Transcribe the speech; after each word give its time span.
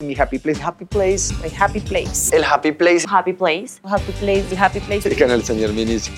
Mi 0.00 0.14
happy 0.14 0.38
place, 0.38 0.60
happy 0.60 0.84
place, 0.84 1.32
my 1.42 1.48
happy 1.48 1.80
place. 1.80 2.32
El 2.32 2.44
Happy 2.44 2.70
Place. 2.70 3.04
Happy 3.04 3.32
place. 3.32 3.80
Happy 3.84 4.12
place, 4.12 4.48
the 4.48 4.54
happy 4.54 4.78
place. 4.78 5.04
El 5.04 5.42
señor 5.42 5.72
Minicio. 5.72 6.14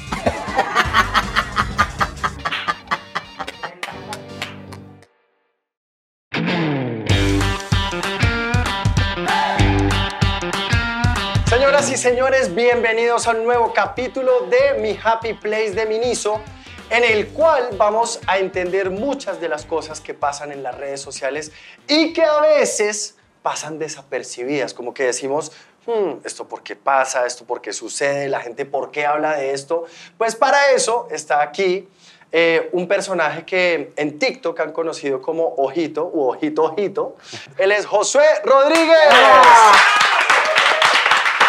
Señoras 11.49 11.91
y 11.91 11.97
señores, 11.97 12.55
bienvenidos 12.55 13.27
a 13.27 13.31
un 13.31 13.45
nuevo 13.45 13.73
capítulo 13.73 14.47
de 14.51 14.79
Mi 14.79 14.99
Happy 15.03 15.33
Place 15.33 15.71
de 15.71 15.87
Miniso, 15.87 16.43
en 16.91 17.03
el 17.03 17.29
cual 17.29 17.71
vamos 17.79 18.21
a 18.27 18.37
entender 18.37 18.91
muchas 18.91 19.41
de 19.41 19.49
las 19.49 19.65
cosas 19.65 20.03
que 20.03 20.13
pasan 20.13 20.53
en 20.53 20.63
las 20.63 20.77
redes 20.77 21.01
sociales 21.01 21.51
y 21.89 22.13
que 22.13 22.23
a 22.23 22.43
veces 22.43 23.15
pasan 23.43 23.79
desapercibidas, 23.79 24.75
como 24.75 24.93
que 24.95 25.05
decimos, 25.05 25.53
"Hmm, 25.87 26.19
esto 26.25 26.47
por 26.47 26.63
qué 26.63 26.77
pasa, 26.77 27.25
esto 27.27 27.45
por 27.45 27.61
qué 27.61 27.73
sucede, 27.73 28.29
la 28.29 28.41
gente 28.41 28.67
por 28.67 28.91
qué 28.91 29.07
habla 29.07 29.37
de 29.37 29.53
esto. 29.53 29.85
Pues 30.19 30.37
para 30.37 30.71
eso 30.73 31.09
está 31.11 31.43
aquí 31.43 31.89
eh, 32.33 32.69
un 32.73 32.87
personaje 32.87 33.45
que 33.45 33.93
en 33.97 34.17
TikTok 34.19 34.61
han 34.61 34.71
conocido 34.73 35.21
como 35.21 35.53
Ojito 35.57 36.09
u 36.13 36.29
Ojito 36.29 36.63
Ojito. 36.63 37.17
Él 37.59 37.73
es 37.73 37.87
Josué 37.87 38.25
Rodríguez. 38.45 39.09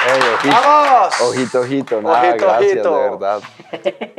Ey, 0.08 0.20
ojito, 0.34 0.56
¡Vamos! 0.56 1.22
ojito, 1.22 1.60
ojito, 1.60 2.02
nada, 2.02 2.30
Ojito, 2.30 2.46
gracias, 2.46 2.72
ojito. 2.72 2.96
de 2.98 3.10
verdad. 3.12 3.42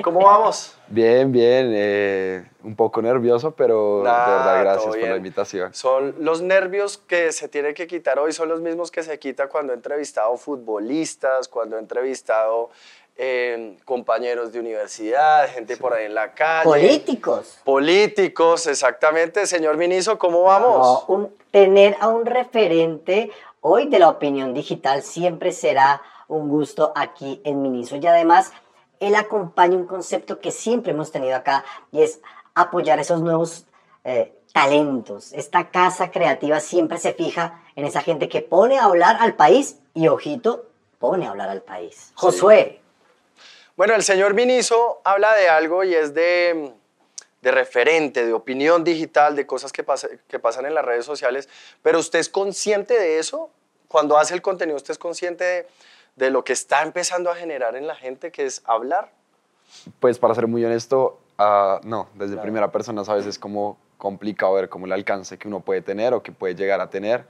¿Cómo 0.05 0.21
vamos? 0.25 0.77
Bien, 0.93 1.33
bien, 1.33 1.73
eh, 1.75 2.45
un 2.63 2.77
poco 2.77 3.01
nervioso, 3.01 3.53
pero 3.53 4.03
Nah, 4.05 4.27
de 4.27 4.33
verdad 4.37 4.61
gracias 4.61 4.95
por 4.97 5.09
la 5.09 5.17
invitación. 5.17 5.73
Son 5.73 6.15
los 6.19 6.43
nervios 6.43 6.99
que 6.99 7.33
se 7.33 7.49
tiene 7.49 7.73
que 7.73 7.87
quitar 7.87 8.19
hoy, 8.19 8.33
son 8.33 8.51
los 8.51 8.61
mismos 8.61 8.91
que 8.91 9.03
se 9.03 9.19
quita 9.19 9.49
cuando 9.49 9.73
he 9.73 9.77
entrevistado 9.77 10.37
futbolistas, 10.37 11.49
cuando 11.49 11.77
he 11.77 11.79
entrevistado 11.81 12.69
eh, 13.17 13.79
compañeros 13.87 14.53
de 14.53 14.61
universidad, 14.61 15.49
gente 15.49 15.79
por 15.79 15.95
ahí 15.95 16.05
en 16.05 16.15
la 16.15 16.35
calle. 16.35 16.65
Políticos. 16.65 17.59
Políticos, 17.65 18.67
exactamente. 18.67 19.47
Señor 19.47 19.79
Miniso, 19.79 20.19
¿cómo 20.19 20.43
vamos? 20.43 21.05
No, 21.09 21.15
un- 21.15 21.35
tener 21.51 21.97
a 22.01 22.09
un 22.09 22.27
referente 22.27 23.31
hoy 23.63 23.87
de 23.89 23.99
la 23.99 24.11
opinión 24.11 24.53
digital 24.53 25.03
siempre 25.03 25.53
será 25.53 26.03
un 26.29 26.49
gusto 26.49 26.93
aquí 26.97 27.41
en 27.45 27.61
Miniso. 27.63 27.97
Y 27.97 28.07
además, 28.07 28.53
él 29.07 29.15
acompaña 29.15 29.77
un 29.77 29.87
concepto 29.87 30.41
que 30.41 30.51
siempre 30.51 30.93
hemos 30.93 31.11
tenido 31.13 31.37
acá 31.37 31.65
y 31.91 32.03
es 32.03 32.21
apoyar 32.55 32.99
esos 32.99 33.21
nuevos 33.21 33.65
eh, 34.05 34.33
talentos. 34.53 35.33
Esta 35.33 35.71
casa 35.71 36.11
creativa 36.11 36.61
siempre 36.61 36.99
se 36.99 37.13
fija 37.13 37.63
en 37.77 37.85
esa 37.87 38.03
gente 38.03 38.29
que 38.29 38.43
pone 38.43 38.79
a 38.79 38.85
hablar 38.85 39.17
al 39.21 39.35
país 39.35 39.77
y, 39.95 40.09
ojito, 40.09 40.67
pone 40.99 41.27
a 41.27 41.31
hablar 41.31 41.49
al 41.49 41.63
país. 41.63 42.13
Josué, 42.15 42.81
Bueno, 43.77 43.95
el 43.95 44.03
señor 44.03 44.35
Miniso 44.35 45.01
habla 45.05 45.35
de 45.35 45.49
algo 45.49 45.83
y 45.83 45.95
es 45.95 46.13
de, 46.15 46.73
de 47.41 47.51
referente, 47.51 48.27
de 48.27 48.33
opinión 48.35 48.85
digital, 48.85 49.35
de 49.35 49.47
cosas 49.47 49.73
que, 49.73 49.83
pasa- 49.83 50.09
que 50.29 50.39
pasan 50.39 50.67
en 50.67 50.75
las 50.75 50.85
redes 50.85 51.05
sociales, 51.07 51.49
pero 51.83 51.99
¿usted 51.99 52.19
es 52.19 52.29
consciente 52.29 52.99
de 52.99 53.19
eso? 53.19 53.51
Cuando 53.89 54.17
hace 54.19 54.35
el 54.35 54.43
contenido, 54.43 54.77
¿usted 54.77 54.93
es 54.93 54.99
consciente 54.99 55.45
de, 55.45 55.67
de 56.17 56.31
lo 56.31 56.45
que 56.45 56.53
está 56.53 56.83
empezando 56.83 57.31
a 57.31 57.35
generar 57.35 57.77
en 57.77 57.87
la 57.87 57.95
gente, 57.95 58.31
que 58.31 58.45
es 58.45 58.63
hablar? 58.65 59.13
Pues 60.01 60.19
para 60.19 60.35
ser 60.35 60.47
muy 60.47 60.65
honesto, 60.65 61.21
ah, 61.39 61.81
no, 61.85 62.09
desde 62.15 62.37
primera 62.37 62.71
persona 62.71 63.05
sabes 63.05 63.27
es 63.27 63.39
como 63.39 63.79
complicado 63.97 64.55
ver 64.55 64.69
como 64.69 64.87
el 64.87 64.93
alcance 64.93 65.39
que 65.39 65.49
uno 65.49 65.61
puede 65.61 65.81
tener 65.81 66.13
o 66.13 66.23
que 66.23 66.33
puede 66.33 66.55
llegar 66.55 66.81
a 66.81 66.91
tener. 66.91 67.25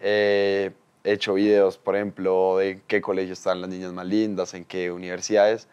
Eh, 0.00 0.72
he 1.04 1.12
hecho 1.12 1.34
videos, 1.34 1.78
por 1.78 1.94
ejemplo, 1.94 2.56
de 2.58 2.70
en 2.70 2.82
qué 2.86 3.00
colegio 3.00 3.32
están 3.32 3.60
las 3.60 3.70
niñas 3.70 3.92
más 3.92 4.06
lindas, 4.06 4.54
en 4.54 4.64
qué 4.64 4.90
universidades. 4.90 5.68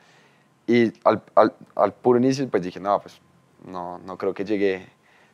Y 0.67 0.91
al, 1.05 1.23
al, 1.35 1.53
al 1.75 1.93
puro 1.93 2.19
inicio 2.19 2.47
pues 2.49 2.61
dije, 2.61 2.79
no, 2.79 3.01
pues 3.01 3.19
no, 3.65 3.99
no 3.99 4.17
creo 4.17 4.33
que 4.33 4.43
llegue 4.43 4.87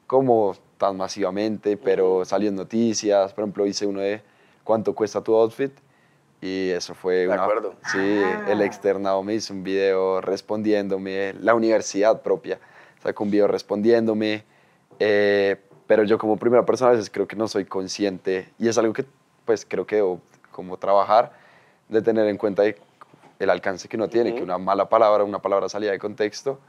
como 0.06 0.56
tan 0.78 0.96
masivamente, 0.96 1.78
pero 1.78 2.24
salió 2.26 2.50
en 2.50 2.56
noticias. 2.56 3.34
Por 3.34 3.44
ejemplo, 3.44 3.66
hice 3.66 3.86
uno 3.86 4.00
de 4.00 4.22
cuánto 4.64 4.94
cuesta 4.94 5.22
tu 5.22 5.34
outfit. 5.36 5.72
Y 6.44 6.72
eso 6.72 6.94
fue 6.94 7.20
De 7.20 7.30
una... 7.30 7.44
acuerdo. 7.44 7.74
Sí, 7.90 8.22
el 8.50 8.62
externado 8.62 9.24
me 9.24 9.34
hizo 9.34 9.54
un 9.54 9.64
video 9.64 10.20
respondiéndome, 10.20 11.34
la 11.40 11.56
universidad 11.56 12.22
propia 12.22 12.60
sacó 13.02 13.24
un 13.24 13.32
video 13.32 13.48
respondiéndome, 13.48 14.44
eh, 15.00 15.56
pero 15.88 16.04
yo 16.04 16.18
como 16.18 16.36
primera 16.36 16.66
persona 16.66 16.92
a 16.92 16.94
veces 16.96 17.10
creo 17.10 17.30
que 17.30 17.38
no 17.38 17.48
soy 17.48 17.64
consciente 17.64 18.50
y 18.60 18.68
es 18.68 18.78
algo 18.78 18.92
que 18.92 19.06
pues 19.46 19.66
creo 19.66 19.88
que 19.88 19.96
debo 19.96 20.20
como 20.52 20.76
trabajar, 20.76 21.32
de 21.88 22.02
tener 22.02 22.28
en 22.28 22.36
cuenta 22.36 22.64
el 22.66 23.50
alcance 23.50 23.88
que 23.88 23.96
uno 23.96 24.10
tiene, 24.10 24.36
que 24.36 24.44
una 24.44 24.58
mala 24.58 24.90
palabra, 24.90 25.24
una 25.24 25.42
palabra 25.42 25.70
salida 25.70 25.92
de 25.92 26.00
contexto 26.00 26.60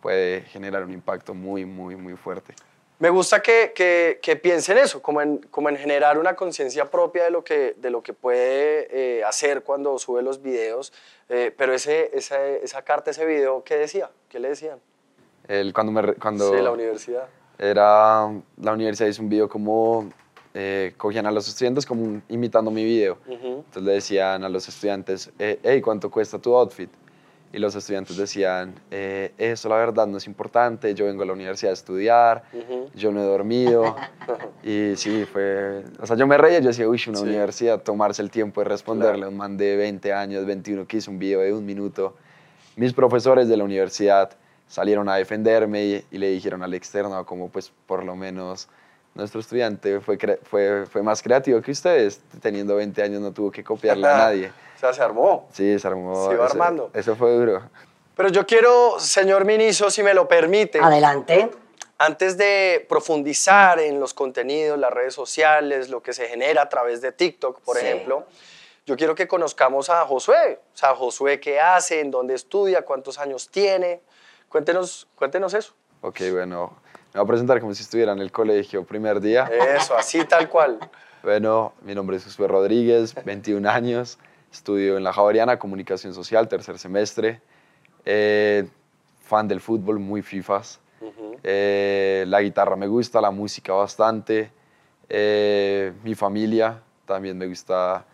puede 0.00 0.40
generar 0.42 0.82
un 0.82 0.92
impacto 0.92 1.34
muy, 1.34 1.64
muy, 1.64 1.94
muy 1.94 2.16
fuerte. 2.16 2.54
Me 3.00 3.08
gusta 3.08 3.40
que, 3.40 3.72
que, 3.74 4.18
que 4.20 4.36
piense 4.36 4.72
en 4.72 4.78
eso, 4.78 5.00
como 5.00 5.22
en, 5.22 5.38
como 5.50 5.70
en 5.70 5.76
generar 5.78 6.18
una 6.18 6.36
conciencia 6.36 6.84
propia 6.90 7.24
de 7.24 7.30
lo 7.30 7.42
que, 7.42 7.74
de 7.78 7.88
lo 7.88 8.02
que 8.02 8.12
puede 8.12 8.88
eh, 9.20 9.24
hacer 9.24 9.62
cuando 9.62 9.98
sube 9.98 10.22
los 10.22 10.42
videos. 10.42 10.92
Eh, 11.30 11.50
pero 11.56 11.72
ese, 11.72 12.10
esa, 12.12 12.46
esa 12.46 12.82
carta, 12.82 13.10
ese 13.10 13.24
video, 13.24 13.64
¿qué 13.64 13.76
decía? 13.76 14.10
¿Qué 14.28 14.38
le 14.38 14.50
decían? 14.50 14.78
El, 15.48 15.72
cuando 15.72 15.92
me, 15.92 16.12
cuando 16.14 16.50
Sí, 16.54 16.62
la 16.62 16.70
universidad. 16.72 17.26
era 17.58 18.28
la 18.60 18.72
universidad 18.72 19.08
hizo 19.08 19.22
un 19.22 19.30
video 19.30 19.48
como 19.48 20.10
eh, 20.52 20.92
cogían 20.98 21.24
a 21.24 21.30
los 21.30 21.48
estudiantes 21.48 21.86
como 21.86 22.02
un- 22.04 22.22
imitando 22.28 22.70
mi 22.70 22.84
video. 22.84 23.16
Ujú. 23.26 23.64
Entonces 23.64 23.82
le 23.82 23.92
decían 23.92 24.44
a 24.44 24.48
los 24.50 24.68
estudiantes, 24.68 25.30
hey, 25.38 25.80
¿cuánto 25.82 26.10
cuesta 26.10 26.38
tu 26.38 26.54
outfit? 26.54 26.90
Y 27.52 27.58
los 27.58 27.74
estudiantes 27.74 28.16
decían, 28.16 28.74
eh, 28.92 29.32
eso 29.36 29.68
la 29.68 29.76
verdad 29.76 30.06
no 30.06 30.18
es 30.18 30.26
importante, 30.26 30.94
yo 30.94 31.06
vengo 31.06 31.24
a 31.24 31.26
la 31.26 31.32
universidad 31.32 31.70
a 31.70 31.74
estudiar, 31.74 32.44
Ujú. 32.52 32.90
yo 32.94 33.10
no 33.10 33.20
he 33.20 33.24
dormido. 33.24 33.96
y 34.62 34.94
sí, 34.96 35.24
fue, 35.24 35.82
o 35.98 36.06
sea, 36.06 36.16
yo 36.16 36.26
me 36.28 36.38
reía, 36.38 36.60
yo 36.60 36.68
decía, 36.68 36.88
uy, 36.88 37.00
una 37.08 37.18
Sí. 37.18 37.24
universidad, 37.24 37.80
tomarse 37.82 38.22
el 38.22 38.30
tiempo 38.30 38.60
de 38.60 38.68
responderle 38.68 39.24
a 39.24 39.28
un 39.28 39.36
man 39.36 39.56
de 39.56 39.76
20 39.76 40.12
años, 40.12 40.46
21, 40.46 40.86
que 40.86 40.98
hizo 40.98 41.10
un 41.10 41.18
video 41.18 41.40
de 41.40 41.52
un 41.52 41.66
minuto. 41.66 42.14
Mis 42.76 42.92
profesores 42.92 43.48
de 43.48 43.56
la 43.56 43.64
universidad 43.64 44.30
salieron 44.68 45.08
a 45.08 45.16
defenderme 45.16 45.84
y, 45.84 46.04
y 46.12 46.18
le 46.18 46.28
dijeron 46.30 46.62
al 46.62 46.72
externo 46.74 47.26
como 47.26 47.48
pues 47.48 47.72
por 47.86 48.04
lo 48.04 48.14
menos 48.14 48.68
nuestro 49.16 49.40
estudiante 49.40 49.98
fue, 50.00 50.16
fue, 50.44 50.86
fue 50.86 51.02
más 51.02 51.20
creativo 51.20 51.60
que 51.60 51.72
ustedes, 51.72 52.20
teniendo 52.40 52.76
20 52.76 53.02
años 53.02 53.20
no 53.20 53.32
tuvo 53.32 53.50
que 53.50 53.64
copiarle 53.64 54.06
a 54.06 54.12
nadie. 54.16 54.52
O 54.80 54.82
sea, 54.82 54.94
se 54.94 55.02
armó. 55.02 55.46
Sí, 55.52 55.78
se 55.78 55.86
armó. 55.86 56.26
Se 56.28 56.32
iba 56.34 56.46
eso- 56.46 56.54
armando. 56.54 56.90
Eso 56.94 57.14
fue 57.14 57.32
duro. 57.36 57.60
Pero 58.16 58.30
yo 58.30 58.46
quiero, 58.46 58.98
señor 58.98 59.44
Miniso, 59.44 59.90
si 59.90 60.02
me 60.02 60.14
lo 60.14 60.26
permite, 60.26 60.80
adelante. 60.80 61.50
antes 61.98 62.38
de 62.38 62.86
profundizar 62.88 63.78
en 63.78 64.00
los 64.00 64.14
contenidos, 64.14 64.78
las 64.78 64.90
redes 64.90 65.12
sociales, 65.12 65.90
lo 65.90 66.02
que 66.02 66.14
se 66.14 66.28
genera 66.28 66.62
a 66.62 66.68
través 66.70 67.02
de 67.02 67.12
TikTok, 67.12 67.60
por 67.60 67.76
Sí. 67.76 67.84
ejemplo, 67.84 68.24
yo 68.86 68.96
quiero 68.96 69.14
que 69.14 69.28
conozcamos 69.28 69.90
a 69.90 70.06
Josué. 70.06 70.60
O 70.72 70.76
sea, 70.76 70.94
Josué, 70.94 71.40
¿qué 71.40 71.60
hace? 71.60 72.00
¿En 72.00 72.10
dónde 72.10 72.32
estudia? 72.34 72.82
¿Cuántos 72.82 73.18
años 73.18 73.50
tiene? 73.50 74.00
Cuéntenos, 74.48 75.06
cuéntenos 75.14 75.52
eso. 75.52 75.74
Ok, 76.00 76.20
bueno, 76.32 76.72
me 77.12 77.20
voy 77.20 77.24
a 77.24 77.28
presentar 77.28 77.60
como 77.60 77.74
si 77.74 77.82
estuviera 77.82 78.12
en 78.12 78.20
el 78.20 78.32
colegio 78.32 78.82
primer 78.84 79.20
día. 79.20 79.44
Eso, 79.76 79.94
así 79.94 80.24
tal 80.24 80.48
cual. 80.48 80.78
Bueno, 81.22 81.74
mi 81.82 81.94
nombre 81.94 82.16
es 82.16 82.24
Josué 82.24 82.48
Rodríguez, 82.48 83.14
21 83.26 83.66
años, 83.68 84.18
estudio 84.52 84.96
en 84.96 85.04
la 85.04 85.12
Javeriana, 85.12 85.58
Comunicación 85.58 86.14
Social, 86.14 86.48
tercer 86.48 86.78
semestre. 86.78 87.40
Eh, 88.04 88.66
fan 89.22 89.46
del 89.48 89.60
fútbol, 89.60 89.98
muy 89.98 90.22
fifas. 90.22 90.80
Eh, 91.42 92.24
la 92.26 92.42
guitarra 92.42 92.76
me 92.76 92.86
gusta, 92.86 93.20
la 93.20 93.30
música 93.30 93.72
bastante. 93.72 94.50
Eh, 95.08 95.92
mi 96.04 96.14
familia 96.14 96.80
también 97.06 97.38
me 97.38 97.46
gusta 97.46 98.04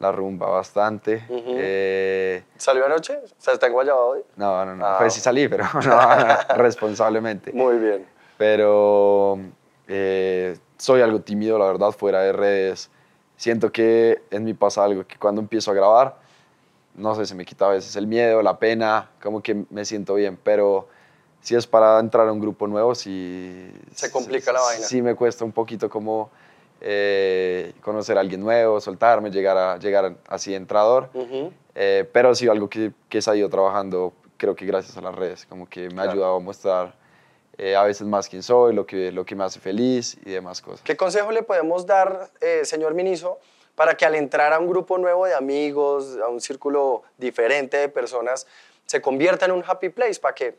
la 0.00 0.12
rumba 0.12 0.48
bastante. 0.48 1.24
Ujú. 1.28 1.42
Eh, 1.56 2.42
¿Salió 2.56 2.84
anoche? 2.86 3.16
O 3.16 3.26
sea, 3.38 3.54
está 3.54 3.66
en 3.66 3.72
Guayaba 3.72 4.00
hoy. 4.04 4.20
no, 4.36 4.64
no, 4.66 4.76
no, 4.76 4.84
Ah. 4.86 4.96
pues 4.98 5.14
sí 5.14 5.20
salí, 5.20 5.48
pero 5.48 5.64
no, 5.86 6.56
responsablemente. 6.56 7.52
Muy 7.52 7.78
bien. 7.78 8.06
Pero 8.36 9.38
eh, 9.88 10.56
soy 10.76 11.00
algo 11.00 11.20
tímido, 11.20 11.58
la 11.58 11.66
verdad, 11.66 11.90
fuera 11.92 12.20
de 12.20 12.32
redes. 12.32 12.90
Siento 13.38 13.70
que 13.70 14.20
en 14.32 14.42
mí 14.42 14.52
pasa 14.52 14.82
algo, 14.82 15.06
que 15.06 15.16
cuando 15.16 15.40
empiezo 15.40 15.70
a 15.70 15.74
grabar, 15.74 16.16
no 16.96 17.14
sé, 17.14 17.24
se 17.24 17.36
me 17.36 17.44
quita 17.44 17.66
a 17.66 17.68
veces 17.70 17.94
el 17.94 18.08
miedo, 18.08 18.42
la 18.42 18.58
pena, 18.58 19.10
como 19.22 19.40
que 19.40 19.64
me 19.70 19.84
siento 19.84 20.16
bien, 20.16 20.36
pero 20.42 20.88
si 21.40 21.54
es 21.54 21.64
para 21.64 22.00
entrar 22.00 22.26
a 22.26 22.32
un 22.32 22.40
grupo 22.40 22.66
nuevo, 22.66 22.96
sí... 22.96 23.72
Se 23.94 24.10
complica 24.10 24.52
la 24.52 24.60
vaina. 24.60 24.84
Sí 24.84 25.00
me 25.00 25.14
cuesta 25.14 25.44
un 25.44 25.52
poquito 25.52 25.88
como 25.88 26.30
eh, 26.80 27.74
conocer 27.80 28.18
a 28.18 28.22
alguien 28.22 28.40
nuevo, 28.40 28.80
soltarme, 28.80 29.30
llegar, 29.30 29.56
a, 29.56 29.78
llegar 29.78 30.16
así 30.28 30.52
entrador. 30.52 31.08
Ujú. 31.14 31.52
Eh, 31.76 32.10
pero 32.12 32.34
sí 32.34 32.48
algo 32.48 32.68
que, 32.68 32.92
que 33.08 33.18
he 33.24 33.36
ido 33.36 33.48
trabajando, 33.48 34.12
creo 34.36 34.56
que 34.56 34.66
gracias 34.66 34.96
a 34.96 35.00
las 35.00 35.14
redes, 35.14 35.46
como 35.46 35.68
que 35.68 35.82
me 35.82 35.86
ha 35.86 35.90
Claro. 35.94 36.10
ayudado 36.10 36.36
a 36.36 36.40
mostrar 36.40 36.94
eh, 37.58 37.76
a 37.76 37.82
veces 37.82 38.06
más 38.06 38.28
quién 38.28 38.42
soy, 38.42 38.72
lo 38.72 38.86
que, 38.86 39.12
lo 39.12 39.24
que 39.24 39.34
me 39.34 39.44
hace 39.44 39.60
feliz 39.60 40.16
y 40.24 40.30
demás 40.30 40.62
cosas. 40.62 40.80
¿Qué 40.82 40.96
consejo 40.96 41.32
le 41.32 41.42
podemos 41.42 41.84
dar, 41.86 42.30
eh, 42.40 42.60
señor 42.64 42.94
Miniso, 42.94 43.38
para 43.74 43.96
que 43.96 44.06
al 44.06 44.14
entrar 44.14 44.52
a 44.52 44.58
un 44.58 44.68
grupo 44.68 44.96
nuevo 44.96 45.26
de 45.26 45.34
amigos, 45.34 46.18
a 46.24 46.28
un 46.28 46.40
círculo 46.40 47.02
diferente 47.16 47.76
de 47.76 47.88
personas, 47.88 48.46
se 48.86 49.02
convierta 49.02 49.44
en 49.44 49.52
un 49.52 49.64
happy 49.66 49.88
place 49.90 50.18
para 50.20 50.34
que 50.34 50.58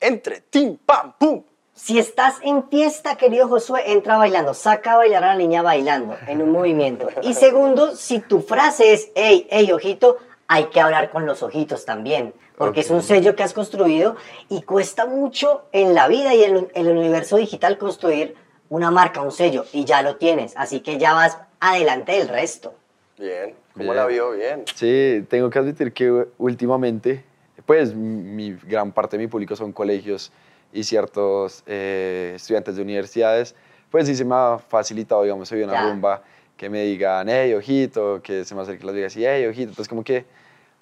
entre, 0.00 0.40
tim, 0.40 0.76
pam, 0.78 1.12
pum? 1.18 1.42
Si 1.74 1.98
estás 1.98 2.36
en 2.42 2.68
fiesta, 2.68 3.16
querido 3.16 3.48
Josué, 3.48 3.92
entra 3.92 4.16
bailando, 4.16 4.54
saca 4.54 4.92
a 4.92 4.96
bailar 4.96 5.24
a 5.24 5.28
la 5.28 5.36
niña 5.36 5.62
bailando 5.62 6.16
en 6.26 6.42
un 6.42 6.50
movimiento. 6.50 7.08
Y 7.22 7.34
segundo, 7.34 7.96
si 7.96 8.20
tu 8.20 8.40
frase 8.40 8.92
es, 8.92 9.10
hey, 9.14 9.46
hey, 9.50 9.70
ojito, 9.72 10.18
hay 10.46 10.64
que 10.66 10.80
hablar 10.80 11.10
con 11.10 11.26
los 11.26 11.42
ojitos 11.42 11.84
también, 11.84 12.34
porque 12.60 12.80
es 12.80 12.90
un 12.90 13.02
sello 13.02 13.34
que 13.34 13.42
has 13.42 13.54
construido 13.54 14.16
y 14.50 14.60
cuesta 14.60 15.06
mucho 15.06 15.62
en 15.72 15.94
la 15.94 16.08
vida 16.08 16.34
y 16.34 16.44
en 16.44 16.68
el 16.74 16.88
universo 16.88 17.38
digital 17.38 17.78
construir 17.78 18.34
una 18.68 18.90
marca, 18.90 19.22
un 19.22 19.32
sello, 19.32 19.64
y 19.72 19.86
ya 19.86 20.02
lo 20.02 20.16
tienes, 20.16 20.52
así 20.58 20.80
que 20.80 20.98
ya 20.98 21.14
vas 21.14 21.38
adelante 21.58 22.12
del 22.12 22.28
resto. 22.28 22.74
Bien, 23.18 23.54
¿cómo 23.72 23.84
Bien. 23.84 23.96
la 23.96 24.04
vio? 24.06 24.32
Bien. 24.32 24.64
Sí, 24.74 25.24
tengo 25.30 25.48
que 25.48 25.58
admitir 25.58 25.94
que 25.94 26.26
últimamente, 26.36 27.24
pues 27.64 27.94
mi 27.94 28.52
gran 28.64 28.92
parte 28.92 29.16
de 29.16 29.22
mi 29.24 29.26
público 29.28 29.56
son 29.56 29.72
colegios 29.72 30.30
y 30.70 30.84
ciertos 30.84 31.62
eh, 31.66 32.34
estudiantes 32.36 32.76
de 32.76 32.82
universidades, 32.82 33.54
pues 33.90 34.06
sí 34.06 34.14
se 34.14 34.24
me 34.26 34.34
ha 34.34 34.58
facilitado, 34.58 35.22
digamos, 35.22 35.48
soy 35.48 35.62
una 35.62 35.72
Ya. 35.72 35.82
rumba 35.90 36.22
que 36.58 36.68
me 36.68 36.82
digan, 36.82 37.26
hey, 37.30 37.54
ojito, 37.54 38.20
que 38.22 38.44
se 38.44 38.54
me 38.54 38.60
acerque 38.60 38.84
las 38.84 38.94
digas 38.94 39.16
y 39.16 39.24
hey, 39.24 39.46
ojito. 39.46 39.70
Entonces, 39.70 39.88
como 39.88 40.04
que 40.04 40.26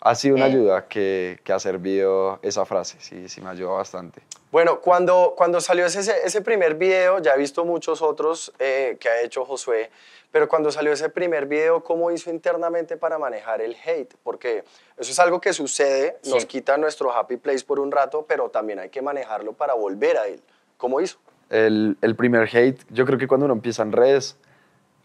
ha 0.00 0.14
sido 0.14 0.36
una 0.36 0.46
Eh. 0.46 0.50
ayuda 0.50 0.86
que, 0.88 1.40
que 1.42 1.52
ha 1.52 1.58
servido 1.58 2.38
esa 2.42 2.64
frase, 2.64 2.96
sí, 3.00 3.28
sí 3.28 3.40
me 3.40 3.50
ayudó 3.50 3.74
bastante. 3.74 4.22
Bueno, 4.52 4.80
cuando, 4.80 5.34
cuando 5.36 5.60
salió 5.60 5.86
ese, 5.86 6.00
ese 6.24 6.40
primer 6.40 6.74
video, 6.76 7.18
ya 7.20 7.34
he 7.34 7.38
visto 7.38 7.64
muchos 7.64 8.00
otros 8.00 8.52
eh, 8.58 8.96
que 9.00 9.08
ha 9.08 9.20
hecho 9.22 9.44
Josué, 9.44 9.90
pero 10.30 10.48
cuando 10.48 10.70
salió 10.70 10.92
ese 10.92 11.08
primer 11.08 11.46
video, 11.46 11.82
¿cómo 11.82 12.10
hizo 12.10 12.30
internamente 12.30 12.96
para 12.96 13.18
manejar 13.18 13.60
el 13.60 13.76
hate? 13.84 14.14
Porque 14.22 14.64
eso 14.96 15.10
es 15.10 15.18
algo 15.18 15.40
que 15.40 15.52
sucede, 15.52 16.16
nos 16.26 16.42
Sí. 16.42 16.46
quita 16.48 16.76
nuestro 16.76 17.12
happy 17.12 17.36
place 17.36 17.64
por 17.64 17.80
un 17.80 17.90
rato, 17.90 18.24
pero 18.28 18.50
también 18.50 18.78
hay 18.78 18.90
que 18.90 19.02
manejarlo 19.02 19.52
para 19.52 19.74
volver 19.74 20.16
a 20.16 20.26
él. 20.26 20.40
¿Cómo 20.76 21.00
hizo? 21.00 21.18
El, 21.50 21.96
el 22.02 22.14
primer 22.14 22.48
hate, 22.54 22.80
yo 22.90 23.04
creo 23.04 23.18
que 23.18 23.26
cuando 23.26 23.46
uno 23.46 23.54
empieza 23.54 23.82
en 23.82 23.92
redes, 23.92 24.36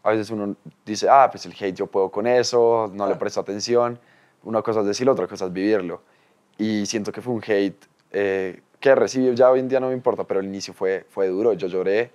a 0.04 0.12
veces 0.12 0.30
uno 0.30 0.56
dice, 0.86 1.08
ah, 1.10 1.30
pues 1.32 1.46
el 1.46 1.54
hate 1.54 1.74
yo 1.76 1.88
puedo 1.88 2.12
con 2.12 2.28
eso, 2.28 2.90
no 2.94 3.08
le 3.08 3.14
Ah. 3.14 3.20
presto 3.20 3.40
atención. 3.40 4.00
Una 4.44 4.62
cosa 4.62 4.82
es 4.82 4.86
decirlo, 4.86 5.14
otra 5.14 5.28
cosa 5.28 5.46
es 5.46 5.54
vivirlo. 5.54 6.02
Y 6.58 6.86
siento 6.86 7.12
que 7.12 7.22
fue 7.22 7.34
un 7.34 7.42
hate 7.46 7.86
eh, 8.12 8.62
que 8.80 8.96
recibí, 8.96 9.34
ya 9.36 9.50
hoy 9.50 9.60
en 9.60 9.70
día 9.70 9.80
no 9.80 9.88
me 9.88 9.94
importa, 9.94 10.24
pero 10.26 10.40
el 10.40 10.46
inicio 10.46 10.74
fue, 10.74 11.06
fue 11.10 11.28
duro. 11.28 11.54
Yo 11.54 11.68
lloré 11.68 12.12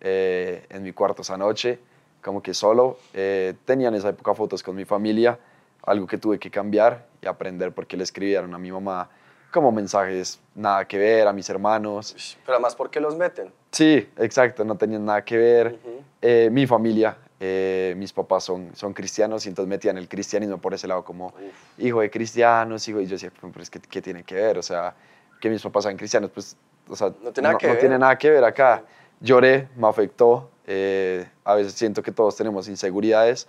eh, 0.00 0.66
en 0.68 0.82
mi 0.82 0.92
cuarto 0.92 1.22
esa 1.22 1.36
noche, 1.36 1.78
como 2.22 2.42
que 2.42 2.52
solo. 2.52 2.98
Eh, 3.14 3.54
tenía 3.64 3.88
en 3.88 3.94
esa 3.94 4.08
época 4.10 4.34
fotos 4.34 4.62
con 4.62 4.74
mi 4.74 4.84
familia, 4.84 5.38
algo 5.84 6.06
que 6.06 6.18
tuve 6.18 6.38
que 6.38 6.50
cambiar 6.50 7.06
y 7.22 7.26
aprender 7.26 7.72
porque 7.72 7.96
le 7.96 8.02
escribieron 8.02 8.52
a 8.54 8.58
mi 8.58 8.72
mamá 8.72 9.08
como 9.50 9.72
mensajes 9.72 10.40
nada 10.54 10.86
que 10.86 10.98
ver, 10.98 11.26
a 11.26 11.32
mis 11.32 11.48
hermanos. 11.50 12.36
Pero 12.44 12.56
además, 12.56 12.74
¿por 12.74 12.90
qué 12.90 13.00
los 13.00 13.16
meten? 13.16 13.52
Sí, 13.70 14.08
exacto, 14.16 14.64
no 14.64 14.76
tenían 14.76 15.04
nada 15.04 15.24
que 15.24 15.36
ver. 15.36 15.78
Eh, 16.22 16.48
mi 16.52 16.66
familia, 16.66 17.16
eh, 17.42 17.94
mis 17.96 18.12
papás 18.12 18.44
son, 18.44 18.70
son 18.76 18.92
cristianos 18.92 19.46
y 19.46 19.48
entonces 19.48 19.68
metían 19.68 19.96
el 19.96 20.08
cristianismo 20.08 20.58
por 20.58 20.74
ese 20.74 20.86
lado 20.86 21.02
como 21.02 21.32
hijo 21.78 22.02
de 22.02 22.10
cristianos, 22.10 22.86
hijo, 22.86 23.00
y 23.00 23.06
yo 23.06 23.12
decía, 23.12 23.32
pero 23.40 23.62
es 23.62 23.70
que, 23.70 23.80
¿qué 23.80 24.02
tiene 24.02 24.22
que 24.24 24.34
ver? 24.34 24.58
O 24.58 24.62
sea, 24.62 24.94
que 25.40 25.48
mis 25.48 25.62
papás 25.62 25.84
sean 25.84 25.96
cristianos, 25.96 26.30
pues, 26.32 26.56
o 26.86 26.94
sea, 26.94 27.08
No 27.22 27.32
tiene 27.32 27.48
nada 27.48 27.58
que 27.58 27.66
ver. 27.66 27.78
tiene 27.78 27.98
nada 27.98 28.18
que 28.18 28.28
ver 28.30 28.44
acá. 28.44 28.84
Lloré, 29.20 29.68
me 29.76 29.88
afectó, 29.88 30.50
eh, 30.66 31.26
a 31.44 31.54
veces 31.54 31.72
siento 31.72 32.02
que 32.02 32.12
todos 32.12 32.36
tenemos 32.36 32.68
inseguridades 32.68 33.48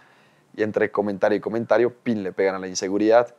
y 0.56 0.64
entre 0.64 0.90
comentario 0.90 1.38
y 1.38 1.42
comentario, 1.42 1.94
pin, 1.94 2.24
le 2.24 2.32
pegan 2.32 2.56
a 2.56 2.60
la 2.60 2.68
inseguridad 2.68 3.36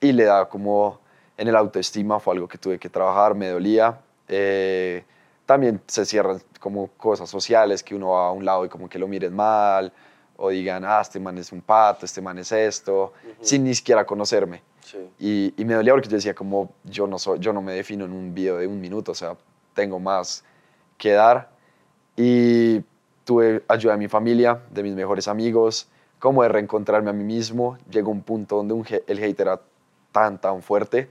y 0.00 0.12
le 0.12 0.24
da 0.24 0.48
como 0.48 1.00
en 1.38 1.48
el 1.48 1.56
autoestima, 1.56 2.20
fue 2.20 2.34
algo 2.34 2.46
que 2.46 2.58
tuve 2.58 2.78
que 2.78 2.90
trabajar, 2.90 3.34
me 3.34 3.48
dolía. 3.48 4.00
Eh, 4.28 5.04
también 5.46 5.80
se 5.86 6.04
cierran 6.04 6.40
como 6.60 6.88
cosas 6.96 7.28
sociales, 7.28 7.82
que 7.82 7.94
uno 7.94 8.10
va 8.10 8.28
a 8.28 8.32
un 8.32 8.44
lado 8.44 8.64
y 8.64 8.68
como 8.68 8.88
que 8.88 8.98
lo 8.98 9.06
miren 9.08 9.34
mal, 9.34 9.92
o 10.36 10.50
digan, 10.50 10.84
ah, 10.84 11.00
este 11.00 11.20
man 11.20 11.38
es 11.38 11.52
un 11.52 11.60
pato, 11.60 12.06
este 12.06 12.20
man 12.20 12.38
es 12.38 12.50
esto, 12.52 13.12
sin 13.40 13.64
ni 13.64 13.74
siquiera 13.74 14.04
conocerme. 14.04 14.62
Sí. 14.80 14.98
Y, 15.18 15.54
y 15.56 15.64
me 15.64 15.74
dolía 15.74 15.92
porque 15.92 16.08
yo 16.08 16.16
decía 16.16 16.34
como 16.34 16.72
yo 16.84 17.06
no, 17.06 17.18
soy, 17.18 17.38
yo 17.38 17.52
no 17.52 17.62
me 17.62 17.72
defino 17.72 18.04
en 18.04 18.12
un 18.12 18.34
video 18.34 18.58
de 18.58 18.66
un 18.66 18.80
minuto, 18.80 19.12
o 19.12 19.14
sea, 19.14 19.36
tengo 19.74 19.98
más 19.98 20.44
que 20.98 21.12
dar. 21.12 21.50
Y 22.16 22.80
tuve 23.24 23.64
ayuda 23.68 23.92
de 23.94 23.98
mi 23.98 24.08
familia, 24.08 24.60
de 24.70 24.82
mis 24.82 24.94
mejores 24.94 25.28
amigos, 25.28 25.88
como 26.18 26.42
de 26.42 26.48
reencontrarme 26.48 27.10
a 27.10 27.12
mí 27.12 27.24
mismo. 27.24 27.76
Llegó 27.90 28.10
un 28.10 28.22
punto 28.22 28.56
donde 28.56 28.74
un, 28.74 28.86
el 29.06 29.22
hate 29.22 29.40
era 29.40 29.60
tan, 30.12 30.40
tan 30.40 30.62
fuerte 30.62 31.10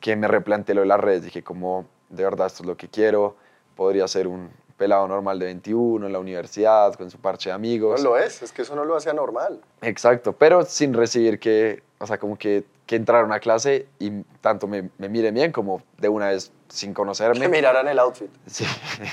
que 0.00 0.16
me 0.16 0.28
replanteé 0.28 0.74
lo 0.74 0.82
de 0.82 0.88
las 0.88 1.00
redes. 1.00 1.22
Dije 1.22 1.42
como, 1.42 1.86
de 2.08 2.24
verdad, 2.24 2.48
esto 2.48 2.62
es 2.62 2.66
lo 2.66 2.76
que 2.76 2.88
quiero. 2.88 3.36
Podría 3.76 4.08
ser 4.08 4.26
un 4.26 4.50
pelado 4.76 5.06
normal 5.06 5.38
de 5.38 5.46
21 5.46 6.06
en 6.06 6.12
la 6.12 6.18
universidad, 6.18 6.92
con 6.94 7.10
su 7.10 7.18
parche 7.18 7.48
de 7.50 7.52
No 7.52 7.56
amigos. 7.56 8.02
lo 8.02 8.18
es, 8.18 8.42
es 8.42 8.52
que 8.52 8.62
eso 8.62 8.74
no 8.74 8.84
lo 8.84 8.96
hace 8.96 9.08
anormal. 9.10 9.60
Exacto, 9.82 10.32
pero 10.32 10.64
sin 10.64 10.92
recibir 10.92 11.38
que, 11.38 11.82
o 11.98 12.06
sea, 12.06 12.18
como 12.18 12.36
que, 12.36 12.64
que 12.86 12.96
entrar 12.96 13.22
a 13.22 13.24
una 13.24 13.40
clase 13.40 13.86
y 13.98 14.10
tanto 14.40 14.66
me, 14.66 14.90
me 14.98 15.08
miren 15.08 15.34
bien 15.34 15.52
como 15.52 15.82
de 15.98 16.08
una 16.08 16.28
vez 16.28 16.52
sin 16.68 16.90
Que 16.90 16.94
conocerme. 16.94 17.48
miraran 17.48 17.86
el 17.88 17.98
outfit. 17.98 18.30
Sí, 18.46 18.64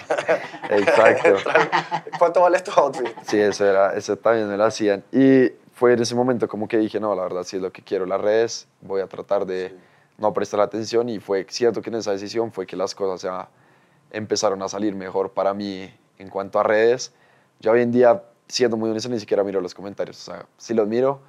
exacto. 0.69 1.36
¿Cuánto 2.19 2.42
vale 2.42 2.59
tu 2.62 2.71
outfit? 2.71 3.07
Sí, 3.25 3.39
eso, 3.39 3.66
era, 3.66 3.94
eso 3.95 4.16
también 4.18 4.50
me 4.50 4.57
lo 4.57 4.66
hacían. 4.66 5.04
Y 5.12 5.51
fue 5.74 5.94
en 5.94 6.01
ese 6.01 6.16
momento 6.16 6.48
como 6.48 6.68
que 6.68 6.77
dije, 6.77 7.00
no, 7.00 7.16
la 7.16 7.24
verdad 7.24 7.44
sí 7.44 7.56
es 7.57 7.62
lo 7.62 7.71
que 7.71 7.81
quiero, 7.81 8.06
las 8.06 8.19
redes, 8.21 8.68
voy 8.81 9.01
a 9.01 9.07
tratar 9.07 9.45
de 9.45 9.69
Sí. 9.69 9.75
no 10.18 10.33
prestar 10.33 10.59
atención 10.62 11.09
y 11.09 11.19
fue 11.19 11.45
cierto 11.50 11.81
que 11.81 11.89
en 11.89 11.95
esa 11.95 12.12
decisión 12.12 12.51
fue 12.51 12.66
que 12.68 12.75
las 12.75 12.94
cosas 12.94 13.21
ya 13.21 13.48
empezaron 14.13 14.62
a 14.62 14.69
salir 14.69 14.95
mejor 14.95 15.31
para 15.31 15.54
mí 15.54 15.94
en 16.18 16.30
cuanto 16.30 16.60
a 16.60 16.63
redes. 16.63 17.13
Yo 17.60 17.71
hoy 17.71 17.81
en 17.81 17.92
día, 17.92 18.24
siendo 18.48 18.77
muy 18.77 18.89
honesto, 18.89 19.10
ni 19.10 19.19
siquiera 19.19 19.44
miro 19.44 19.60
los 19.60 19.74
comentarios. 19.74 20.18
O 20.27 20.31
sea, 20.31 20.45
si 20.57 20.74
los 20.74 20.88
miro 20.88 21.19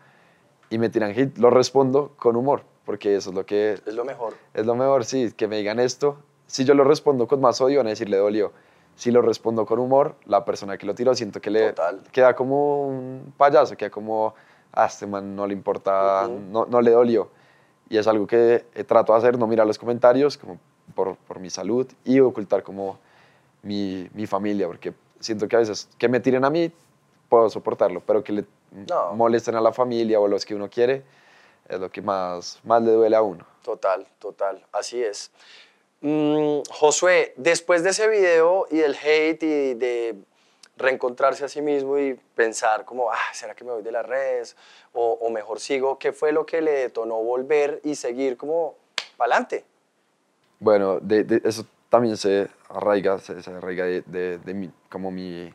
y 0.70 0.78
me 0.78 0.88
tiran 0.90 1.12
hit, 1.14 1.36
los 1.38 1.52
respondo 1.52 2.12
con 2.16 2.36
humor, 2.36 2.62
porque 2.84 3.16
eso 3.16 3.31
es 3.31 3.36
lo 3.36 3.44
que 3.46 3.72
Es 3.86 3.94
lo 3.94 4.04
mejor. 4.04 4.34
es 4.52 4.64
lo 4.66 4.75
mejor, 4.75 5.04
sí, 5.04 5.32
que 5.36 5.48
me 5.48 5.56
digan 5.58 5.81
esto. 5.81 6.16
Si 6.46 6.64
yo 6.64 6.75
lo 6.75 6.84
respondo 6.84 7.26
con 7.26 7.40
más 7.40 7.60
odio, 7.60 7.78
van 7.78 7.86
a 7.86 7.90
decir 7.90 8.08
le 8.08 8.19
dolió. 8.19 8.52
Si 8.96 9.10
lo 9.10 9.22
respondo 9.22 9.66
con 9.66 9.78
humor, 9.80 10.14
la 10.26 10.44
persona 10.44 10.76
que 10.78 10.87
lo 10.87 10.94
tiró 10.94 11.14
siento 11.14 11.40
que 11.40 11.50
le 11.50 11.70
Total. 11.70 12.00
queda 12.12 12.34
como 12.37 12.87
un 12.87 13.32
payaso, 13.37 13.76
queda 13.76 13.90
como, 13.90 14.34
a 14.72 14.87
este 14.87 15.06
man 15.06 15.34
no 15.34 15.46
le 15.46 15.52
importa, 15.54 16.26
Ujú. 16.28 16.38
no, 16.50 16.66
no 16.66 16.80
le 16.80 16.90
dolió. 16.92 17.28
Y 17.88 17.97
es 17.99 18.06
algo 18.06 18.26
que 18.26 18.64
trato 18.87 19.12
de 19.12 19.18
hacer, 19.18 19.38
no 19.38 19.47
mirar 19.47 19.66
los 19.66 19.78
comentarios, 19.78 20.37
como 20.38 20.59
por, 20.95 21.17
por 21.17 21.38
mi 21.41 21.50
salud 21.50 21.87
y 22.05 22.21
ocultar 22.21 22.62
como 22.62 22.99
mi, 23.62 24.09
mi 24.14 24.26
familia, 24.26 24.67
porque 24.67 24.93
siento 25.21 25.49
que 25.49 25.57
a 25.57 25.61
veces 25.61 25.88
que 25.99 26.09
me 26.09 26.21
tiren 26.21 26.45
a 26.45 26.50
mí, 26.50 26.71
puedo 27.29 27.49
soportarlo, 27.49 28.00
pero 28.00 28.23
que 28.23 28.33
le 28.33 28.45
No. 28.71 29.12
molesten 29.14 29.55
a 29.55 29.61
la 29.61 29.73
familia 29.73 30.21
o 30.21 30.26
a 30.26 30.29
los 30.29 30.45
que 30.45 30.55
uno 30.55 30.69
quiere, 30.69 31.03
es 31.69 31.81
lo 31.81 31.91
que 31.91 32.03
más, 32.03 32.61
más 32.64 32.83
le 32.83 32.93
duele 32.93 33.17
a 33.17 33.23
uno. 33.23 33.47
Total, 33.62 34.07
total, 34.19 34.62
así 34.73 35.03
es. 35.03 35.31
Mm, 36.03 36.61
Josué, 36.71 37.33
después 37.37 37.83
de 37.83 37.91
ese 37.91 38.09
video 38.09 38.67
y 38.71 38.76
del 38.76 38.95
hate 38.95 39.43
y 39.43 39.75
de 39.75 40.17
reencontrarse 40.76 41.45
a 41.45 41.49
sí 41.49 41.62
mismo 41.62 41.99
y 41.99 42.14
pensar 42.35 42.85
como, 42.85 43.11
ah, 43.11 43.17
¿será 43.33 43.55
que 43.55 43.64
me 43.64 43.71
voy 43.73 43.83
de 43.83 43.93
las 43.93 44.05
redes? 44.05 44.57
O, 44.93 45.12
o 45.21 45.31
mejor 45.31 45.61
sigo, 45.61 45.99
¿qué 45.99 46.12
fue 46.12 46.33
lo 46.33 46.45
que 46.45 46.61
le 46.61 46.73
detonó 46.73 47.23
volver 47.23 47.81
y 47.85 47.95
seguir 47.95 48.37
como 48.37 48.75
para 49.17 49.35
adelante? 49.37 49.64
Bueno, 50.61 51.00
de, 51.00 51.25
de- 51.25 51.42
eso 51.44 51.64
también 51.88 52.16
se 52.16 52.49
arraiga, 52.68 53.18
se, 53.18 53.42
se 53.42 53.50
arraiga 53.50 53.84
de, 53.84 54.02
de- 54.02 54.38
de 54.38 54.54
mi, 54.54 54.70
como 54.88 55.11
mi, 55.11 55.52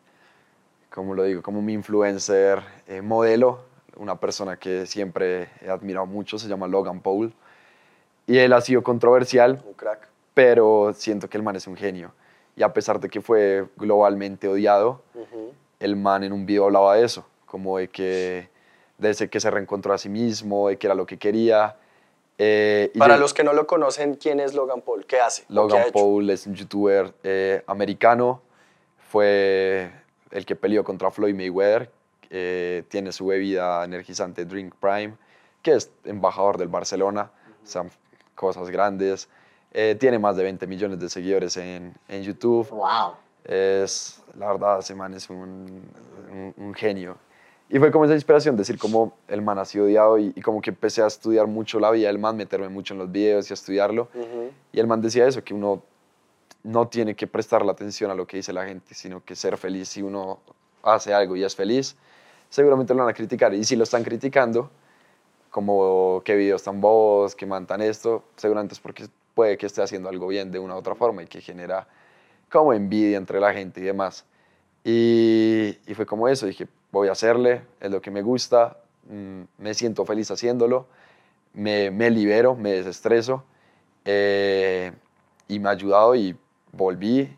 como 0.89 1.13
lo 1.15 1.23
digo, 1.23 1.41
como 1.41 1.61
mi 1.61 1.73
influencer 1.73 2.61
eh, 2.87 3.01
modelo, 3.01 3.61
una 3.95 4.15
persona 4.19 4.57
que 4.57 4.85
siempre 4.85 5.49
he 5.61 5.69
admirado 5.69 6.05
mucho, 6.05 6.37
se 6.39 6.47
llama 6.47 6.67
Logan 6.67 7.01
Paul. 7.01 7.33
Y 8.27 8.37
él 8.37 8.53
ha 8.53 8.61
sido 8.61 8.83
controversial, 8.83 9.61
Un 9.65 9.73
crack. 9.73 10.07
pero 10.33 10.93
siento 10.95 11.29
que 11.29 11.37
el 11.37 11.43
man 11.43 11.55
es 11.55 11.67
un 11.67 11.75
genio. 11.75 12.11
Y 12.55 12.63
a 12.63 12.71
pesar 12.73 12.99
de 12.99 13.09
que 13.09 13.21
fue 13.21 13.65
globalmente 13.77 14.47
odiado, 14.47 15.01
el 15.79 15.95
man 15.95 16.23
en 16.23 16.33
un 16.33 16.45
video 16.45 16.65
hablaba 16.65 16.95
de 16.95 17.05
eso, 17.05 17.25
como 17.45 17.77
de 17.77 17.87
que, 17.87 18.49
de 18.97 19.09
ese 19.09 19.29
que 19.29 19.39
se 19.39 19.49
reencontró 19.49 19.93
a 19.93 19.97
sí 19.97 20.09
mismo, 20.09 20.67
de 20.69 20.77
que 20.77 20.87
era 20.87 20.93
lo 20.93 21.05
que 21.05 21.17
quería. 21.17 21.75
Eh, 22.41 22.91
Para 22.97 23.15
yo- 23.15 23.21
los 23.21 23.33
que 23.33 23.43
no 23.43 23.51
lo 23.53 23.67
conocen, 23.67 24.15
¿quién 24.15 24.39
es 24.39 24.53
Logan 24.53 24.81
Paul? 24.81 25.05
¿Qué 25.05 25.19
hace? 25.19 25.43
¿O 25.43 25.47
qué 25.47 25.53
Logan 25.53 25.81
hecho? 25.81 25.91
Paul 25.91 26.29
es 26.29 26.47
un 26.47 26.55
youtuber 26.55 27.13
eh, 27.23 27.61
americano, 27.67 28.41
fue 29.09 29.91
el 30.31 30.45
que 30.45 30.55
peleó 30.55 30.83
contra 30.83 31.11
Floyd 31.11 31.35
Mayweather, 31.35 31.91
eh, 32.29 32.83
tiene 32.87 33.11
su 33.11 33.25
bebida 33.25 33.83
energizante 33.83 34.45
Drink 34.45 34.73
Prime, 34.79 35.15
que 35.61 35.73
es 35.73 35.91
embajador 36.05 36.57
del 36.57 36.67
Barcelona, 36.69 37.29
o 37.63 37.67
sea, 37.67 37.85
cosas 38.35 38.69
grandes. 38.69 39.27
Eh, 39.73 39.95
tiene 39.99 40.17
más 40.17 40.35
de 40.37 40.43
20 40.43 40.65
millones 40.65 40.99
de 40.99 41.09
seguidores 41.09 41.57
en, 41.57 41.93
en 42.07 42.23
YouTube. 42.23 42.69
Wow. 42.69 43.13
Es, 43.43 44.21
la 44.37 44.47
verdad, 44.51 44.79
ese 44.79 44.95
man 44.95 45.13
es 45.13 45.29
un, 45.29 45.83
un, 46.31 46.53
un 46.57 46.73
genio. 46.73 47.17
Y 47.71 47.77
fue 47.77 47.91
como 47.91 48.05
esa 48.05 48.15
inspiración, 48.15 48.57
decir 48.57 48.79
como 48.79 49.13
el 49.27 49.43
man 49.43 49.59
ha 49.59 49.65
sido 49.65 49.85
odiado 49.85 50.17
y, 50.17 50.33
y 50.35 50.41
como 50.41 50.59
que 50.59 50.71
empecé 50.71 51.03
a 51.03 51.07
estudiar 51.07 51.45
mucho 51.45 51.79
la 51.79 51.91
vida 51.91 52.07
del 52.07 52.17
man, 52.17 52.35
meterme 52.35 52.67
mucho 52.67 52.95
en 52.95 52.99
los 52.99 53.11
videos 53.11 53.49
y 53.49 53.53
a 53.53 53.55
estudiarlo. 53.55 54.07
Y 54.73 54.79
el 54.79 54.87
man 54.87 55.01
decía 55.01 55.27
eso, 55.27 55.43
que 55.43 55.53
uno 55.53 55.83
no 56.63 56.87
tiene 56.87 57.15
que 57.15 57.27
prestar 57.27 57.63
la 57.63 57.71
atención 57.71 58.09
a 58.09 58.15
lo 58.15 58.25
que 58.25 58.37
dice 58.37 58.51
la 58.53 58.65
gente, 58.65 58.95
sino 58.95 59.23
que 59.23 59.35
ser 59.35 59.55
feliz 59.57 59.89
si 59.89 60.01
uno 60.01 60.39
hace 60.81 61.13
algo 61.13 61.35
y 61.35 61.43
es 61.43 61.55
feliz, 61.55 61.95
seguramente 62.49 62.93
lo 62.95 63.01
van 63.01 63.09
a 63.09 63.13
criticar. 63.13 63.53
Y 63.53 63.63
si 63.63 63.75
lo 63.75 63.83
están 63.83 64.03
criticando, 64.03 64.71
como 65.51 66.21
qué 66.25 66.35
videos 66.35 66.63
tan 66.63 66.81
bobos, 66.81 67.35
que 67.35 67.45
mantan 67.45 67.81
esto, 67.81 68.23
seguramente 68.35 68.73
es 68.73 68.79
porque 68.79 69.05
puede 69.35 69.57
que 69.57 69.67
esté 69.67 69.83
haciendo 69.83 70.09
algo 70.09 70.27
bien 70.27 70.51
de 70.51 70.57
una 70.57 70.73
u 70.73 70.77
otra 70.77 70.95
forma 70.95 71.21
y 71.21 71.27
que 71.27 71.39
genera 71.39 71.87
como 72.51 72.73
envidia 72.73 73.17
entre 73.17 73.39
la 73.39 73.53
gente 73.53 73.79
y 73.79 73.83
demás. 73.83 74.25
Y, 74.83 75.77
y 75.85 75.93
fue 75.93 76.05
como 76.05 76.27
eso, 76.27 76.47
dije, 76.47 76.67
voy 76.91 77.07
a 77.07 77.11
hacerle, 77.11 77.63
es 77.79 77.91
lo 77.91 78.01
que 78.01 78.11
me 78.11 78.21
gusta, 78.21 78.77
mm, 79.09 79.41
me 79.57 79.73
siento 79.73 80.05
feliz 80.05 80.31
haciéndolo, 80.31 80.87
me, 81.53 81.91
me 81.91 82.09
libero, 82.09 82.55
me 82.55 82.71
desestreso 82.73 83.43
eh, 84.05 84.91
y 85.47 85.59
me 85.59 85.69
ha 85.69 85.71
ayudado 85.71 86.15
y 86.15 86.37
volví, 86.71 87.35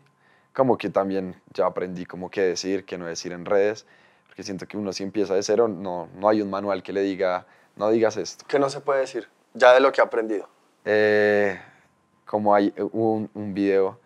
como 0.52 0.76
que 0.76 0.90
también 0.90 1.40
ya 1.52 1.66
aprendí 1.66 2.04
como 2.04 2.30
qué 2.30 2.42
decir, 2.42 2.84
qué 2.84 2.98
no 2.98 3.06
decir 3.06 3.32
en 3.32 3.44
redes, 3.44 3.86
porque 4.26 4.42
siento 4.42 4.66
que 4.66 4.76
uno 4.76 4.92
si 4.92 5.02
empieza 5.02 5.34
de 5.34 5.42
cero, 5.42 5.68
no, 5.68 6.08
no 6.14 6.28
hay 6.28 6.40
un 6.42 6.50
manual 6.50 6.82
que 6.82 6.92
le 6.92 7.02
diga, 7.02 7.46
no 7.76 7.90
digas 7.90 8.16
esto. 8.16 8.44
¿Qué 8.48 8.58
no 8.58 8.68
se 8.70 8.80
puede 8.80 9.00
decir? 9.00 9.28
Ya 9.54 9.72
de 9.72 9.80
lo 9.80 9.92
que 9.92 10.00
ha 10.00 10.04
aprendido. 10.04 10.48
Eh, 10.84 11.60
como 12.24 12.54
hay 12.54 12.72
un, 12.92 13.30
un 13.34 13.54
video, 13.54 13.98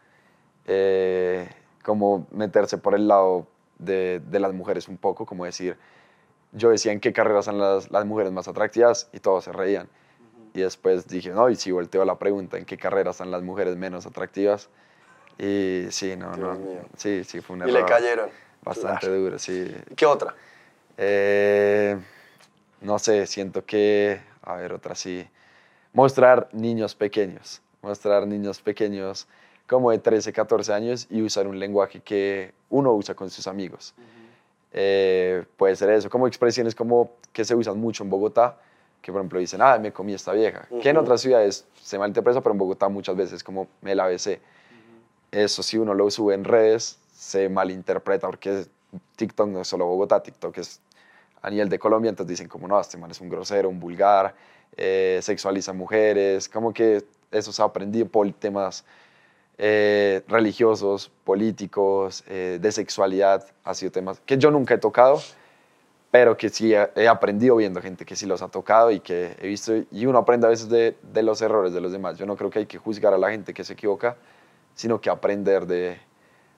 eh, 0.67 1.49
como 1.83 2.27
meterse 2.33 2.79
por 2.79 2.95
el 2.95 3.07
lado 3.07 3.47
de, 3.79 4.21
de, 4.21 4.41
las 4.41 4.53
mujeres 4.53 4.89
un 4.89 4.97
poco, 4.97 5.27
como 5.27 5.45
decir, 5.45 5.77
yo 6.53 6.71
decía 6.71 6.93
en 6.93 7.01
qué 7.01 7.13
carreras 7.13 7.45
son 7.45 7.59
las, 7.59 7.91
las 7.91 8.05
mujeres 8.05 8.33
más 8.33 8.49
atractivas 8.49 9.09
y 9.13 9.21
todos 9.21 9.45
se 9.45 9.53
reían. 9.53 9.89
Y 10.55 10.61
después 10.61 11.07
dije, 11.07 11.31
no, 11.31 11.51
y 11.51 11.57
si 11.57 11.71
volteo 11.71 12.05
la 12.05 12.19
pregunta, 12.19 12.57
¿en 12.57 12.65
qué 12.65 12.79
carreras 12.79 13.17
están 13.17 13.31
las 13.31 13.43
mujeres 13.43 13.77
menos 13.77 14.07
atractivas? 14.07 14.71
Y 15.39 15.87
sí, 15.91 16.17
no, 16.17 16.35
Dios 16.35 16.59
no. 16.59 16.65
mío. 16.65 16.81
Sí, 16.97 17.25
sí, 17.25 17.41
fue 17.41 17.57
un 17.57 17.69
Y 17.69 17.73
le 17.73 17.85
cayeron. 17.85 18.31
Bastante 18.63 19.07
Claro. 19.07 19.21
duro, 19.21 19.39
sí. 19.39 19.71
¿Qué 19.95 20.07
otra? 20.07 20.35
Eh, 20.97 21.97
no 22.81 22.99
sé, 22.99 23.27
siento 23.27 23.65
que, 23.65 24.21
a 24.43 24.55
ver, 24.57 24.73
otra 24.73 24.95
sí. 24.95 25.29
Mostrar 25.93 26.49
niños 26.53 26.95
pequeños. 26.95 27.61
Mostrar 27.83 28.27
niños 28.27 28.61
pequeños 28.61 29.29
como 29.67 29.91
de 29.91 29.99
13, 29.99 30.33
14 30.33 30.73
años 30.73 31.07
y 31.11 31.23
usar 31.23 31.47
un 31.47 31.59
lenguaje 31.59 32.01
que 32.01 32.53
uno 32.71 32.93
usa 32.93 33.15
con 33.15 33.31
sus 33.31 33.47
amigos. 33.47 33.95
Eh, 34.73 35.45
puede 35.57 35.75
ser 35.77 35.91
eso, 35.91 36.11
como 36.11 36.27
expresiones 36.27 36.75
como 36.75 37.13
que 37.33 37.45
se 37.45 37.55
usan 37.55 37.79
mucho 37.79 38.05
en 38.05 38.11
Bogotá, 38.11 38.59
que 39.01 39.13
por 39.13 39.21
ejemplo 39.21 39.39
dicen, 39.39 39.61
ah, 39.63 39.79
me 39.79 39.93
comí 39.93 40.15
esta 40.15 40.33
vieja, 40.33 40.69
que 40.83 40.89
en 40.89 40.97
otras 40.97 41.21
ciudades 41.21 41.67
se 41.81 41.99
malinterpreta, 41.99 42.41
pero 42.41 42.53
en 42.53 42.59
Bogotá 42.59 42.89
muchas 42.89 43.17
veces 43.17 43.43
como 43.43 43.69
me 43.81 43.95
la 43.95 44.07
besé. 44.07 44.41
Eso 45.31 45.63
si 45.63 45.79
uno 45.79 45.95
lo 45.95 46.11
sube 46.11 46.35
en 46.35 46.45
redes, 46.45 46.99
se 47.13 47.49
malinterpreta 47.49 48.27
porque 48.27 48.67
TikTok 49.17 49.49
no 49.49 49.61
es 49.63 49.69
solo 49.69 49.87
Bogotá, 49.87 50.23
TikTok 50.23 50.59
es 50.59 50.81
a 51.43 51.51
nivel 51.51 51.69
de 51.69 51.79
Colombia, 51.79 52.09
entonces 52.09 52.31
dicen 52.31 52.49
como, 52.49 52.67
no, 52.69 52.81
este 52.81 52.99
man 52.99 53.11
es 53.11 53.21
un 53.21 53.29
grosero, 53.29 53.69
un 53.69 53.79
vulgar, 53.79 54.35
eh, 54.77 55.21
sexualiza 55.23 55.73
mujeres, 55.73 56.49
como 56.49 56.73
que 56.73 57.05
eso 57.31 57.53
se 57.53 57.63
ha 57.63 57.65
aprendido 57.65 58.07
por 58.07 58.31
temas 58.33 58.85
eh, 59.59 60.23
religiosos, 60.29 61.11
políticos, 61.25 62.25
eh, 62.29 62.59
de 62.61 62.73
sexualidad, 62.73 63.47
ha 63.65 63.75
sido 63.75 63.93
temas 63.93 64.21
que 64.27 64.39
yo 64.39 64.51
nunca 64.51 64.75
he 64.75 64.79
tocado, 64.79 65.21
pero 66.11 66.37
que 66.37 66.49
sí 66.49 66.73
he, 66.75 67.09
aprendido 67.09 67.57
viendo 67.57 67.81
gente 67.81 68.05
que 68.05 68.17
sí 68.17 68.27
los 68.27 68.43
ha 68.43 68.49
tocado 68.49 68.91
y 68.91 69.01
que 69.01 69.37
he 69.41 69.49
visto, 69.49 69.73
y 69.91 70.07
uno 70.07 70.19
aprende 70.19 70.47
a 70.47 70.51
veces 70.51 70.69
de, 70.69 70.97
de 71.13 71.23
los 71.23 71.43
errores 71.43 71.73
de 71.73 71.81
los 71.81 71.93
demás. 71.93 72.17
Yo 72.17 72.27
no 72.27 72.37
creo 72.37 72.51
que 72.51 72.61
hay 72.61 72.67
que 72.67 72.79
juzgar 72.79 73.13
a 73.13 73.19
la 73.19 73.31
gente 73.31 73.53
que 73.53 73.65
se 73.65 73.75
equivoca, 73.75 74.17
sino 74.75 75.01
que 75.01 75.11
aprender 75.11 75.67
de, 75.67 75.99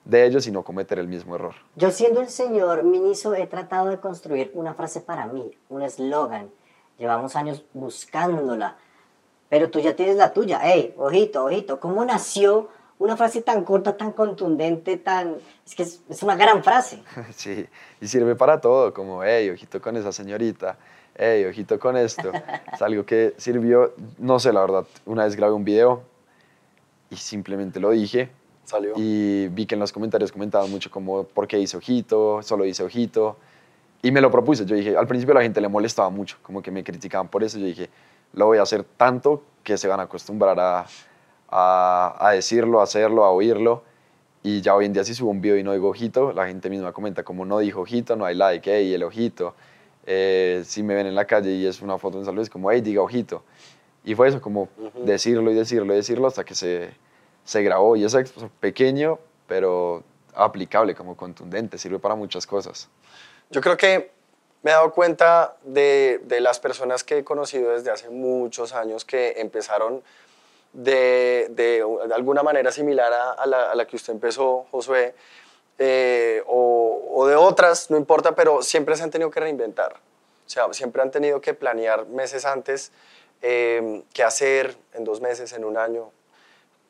de 0.04 0.24
ellos 0.24 0.46
y 0.46 0.50
no 0.50 0.64
cometer 0.64 0.98
el 0.98 1.06
mismo 1.06 1.34
error. 1.34 1.54
Yo 1.76 1.90
siendo 1.90 2.20
el 2.20 2.28
señor 2.28 2.82
Miniso 2.82 3.34
he 3.34 3.46
tratado 3.46 3.88
de 3.88 3.98
construir 3.98 4.50
una 4.54 4.74
frase 4.74 5.00
para 5.00 5.26
mí, 5.26 5.50
un 5.68 5.82
eslogan. 5.82 6.50
Llevamos 6.98 7.36
años 7.36 7.64
buscándola, 7.74 8.76
pero 9.48 9.70
tú 9.70 9.80
ya 9.80 9.94
tienes 9.94 10.16
la 10.16 10.32
tuya. 10.32 10.60
Ey, 10.62 10.94
ojito, 10.96 11.44
ojito, 11.44 11.78
¿cómo 11.78 12.04
nació 12.04 12.68
una 12.98 13.16
frase 13.16 13.42
tan 13.42 13.64
corta, 13.64 13.96
tan 13.96 14.12
contundente, 14.12 14.96
tan... 14.96 15.36
Es 15.66 15.74
que 15.74 15.82
es, 15.84 16.00
es 16.08 16.22
una 16.22 16.36
gran 16.36 16.62
frase. 16.64 17.02
Sí, 17.34 17.66
y 18.00 18.08
sirve 18.08 18.34
para 18.34 18.60
todo, 18.60 18.92
como, 18.92 19.22
hey, 19.22 19.50
ojito 19.50 19.80
con 19.80 19.96
esa 19.96 20.12
señorita, 20.12 20.78
hey, 21.16 21.44
ojito 21.44 21.78
con 21.78 21.96
esto. 21.96 22.32
Es 22.72 22.82
algo 22.82 23.04
que 23.04 23.34
sirvió, 23.36 23.94
no 24.18 24.38
sé, 24.38 24.52
la 24.52 24.60
verdad, 24.60 24.86
una 25.06 25.24
vez 25.24 25.36
grabé 25.36 25.52
un 25.52 25.64
video 25.64 26.02
y 27.10 27.16
simplemente 27.16 27.80
lo 27.80 27.90
dije 27.90 28.30
Salió. 28.64 28.92
y 28.96 29.48
vi 29.48 29.66
que 29.66 29.74
en 29.74 29.80
los 29.80 29.92
comentarios 29.92 30.32
comentaban 30.32 30.70
mucho 30.70 30.90
como, 30.90 31.24
¿por 31.24 31.46
qué 31.46 31.58
hice 31.58 31.76
ojito? 31.76 32.42
Solo 32.42 32.66
hice 32.66 32.82
ojito. 32.82 33.36
Y 34.02 34.10
me 34.12 34.20
lo 34.20 34.30
propuse, 34.30 34.64
yo 34.64 34.76
dije, 34.76 34.96
al 34.96 35.06
principio 35.06 35.32
a 35.32 35.36
la 35.36 35.42
gente 35.42 35.60
le 35.60 35.68
molestaba 35.68 36.08
mucho, 36.10 36.36
como 36.42 36.62
que 36.62 36.70
me 36.70 36.84
criticaban 36.84 37.28
por 37.28 37.42
eso, 37.42 37.58
yo 37.58 37.66
dije, 37.66 37.90
lo 38.32 38.46
voy 38.46 38.58
a 38.58 38.62
hacer 38.62 38.84
tanto 38.84 39.42
que 39.64 39.76
se 39.76 39.88
van 39.88 39.98
a 40.00 40.04
acostumbrar 40.04 40.58
a, 40.60 40.86
a, 41.48 42.16
a 42.18 42.32
decirlo, 42.32 42.80
a 42.80 42.84
hacerlo, 42.84 43.24
a 43.24 43.30
oírlo. 43.30 43.82
Y 44.42 44.60
ya 44.60 44.74
hoy 44.74 44.86
en 44.86 44.92
día 44.92 45.04
si 45.04 45.14
subo 45.14 45.30
un 45.30 45.40
video 45.40 45.58
y 45.58 45.62
no 45.62 45.72
digo 45.72 45.88
ojito, 45.88 46.32
la 46.32 46.46
gente 46.46 46.70
misma 46.70 46.92
comenta 46.92 47.22
como 47.24 47.44
no 47.44 47.58
dijo 47.58 47.80
ojito, 47.80 48.16
no 48.16 48.24
hay 48.24 48.34
like, 48.34 48.70
hey, 48.72 48.94
el 48.94 49.02
ojito. 49.02 49.54
Eh, 50.06 50.62
si 50.64 50.82
me 50.82 50.94
ven 50.94 51.06
en 51.06 51.14
la 51.14 51.26
calle 51.26 51.50
y 51.50 51.66
es 51.66 51.82
una 51.82 51.98
foto 51.98 52.18
en 52.18 52.24
salud, 52.24 52.40
es 52.40 52.48
como, 52.48 52.70
hey, 52.70 52.80
diga 52.80 53.02
ojito. 53.02 53.42
Y 54.04 54.14
fue 54.14 54.28
eso, 54.28 54.40
como 54.40 54.68
decirlo 55.04 55.50
y 55.50 55.54
decirlo 55.54 55.92
y 55.92 55.96
decirlo 55.96 56.28
hasta 56.28 56.44
que 56.44 56.54
se, 56.54 56.90
se 57.44 57.62
grabó. 57.62 57.96
Y 57.96 58.04
es 58.04 58.16
pequeño, 58.60 59.18
pero 59.46 60.02
aplicable, 60.34 60.94
como 60.94 61.16
contundente, 61.16 61.76
sirve 61.76 61.98
para 61.98 62.14
muchas 62.14 62.46
cosas. 62.46 62.88
Yo 63.50 63.60
creo 63.60 63.76
que 63.76 64.10
me 64.62 64.70
he 64.70 64.74
dado 64.74 64.92
cuenta 64.92 65.56
de, 65.62 66.22
de 66.24 66.40
las 66.40 66.58
personas 66.58 67.04
que 67.04 67.18
he 67.18 67.24
conocido 67.24 67.72
desde 67.72 67.90
hace 67.90 68.08
muchos 68.08 68.72
años 68.72 69.04
que 69.04 69.34
empezaron 69.38 70.02
de, 70.72 71.46
de, 71.50 71.84
de 72.08 72.14
alguna 72.14 72.42
manera 72.42 72.70
similar 72.70 73.12
a, 73.12 73.30
a 73.32 73.46
la, 73.46 73.70
a 73.70 73.74
la 73.74 73.86
que 73.86 73.96
usted 73.96 74.12
empezó, 74.12 74.66
Josué, 74.70 75.14
eh, 75.78 76.42
o, 76.46 77.04
o 77.14 77.26
de 77.26 77.36
otras, 77.36 77.90
no 77.90 77.96
importa, 77.96 78.34
pero 78.34 78.62
siempre 78.62 78.96
se 78.96 79.02
han 79.02 79.10
tenido 79.10 79.30
que 79.30 79.40
reinventar. 79.40 79.94
O 79.94 80.50
sea, 80.50 80.72
siempre 80.72 81.02
han 81.02 81.10
tenido 81.10 81.40
que 81.40 81.54
planear 81.54 82.06
meses 82.06 82.44
antes 82.44 82.90
eh, 83.42 84.02
qué 84.12 84.22
hacer 84.24 84.76
en 84.94 85.04
dos 85.04 85.20
meses, 85.20 85.52
en 85.52 85.64
un 85.64 85.76
año. 85.76 86.10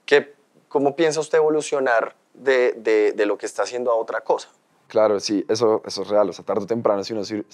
¿Qué, 0.07 0.35
¿Cómo 0.69 0.97
piensa 0.97 1.21
usted 1.21 1.39
evolucionar 1.39 2.15
de, 2.35 2.73
de, 2.73 3.13
de 3.13 3.27
lo 3.27 3.37
que 3.37 3.47
está 3.47 3.63
haciendo 3.65 3.91
a 3.91 3.95
otra 3.97 4.21
cosa? 4.23 4.49
Claro, 4.87 5.21
sí, 5.21 5.45
eso, 5.49 5.83
eso 5.85 6.03
es 6.03 6.09
real. 6.09 6.31
O 6.31 6.33
sea, 6.33 6.45
tarde 6.45 6.65
o 6.65 6.67
temprano, 6.67 7.05
si 7.05 7.13
uno 7.13 7.25
su- 7.25 7.45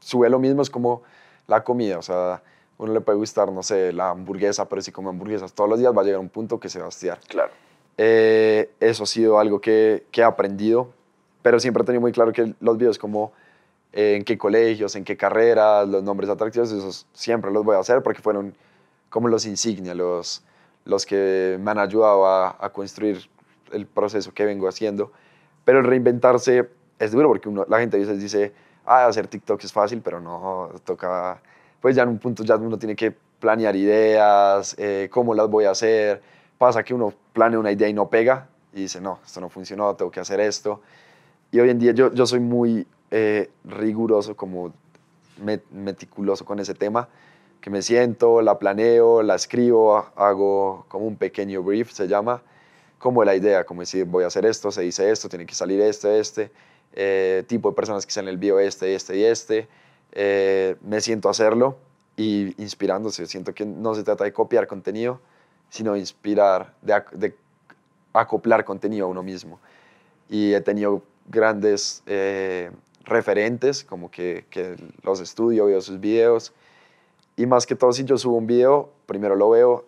sube 0.00 0.28
lo 0.30 0.38
mismo, 0.38 0.62
es 0.62 0.70
como 0.70 1.02
la 1.48 1.64
comida. 1.64 1.98
O 1.98 2.02
sea, 2.02 2.42
uno 2.78 2.92
le 2.92 3.00
puede 3.00 3.18
gustar, 3.18 3.50
no 3.52 3.62
sé, 3.62 3.92
la 3.92 4.10
hamburguesa, 4.10 4.68
pero 4.68 4.82
si 4.82 4.92
come 4.92 5.10
hamburguesas 5.10 5.52
todos 5.52 5.70
los 5.70 5.78
días, 5.78 5.92
va 5.96 6.02
a 6.02 6.04
llegar 6.04 6.20
un 6.20 6.28
punto 6.28 6.58
que 6.58 6.68
se 6.68 6.78
va 6.78 6.86
a 6.86 6.88
hastiar. 6.88 7.20
Claro. 7.28 7.52
Eh, 7.98 8.70
eso 8.80 9.04
ha 9.04 9.06
sido 9.06 9.38
algo 9.38 9.60
que, 9.60 10.06
que 10.10 10.22
he 10.22 10.24
aprendido, 10.24 10.90
pero 11.42 11.60
siempre 11.60 11.82
he 11.82 11.86
tenido 11.86 12.00
muy 12.00 12.12
claro 12.12 12.32
que 12.32 12.54
los 12.60 12.78
videos 12.78 12.98
como 12.98 13.32
eh, 13.92 14.16
en 14.16 14.24
qué 14.24 14.38
colegios, 14.38 14.96
en 14.96 15.04
qué 15.04 15.16
carreras, 15.16 15.86
los 15.88 16.02
nombres 16.02 16.30
atractivos, 16.30 16.72
esos 16.72 17.06
siempre 17.12 17.50
los 17.50 17.64
voy 17.64 17.76
a 17.76 17.80
hacer 17.80 18.02
porque 18.02 18.22
fueron 18.22 18.54
como 19.10 19.28
los 19.28 19.44
insignia, 19.44 19.94
los, 19.94 20.42
los 20.84 21.04
que 21.04 21.58
me 21.60 21.70
han 21.70 21.78
ayudado 21.78 22.26
a, 22.26 22.56
a 22.58 22.70
construir 22.70 23.28
el 23.70 23.86
proceso 23.86 24.32
que 24.32 24.44
vengo 24.44 24.66
haciendo. 24.68 25.12
Pero 25.64 25.80
el 25.80 25.84
reinventarse 25.84 26.68
es 26.98 27.12
duro 27.12 27.28
porque 27.28 27.48
uno, 27.48 27.66
la 27.68 27.78
gente 27.78 27.96
a 27.96 28.00
veces 28.00 28.20
dice, 28.20 28.52
ah, 28.86 29.06
hacer 29.06 29.26
TikTok 29.26 29.62
es 29.62 29.72
fácil, 29.72 30.00
pero 30.02 30.20
no, 30.20 30.70
toca, 30.84 31.40
pues 31.82 31.94
ya 31.96 32.04
en 32.04 32.08
un 32.10 32.18
punto 32.18 32.44
ya 32.44 32.56
uno 32.56 32.78
tiene 32.78 32.96
que 32.96 33.14
planear 33.40 33.74
ideas, 33.76 34.74
eh, 34.78 35.08
cómo 35.10 35.34
las 35.34 35.48
voy 35.48 35.64
a 35.64 35.72
hacer. 35.72 36.22
Pasa 36.56 36.84
que 36.84 36.94
uno 36.94 37.12
planea 37.32 37.58
una 37.58 37.72
idea 37.72 37.88
y 37.88 37.92
no 37.92 38.08
pega 38.08 38.48
y 38.72 38.82
dice, 38.82 39.00
no, 39.00 39.18
esto 39.26 39.40
no 39.40 39.48
funcionó, 39.48 39.94
tengo 39.96 40.10
que 40.10 40.20
hacer 40.20 40.38
esto. 40.38 40.80
Y 41.50 41.58
hoy 41.58 41.70
en 41.70 41.80
día 41.80 41.92
yo, 41.92 42.14
yo 42.14 42.24
soy 42.24 42.38
muy 42.38 42.86
eh, 43.10 43.50
riguroso, 43.64 44.36
como 44.36 44.72
met- 45.42 45.68
meticuloso 45.72 46.44
con 46.44 46.60
ese 46.60 46.72
tema, 46.72 47.08
que 47.60 47.68
me 47.68 47.82
siento, 47.82 48.42
la 48.42 48.58
planeo, 48.58 49.22
la 49.22 49.34
escribo, 49.34 50.06
hago 50.14 50.86
como 50.88 51.06
un 51.06 51.16
pequeño 51.16 51.64
brief, 51.64 51.90
se 51.90 52.06
llama, 52.06 52.42
como 52.98 53.24
la 53.24 53.34
idea, 53.34 53.64
como 53.64 53.82
decir, 53.82 54.04
voy 54.04 54.22
a 54.22 54.28
hacer 54.28 54.46
esto, 54.46 54.70
se 54.70 54.82
dice 54.82 55.10
esto, 55.10 55.28
tiene 55.28 55.46
que 55.46 55.54
salir 55.54 55.80
este, 55.80 56.20
este, 56.20 56.52
tipo 57.48 57.70
de 57.70 57.74
personas 57.74 58.06
que 58.06 58.20
en 58.20 58.28
el 58.28 58.38
video 58.38 58.60
este, 58.60 58.94
este 58.94 59.18
y 59.18 59.24
este, 59.24 59.68
eh, 60.12 60.76
me 60.82 61.00
siento 61.00 61.28
hacerlo 61.28 61.76
y 62.16 62.60
inspirándose, 62.62 63.26
siento 63.26 63.54
que 63.54 63.64
no 63.64 63.94
se 63.94 64.02
trata 64.04 64.24
de 64.24 64.32
copiar 64.32 64.66
contenido, 64.66 65.20
sino 65.70 65.96
inspirar, 65.96 66.74
de, 66.82 66.94
ac- 66.94 67.10
de 67.12 67.34
acoplar 68.12 68.64
contenido 68.64 69.06
a 69.06 69.08
uno 69.08 69.22
mismo. 69.22 69.58
Y 70.28 70.52
he 70.52 70.60
tenido 70.60 71.02
grandes 71.28 72.02
eh, 72.06 72.70
referentes, 73.04 73.84
como 73.84 74.10
que, 74.10 74.44
los 75.02 75.20
estudio, 75.20 75.66
veo 75.66 75.80
sus 75.80 75.98
videos. 75.98 76.52
Y 77.36 77.46
más 77.46 77.66
que 77.66 77.74
todo, 77.74 77.92
si 77.92 78.04
yo 78.04 78.18
subo 78.18 78.36
un 78.36 78.46
video, 78.46 78.90
primero 79.06 79.36
lo 79.36 79.50
veo 79.50 79.84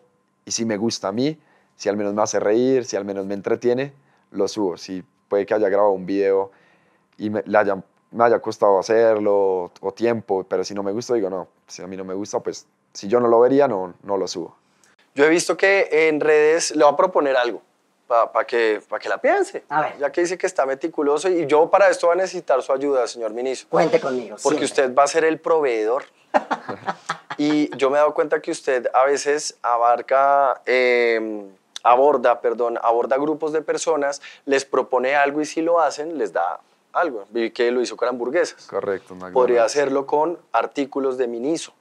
y 0.47 0.51
si 0.51 0.65
me 0.65 0.77
gusta 0.77 1.09
a 1.09 1.13
mí, 1.13 1.39
si 1.77 1.89
al 1.89 1.97
menos 1.97 2.15
me 2.15 2.23
hace 2.23 2.41
reír, 2.41 2.85
si 2.85 2.97
al 2.97 3.05
menos 3.05 3.27
me 3.27 3.35
entretiene, 3.35 3.93
lo 4.31 4.49
subo. 4.49 4.77
Si 4.77 5.05
puede 5.29 5.45
que 5.45 5.55
haya 5.55 5.69
grabado 5.69 5.93
un 5.93 6.07
video 6.07 6.51
y 7.19 7.31
me, 7.31 7.43
le 7.45 7.59
haya, 7.59 7.83
me 8.15 8.25
haya 8.25 8.39
costado 8.39 8.79
hacerlo 8.79 9.73
o 9.81 9.93
tiempo, 9.93 10.45
pero 10.49 10.63
si 10.65 10.73
no 10.73 10.83
me 10.83 10.93
gusta, 10.93 11.15
digo, 11.15 11.29
no, 11.29 11.49
si 11.67 11.83
a 11.83 11.87
mí 11.87 11.97
no 11.97 12.05
me 12.05 12.15
gusta, 12.15 12.39
pues 12.41 12.67
si 12.93 13.09
yo 13.09 13.19
no 13.19 13.27
lo 13.27 13.41
vería, 13.41 13.67
no, 13.67 13.95
no 14.05 14.17
lo 14.17 14.29
subo. 14.29 14.57
Yo 15.15 15.25
he 15.25 15.29
visto 15.29 15.57
que 15.57 15.89
en 16.09 16.21
redes 16.21 16.75
le 16.77 16.85
voy 16.85 16.93
a 16.93 16.97
proponer 16.97 17.37
algo 17.37 17.61
para 18.07 18.47
que, 18.47 18.81
pa 18.89 19.01
que 19.01 19.09
la 19.09 19.19
piense. 19.19 19.65
A 19.69 19.83
ver. 19.83 19.99
Ya 19.99 20.13
que 20.13 20.21
dice 20.21 20.39
que 20.39 20.47
está 20.47 20.65
meticuloso 20.65 21.29
y 21.29 21.47
yo 21.47 21.69
para 21.71 21.89
esto 21.89 22.07
voy 22.07 22.15
a 22.15 22.17
necesitar 22.17 22.63
su 22.63 22.73
ayuda, 22.73 23.07
señor 23.09 23.33
ministro. 23.33 23.69
Cuente 23.69 23.99
conmigo. 24.01 24.37
Porque 24.43 24.67
siempre. 24.67 24.85
usted 24.85 24.95
va 24.95 25.05
a 25.05 25.09
ser 25.09 25.25
el 25.25 25.41
proveedor. 25.41 26.05
y 27.37 27.77
yo 27.77 27.91
me 27.91 27.97
he 27.97 27.99
dado 27.99 28.15
cuenta 28.15 28.41
que 28.41 28.53
usted 28.53 28.89
a 28.95 29.05
veces 29.05 29.57
abarca, 29.63 30.61
eh, 30.67 31.47
aborda, 31.83 32.41
perdón, 32.41 32.79
aborda 32.81 33.17
grupos 33.17 33.53
de 33.53 33.63
personas, 33.63 34.23
les 34.45 34.65
propone 34.65 35.17
algo 35.17 35.41
y 35.41 35.47
si 35.47 35.63
lo 35.63 35.81
hacen, 35.81 36.17
les 36.19 36.33
da 36.33 36.61
algo. 36.95 37.25
Vi 37.31 37.51
que 37.51 37.71
lo 37.71 37.81
hizo 37.81 37.97
con 37.97 38.09
hamburguesas. 38.09 38.67
Correcto. 38.67 39.15
Podría 39.15 39.31
McDonald's. 39.33 39.65
hacerlo 39.65 40.07
con 40.07 40.39
artículos 40.53 41.19
de 41.19 41.27
Miniso. 41.29 41.73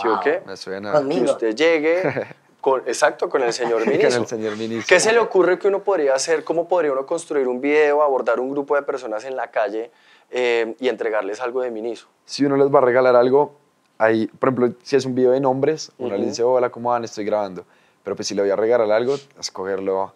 ¿Sí 0.00 0.08
o 0.08 0.12
Wow. 0.12 0.20
qué? 0.20 0.42
Me 0.46 0.56
suena. 0.56 0.92
Que 1.06 1.20
usted 1.20 1.54
llegue, 1.54 2.02
con, 2.60 2.80
exacto, 2.86 3.28
con 3.28 3.42
el 3.42 3.52
señor 3.52 3.86
Miniso. 3.86 4.08
Con 4.10 4.22
el 4.22 4.26
señor 4.26 4.56
ministro. 4.56 4.86
¿Qué 4.94 5.00
se 5.00 5.12
le 5.12 5.18
ocurre 5.18 5.58
que 5.58 5.68
uno 5.68 5.82
podría 5.82 6.14
hacer? 6.14 6.44
¿Cómo 6.44 6.66
podría 6.68 6.92
uno 6.92 7.04
construir 7.04 7.46
un 7.48 7.60
video, 7.60 8.02
abordar 8.02 8.40
un 8.40 8.50
grupo 8.50 8.74
de 8.76 8.82
personas 8.82 9.24
en 9.24 9.36
la 9.36 9.50
calle 9.50 9.90
eh, 10.30 10.74
y 10.80 10.88
entregarles 10.88 11.40
algo 11.40 11.60
de 11.60 11.70
Miniso? 11.70 12.06
si 12.24 12.44
uno 12.46 12.56
les 12.56 12.72
va 12.72 12.78
a 12.78 12.82
regalar 12.82 13.16
algo, 13.16 13.52
ahí, 13.98 14.26
por 14.28 14.48
ejemplo, 14.48 14.72
si 14.82 14.96
es 14.96 15.04
un 15.04 15.14
video 15.14 15.32
de 15.32 15.40
nombres, 15.40 15.90
uno 15.98 16.14
Ujú. 16.14 16.18
le 16.20 16.26
dice, 16.28 16.42
hola, 16.42 16.70
¿cómo 16.70 16.90
van? 16.90 17.04
Estoy 17.04 17.24
grabando. 17.26 17.64
Pero 18.04 18.16
pues 18.16 18.28
si 18.28 18.34
le 18.34 18.40
voy 18.42 18.50
a 18.50 18.56
regalar 18.56 18.90
algo, 18.90 19.16
escogerlo 19.38 20.14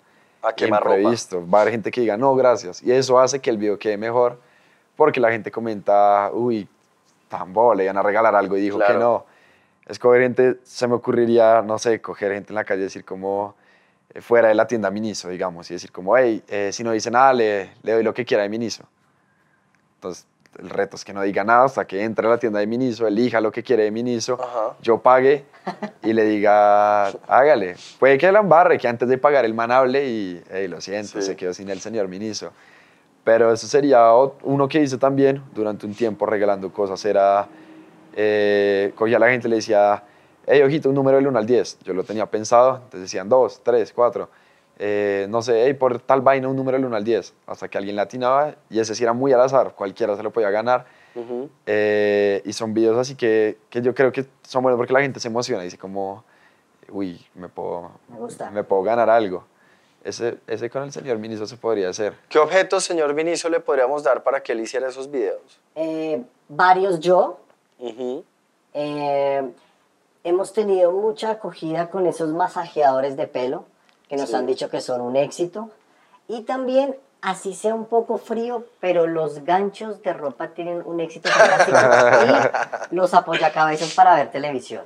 A 0.49 0.53
quemarropa. 0.55 0.97
imprevisto. 0.97 1.49
Va 1.49 1.59
a 1.59 1.63
haber 1.63 1.73
gente 1.73 1.91
que 1.91 2.01
diga, 2.01 2.17
no, 2.17 2.35
gracias. 2.35 2.83
Y 2.83 2.93
eso 2.93 3.19
hace 3.19 3.41
que 3.41 3.51
el 3.51 3.59
video 3.59 3.79
quede 3.79 3.97
mejor, 3.97 4.41
porque 4.97 5.21
la 5.21 5.31
gente 5.31 5.51
comenta, 5.51 6.31
uy, 6.33 6.69
tan 7.29 7.53
bobo, 7.53 7.75
le 7.75 7.85
iban 7.85 7.97
a 7.99 8.03
regalar 8.03 8.35
algo 8.35 8.57
y 8.57 8.61
dijo 8.61 8.79
Claro. 8.79 8.93
que 8.95 8.99
no. 9.01 9.27
Escoger 9.87 10.23
gente, 10.23 10.59
se 10.65 10.87
me 10.89 10.95
ocurriría, 10.95 11.63
no 11.63 11.79
sé, 11.79 12.01
coger 12.01 12.33
gente 12.33 12.51
en 12.53 12.55
la 12.57 12.65
calle 12.65 12.81
y 12.81 12.85
decir 12.85 13.05
como, 13.05 13.55
eh, 14.15 14.21
fuera 14.21 14.49
de 14.49 14.55
la 14.55 14.67
tienda 14.67 14.91
Miniso, 14.91 15.29
digamos, 15.29 15.71
y 15.71 15.75
decir 15.75 15.93
como, 15.93 16.17
hey, 16.17 16.43
eh, 16.49 16.71
si 16.73 16.83
no 16.83 16.91
dice 16.93 17.11
nada, 17.11 17.33
le, 17.33 17.71
le 17.83 17.93
doy 17.93 18.03
lo 18.03 18.13
que 18.15 18.25
quiera 18.25 18.43
de 18.43 18.49
Miniso. 18.49 18.85
Entonces, 19.97 20.27
el 20.61 20.71
reto 20.71 20.97
es 20.97 21.05
que 21.05 21.13
no 21.13 21.23
diga 21.23 21.45
nada 21.45 21.65
hasta 21.65 21.87
que 21.87 22.03
entre 22.03 22.27
a 22.27 22.31
la 22.31 22.39
tienda 22.39 22.59
de 22.61 22.67
Miniso, 22.67 23.07
elija 23.07 23.41
lo 23.41 23.51
que 23.53 23.63
quiere 23.63 23.85
de 23.85 23.91
Miniso, 23.91 24.39
Ajá. 24.41 24.77
yo 24.83 24.99
pague 24.99 25.45
y 26.03 26.13
le 26.13 26.25
diga, 26.25 27.07
hágale. 27.29 27.77
Puede 27.99 28.19
que 28.19 28.31
la 28.33 28.41
embarre, 28.41 28.79
que 28.79 28.89
antes 28.89 29.09
de 29.09 29.19
pagar 29.19 29.45
el 29.45 29.55
man 29.55 29.71
hable 29.71 30.07
y, 30.07 30.43
hey, 30.51 30.69
lo 30.69 30.81
siento, 30.81 31.21
Sí. 31.21 31.23
se 31.23 31.37
quedó 31.37 31.53
sin 31.55 31.69
el 31.69 31.81
señor 31.81 32.09
Miniso. 32.09 32.51
Pero 33.25 33.53
eso 33.53 33.67
sería 33.67 34.13
uno 34.43 34.69
que 34.69 34.81
hice 34.81 34.99
también 34.99 35.43
durante 35.53 35.85
un 35.85 35.95
tiempo 35.95 36.27
regalando 36.27 36.73
cosas. 36.73 37.05
Era, 37.05 37.49
eh, 38.15 38.93
cogía 38.95 39.17
a 39.17 39.21
la 39.21 39.29
gente 39.31 39.49
y 39.49 39.51
le 39.51 39.57
decía, 39.57 40.03
hey, 40.47 40.63
ojito, 40.63 40.89
un 40.89 40.95
número 40.95 41.17
del 41.17 41.27
1 41.27 41.39
al 41.39 41.45
10. 41.47 41.79
Yo 41.85 41.93
lo 41.93 42.05
tenía 42.05 42.27
pensado, 42.27 42.77
entonces 42.77 43.01
decían 43.03 43.29
2, 43.29 43.63
3, 43.65 43.93
4. 43.93 44.29
Eh, 44.79 45.27
no 45.31 45.41
sé, 45.43 45.65
hey, 45.65 45.75
por 45.75 46.01
tal 46.01 46.21
vaina 46.21 46.49
un 46.49 46.57
número 46.57 46.77
del 46.77 46.85
1 46.87 46.97
al 46.97 47.05
10. 47.05 47.35
Hasta 47.47 47.69
que 47.69 47.79
alguien 47.79 47.97
le 47.97 48.03
atinaba 48.03 48.55
y 48.69 48.79
ese 48.81 48.95
sí 48.95 49.03
era 49.03 49.13
muy 49.13 49.33
al 49.33 49.41
azar, 49.41 49.75
cualquiera 49.75 50.17
se 50.17 50.23
lo 50.23 50.31
podía 50.33 50.51
ganar. 50.51 50.87
Eh, 51.65 52.43
y 52.45 52.53
son 52.53 52.75
videos 52.75 52.99
así 52.99 53.15
que, 53.15 53.57
que 53.71 53.81
yo 53.81 53.95
creo 53.95 54.13
que 54.13 54.27
son 54.43 54.63
buenos 54.63 54.77
porque 54.77 54.93
la 54.93 55.01
gente 55.01 55.19
se 55.19 55.29
emociona 55.29 55.63
y 55.63 55.67
dice 55.67 55.79
como, 55.79 56.25
uy, 56.91 57.25
me 57.35 57.49
puedo, 57.49 57.91
Me 58.09 58.19
gusta. 58.19 58.51
me 58.51 58.63
puedo 58.65 58.83
ganar 58.83 59.09
algo. 59.09 59.45
Ese, 60.05 60.39
ese 60.47 60.69
con 60.71 60.83
el 60.83 60.93
señor 60.93 61.17
Miniso 61.19 61.47
se 61.47 61.57
podría 61.57 61.89
hacer. 61.89 62.15
¿Qué 62.29 62.39
objetos, 62.39 62.85
señor 62.85 63.15
Vinicio, 63.15 63.49
le 63.51 63.61
podríamos 63.61 64.03
dar 64.05 64.23
para 64.23 64.43
que 64.43 64.53
él 64.53 64.61
hiciera 64.61 64.89
esos 64.89 65.11
videos? 65.11 65.59
Eh, 65.75 66.23
varios 66.49 67.01
yo. 67.01 67.41
Eh, 68.75 69.51
hemos 70.23 70.53
tenido 70.53 70.93
mucha 70.93 71.31
acogida 71.31 71.89
con 71.91 72.07
esos 72.07 72.33
masajeadores 72.33 73.17
de 73.17 73.27
pelo 73.27 73.65
que 74.09 74.17
nos 74.17 74.31
Sí. 74.31 74.35
han 74.37 74.47
dicho 74.47 74.69
que 74.71 74.81
son 74.81 75.01
un 75.01 75.17
éxito. 75.17 75.71
Y 76.29 76.43
también, 76.43 76.97
así 77.23 77.55
sea 77.55 77.75
un 77.75 77.87
poco 77.87 78.19
frío, 78.19 78.65
pero 78.81 79.07
los 79.07 79.45
ganchos 79.45 80.03
de 80.03 80.13
ropa 80.13 80.49
tienen 80.49 80.83
un 80.85 81.01
éxito 81.01 81.29
fantástico. 81.29 81.77
y 82.91 82.95
los 82.95 83.15
apoyacabezas 83.15 83.95
para 83.95 84.15
ver 84.17 84.31
televisión. 84.31 84.85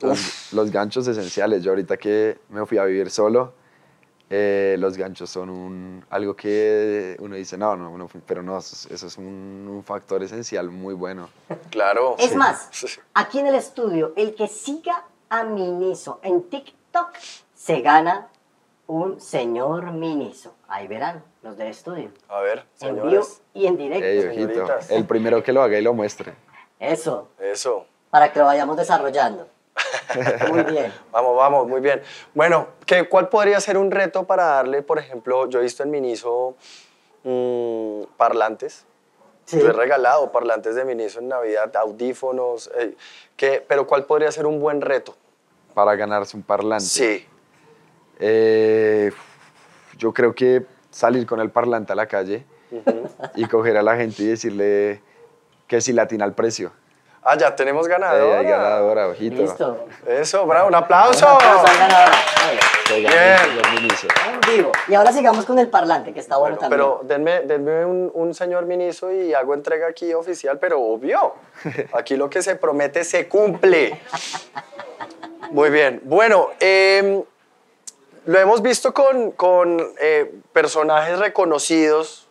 Los, 0.00 0.52
los 0.52 0.70
ganchos 0.70 1.06
esenciales. 1.08 1.62
Yo 1.62 1.72
ahorita 1.72 1.96
que 1.96 2.38
me 2.50 2.64
fui 2.66 2.78
a 2.78 2.84
vivir 2.84 3.10
solo, 3.10 3.52
eh, 4.30 4.76
los 4.78 4.96
ganchos 4.96 5.28
son 5.30 5.48
un, 5.50 6.04
algo 6.10 6.36
que 6.36 7.16
uno 7.20 7.34
dice, 7.34 7.56
no, 7.56 7.74
no, 7.76 7.96
no, 7.96 8.08
pero 8.26 8.42
no, 8.42 8.58
eso 8.58 8.74
es, 8.74 8.92
eso 8.92 9.06
es 9.06 9.16
un, 9.16 9.66
un 9.70 9.82
factor 9.82 10.22
esencial 10.22 10.70
muy 10.70 10.94
bueno. 10.94 11.30
Claro. 11.70 12.14
Es 12.18 12.30
Sí. 12.30 12.36
más, 12.36 12.68
aquí 13.14 13.38
en 13.40 13.46
el 13.46 13.54
estudio, 13.54 14.12
el 14.16 14.34
que 14.34 14.46
siga 14.46 15.04
a 15.30 15.44
Miniso 15.44 16.20
en 16.22 16.42
TikTok 16.42 17.08
se 17.54 17.80
gana 17.80 18.28
un 18.88 19.20
señor 19.20 19.92
Miniso. 19.92 20.54
Ahí 20.66 20.88
verán 20.88 21.22
los 21.42 21.56
del 21.56 21.68
estudio. 21.68 22.10
A 22.28 22.40
ver, 22.40 22.64
En 22.80 22.94
vivo 22.96 23.06
señores. 23.08 23.42
y 23.54 23.66
en 23.66 23.76
directo. 23.76 24.06
Ey, 24.06 24.26
ojito, 24.26 24.66
el 24.90 25.04
primero 25.06 25.42
que 25.42 25.52
lo 25.52 25.62
haga 25.62 25.78
y 25.78 25.82
lo 25.82 25.92
muestre. 25.94 26.34
Eso, 26.80 27.28
Eso. 27.38 27.86
para 28.10 28.32
que 28.32 28.38
lo 28.40 28.46
vayamos 28.46 28.76
desarrollando. 28.76 29.46
Muy 30.50 30.62
bien. 30.64 30.92
Vamos, 31.12 31.36
vamos, 31.36 31.68
muy 31.68 31.80
bien. 31.80 32.02
Bueno, 32.34 32.66
¿qué, 32.84 33.08
¿cuál 33.08 33.28
podría 33.28 33.60
ser 33.60 33.76
un 33.78 33.90
reto 33.92 34.24
para 34.24 34.44
darle, 34.44 34.82
por 34.82 34.98
ejemplo, 34.98 35.48
yo 35.48 35.60
he 35.60 35.62
visto 35.62 35.84
en 35.84 35.90
Miniso 35.92 36.56
mm, 37.22 38.02
parlantes? 38.16 38.84
Sí. 39.44 39.60
Yo 39.60 39.68
he 39.68 39.72
regalado 39.72 40.32
parlantes 40.32 40.74
de 40.74 40.84
Miniso 40.84 41.20
en 41.20 41.28
Navidad, 41.28 41.74
audífonos, 41.76 42.70
eh, 42.76 42.96
¿qué- 43.36 43.64
pero 43.66 43.86
¿cuál 43.86 44.04
podría 44.04 44.32
ser 44.32 44.46
un 44.46 44.60
buen 44.60 44.80
reto? 44.80 45.14
Para 45.74 45.94
ganarse 45.94 46.36
un 46.36 46.42
parlante. 46.42 46.84
Sí. 46.84 47.26
Eh, 48.18 49.12
yo 49.96 50.12
creo 50.12 50.34
que 50.34 50.64
salir 50.90 51.26
con 51.26 51.40
el 51.40 51.50
parlante 51.50 51.92
a 51.92 51.96
la 51.96 52.06
calle 52.06 52.44
y 53.34 53.44
coger 53.46 53.76
a 53.76 53.82
la 53.82 53.96
gente 53.96 54.22
y 54.22 54.26
decirle 54.26 55.02
que 55.66 55.80
si 55.80 55.92
latina 55.92 56.24
el 56.24 56.32
precio. 56.32 56.72
Ah, 57.22 57.36
ya 57.36 57.54
tenemos 57.54 57.86
ganadora. 57.88 58.38
hay 58.38 58.46
ganadora, 58.46 59.08
ojito. 59.08 59.42
Listo. 59.42 59.86
Eso, 60.06 60.46
bravo, 60.46 60.68
un 60.68 60.74
aplauso. 60.74 61.26
Aplausos 61.28 61.68
al 61.70 61.78
ganador. 61.78 62.14
Bien. 62.88 63.02
ganó 63.02 63.20
el 63.20 63.38
señor 63.50 63.70
Miniso. 63.82 64.06
En 64.32 64.56
vivo. 64.56 64.72
Y 64.86 64.94
ahora 64.94 65.12
sigamos 65.12 65.44
con 65.44 65.58
el 65.58 65.68
parlante, 65.68 66.14
que 66.14 66.20
está 66.20 66.38
bueno, 66.38 66.56
Bueno, 66.56 66.70
también. 66.70 66.80
pero 66.80 67.00
denme, 67.06 67.40
denme 67.46 67.84
un, 67.84 68.10
un 68.14 68.34
señor 68.34 68.64
Miniso 68.64 69.12
y 69.12 69.34
hago 69.34 69.52
entrega 69.52 69.88
aquí 69.88 70.14
oficial, 70.14 70.58
pero 70.58 70.80
obvio. 70.80 71.34
Aquí 71.92 72.16
lo 72.16 72.30
que 72.30 72.40
se 72.40 72.56
promete 72.56 73.04
se 73.04 73.28
cumple. 73.28 74.00
Muy 75.50 75.68
bien. 75.70 76.00
Bueno, 76.04 76.48
em, 76.60 77.22
lo 78.28 78.38
hemos 78.38 78.60
visto 78.60 78.92
con, 78.92 79.30
con 79.30 79.94
eh, 79.98 80.30
personajes 80.52 81.18
reconocidos, 81.18 82.28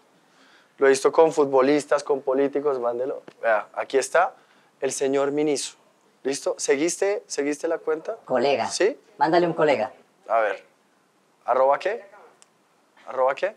lo 0.77 0.85
he 0.85 0.91
visto 0.91 1.11
con 1.11 1.33
futbolistas, 1.33 2.03
con 2.03 2.21
políticos, 2.21 2.79
mándelo. 2.79 3.23
Vea, 3.41 3.67
aquí 3.73 3.97
está 3.97 4.35
el 4.79 4.91
señor 4.91 5.31
Miniso. 5.31 5.75
¿Listo? 6.21 6.53
¿Seguiste, 6.59 7.23
¿Seguiste 7.25 7.67
la 7.67 7.79
cuenta? 7.79 8.15
Colega. 8.25 8.67
¿Sí? 8.67 8.95
Mándale 9.17 9.47
un 9.47 9.53
colega. 9.53 9.91
A 10.27 10.39
ver. 10.41 10.63
¿Arroba 11.45 11.79
qué? 11.79 12.05
¿Arroba 13.07 13.33
qué? 13.33 13.55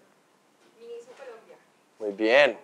Muy 1.98 2.12
bien. 2.12 2.58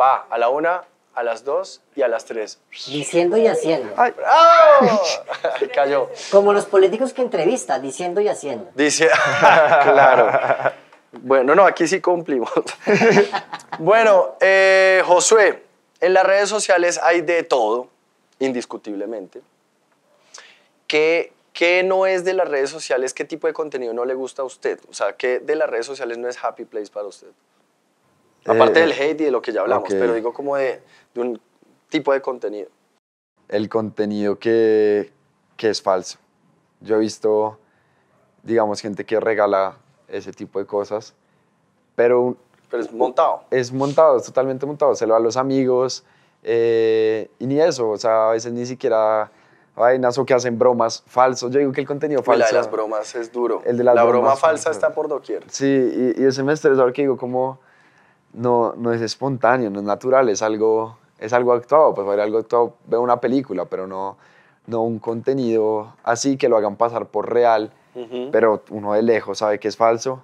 Va 0.00 0.28
a 0.30 0.38
la 0.38 0.48
una, 0.48 0.84
a 1.14 1.22
las 1.22 1.44
dos 1.44 1.82
y 1.94 2.02
a 2.02 2.08
las 2.08 2.24
tres. 2.24 2.58
Diciendo 2.86 3.36
y 3.36 3.46
haciendo. 3.46 3.94
¡Bravo! 3.94 5.02
Cayó. 5.74 6.10
Como 6.30 6.52
los 6.52 6.66
políticos 6.66 7.12
que 7.12 7.22
entrevista, 7.22 7.78
diciendo 7.78 8.20
y 8.20 8.28
haciendo. 8.28 8.70
Dice, 8.74 9.08
claro. 9.82 10.72
Bueno, 11.12 11.54
no, 11.54 11.66
aquí 11.66 11.86
sí 11.86 12.00
cumplimos. 12.00 12.50
bueno, 13.78 14.36
eh, 14.40 15.02
Josué, 15.04 15.62
en 16.00 16.14
las 16.14 16.24
redes 16.24 16.48
sociales 16.48 16.98
hay 17.02 17.20
de 17.20 17.42
todo, 17.42 17.88
indiscutiblemente. 18.38 19.42
¿Qué, 20.86 21.32
¿Qué 21.52 21.82
no 21.82 22.06
es 22.06 22.24
de 22.24 22.32
las 22.32 22.48
redes 22.48 22.70
sociales? 22.70 23.12
¿Qué 23.12 23.24
tipo 23.24 23.46
de 23.46 23.52
contenido 23.52 23.92
no 23.92 24.04
le 24.04 24.14
gusta 24.14 24.42
a 24.42 24.44
usted? 24.46 24.80
O 24.88 24.94
sea, 24.94 25.12
¿qué 25.14 25.38
de 25.38 25.54
las 25.54 25.68
redes 25.68 25.86
sociales 25.86 26.16
no 26.16 26.28
es 26.28 26.42
happy 26.42 26.64
place 26.64 26.90
para 26.90 27.06
usted? 27.06 27.28
Aparte 28.46 28.78
Eh, 28.80 28.82
del 28.82 28.92
hate 28.92 29.20
y 29.20 29.24
de 29.24 29.30
lo 29.30 29.40
que 29.42 29.52
ya 29.52 29.60
hablamos, 29.62 29.88
pero 29.90 30.14
digo 30.14 30.32
como 30.32 30.56
de, 30.56 30.82
de 31.14 31.20
un 31.20 31.40
tipo 31.88 32.12
de 32.12 32.20
contenido. 32.20 32.68
el 33.48 33.68
contenido 33.68 34.38
que, 34.38 35.12
que 35.56 35.68
es 35.70 35.82
falso. 35.82 36.18
Yo 36.80 36.96
he 36.96 36.98
visto 37.00 37.58
digamos, 38.42 38.80
gente 38.80 39.04
que 39.04 39.20
regala 39.20 39.76
ese 40.08 40.32
tipo 40.32 40.58
de 40.58 40.66
cosas, 40.66 41.14
pero 41.94 42.36
Pero 42.70 42.82
es 42.82 42.92
montado. 42.92 43.44
es 43.50 43.70
montado, 43.72 44.16
es 44.16 44.24
totalmente 44.24 44.66
montado, 44.66 44.94
se 44.96 45.06
lo 45.06 45.12
da 45.14 45.18
a 45.18 45.22
los 45.22 45.36
amigos 45.36 46.02
eh, 46.42 47.28
y 47.38 47.46
ni 47.46 47.60
eso, 47.60 47.90
o 47.90 47.96
sea, 47.96 48.30
a 48.30 48.32
veces 48.32 48.52
ni 48.52 48.66
siquiera 48.66 49.30
vainas 49.76 50.18
o 50.18 50.24
que 50.26 50.34
hacen 50.34 50.58
bromas 50.58 51.04
falsos. 51.06 51.52
Yo 51.52 51.60
digo 51.60 51.70
que 51.72 51.80
el 51.82 51.86
contenido 51.86 52.20
Uy, 52.20 52.26
la 52.26 52.32
falso... 52.46 52.46
de 52.48 52.52
las 52.62 52.70
bromas 52.70 53.14
es 53.14 53.30
duro. 53.30 53.62
El 53.64 53.76
de 53.76 53.84
las 53.84 53.94
la 53.94 54.02
broma 54.04 54.34
falsa 54.34 54.70
está 54.72 54.92
por 54.92 55.06
doquier. 55.08 55.44
Sí, 55.48 55.66
y, 56.16 56.20
y 56.20 56.26
ese 56.26 56.42
me 56.42 56.52
estresa 56.52 56.82
porque 56.82 57.02
digo, 57.02 57.16
como 57.16 57.60
no, 58.32 58.74
no 58.76 58.92
es 58.92 59.00
espontáneo, 59.00 59.70
no 59.70 59.80
es 59.80 59.84
natural, 59.84 60.28
es 60.28 60.42
algo, 60.42 60.96
es 61.18 61.32
algo 61.32 61.52
actuado. 61.52 61.94
Pues 61.94 62.06
para 62.06 62.22
algo 62.22 62.38
actuado 62.38 62.74
veo 62.86 63.02
una 63.02 63.20
película, 63.20 63.64
pero 63.66 63.86
no, 63.86 64.16
no 64.66 64.82
un 64.82 64.98
contenido 64.98 65.94
así 66.02 66.36
que 66.36 66.48
lo 66.48 66.56
hagan 66.56 66.76
pasar 66.76 67.06
por 67.06 67.32
real, 67.32 67.72
pero 68.30 68.62
uno 68.70 68.94
de 68.94 69.02
lejos 69.02 69.38
sabe 69.38 69.58
que 69.58 69.68
es 69.68 69.76
falso. 69.76 70.22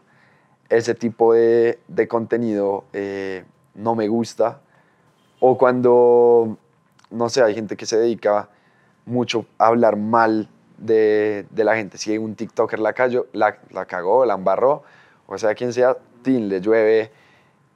Ese 0.69 0.95
tipo 0.95 1.35
de, 1.35 1.79
de 1.89 2.09
contenido 2.09 2.85
eh, 2.93 3.45
no 3.75 3.95
me 3.95 4.09
gusta. 4.09 4.61
O 5.41 5.57
cuando, 5.57 6.57
no 7.11 7.29
sé, 7.29 7.43
hay 7.43 7.55
gente 7.55 7.77
que 7.77 7.87
se 7.87 7.99
dedica 7.99 8.49
mucho 9.07 9.47
a 9.59 9.67
hablar 9.67 9.97
mal 9.97 10.49
de, 10.79 11.47
de 11.51 11.65
la 11.65 11.77
gente. 11.77 11.99
Si 11.99 12.17
un 12.17 12.35
TikToker 12.35 12.79
la, 12.79 12.93
cayó, 12.93 13.27
la, 13.33 13.59
la 13.71 13.85
cagó, 13.87 14.25
la 14.25 14.35
embarró, 14.35 14.83
o 15.27 15.37
sea, 15.39 15.55
quien 15.55 15.73
sea, 15.73 15.97
tin, 16.23 16.49
le 16.49 16.61
llueve. 16.61 17.11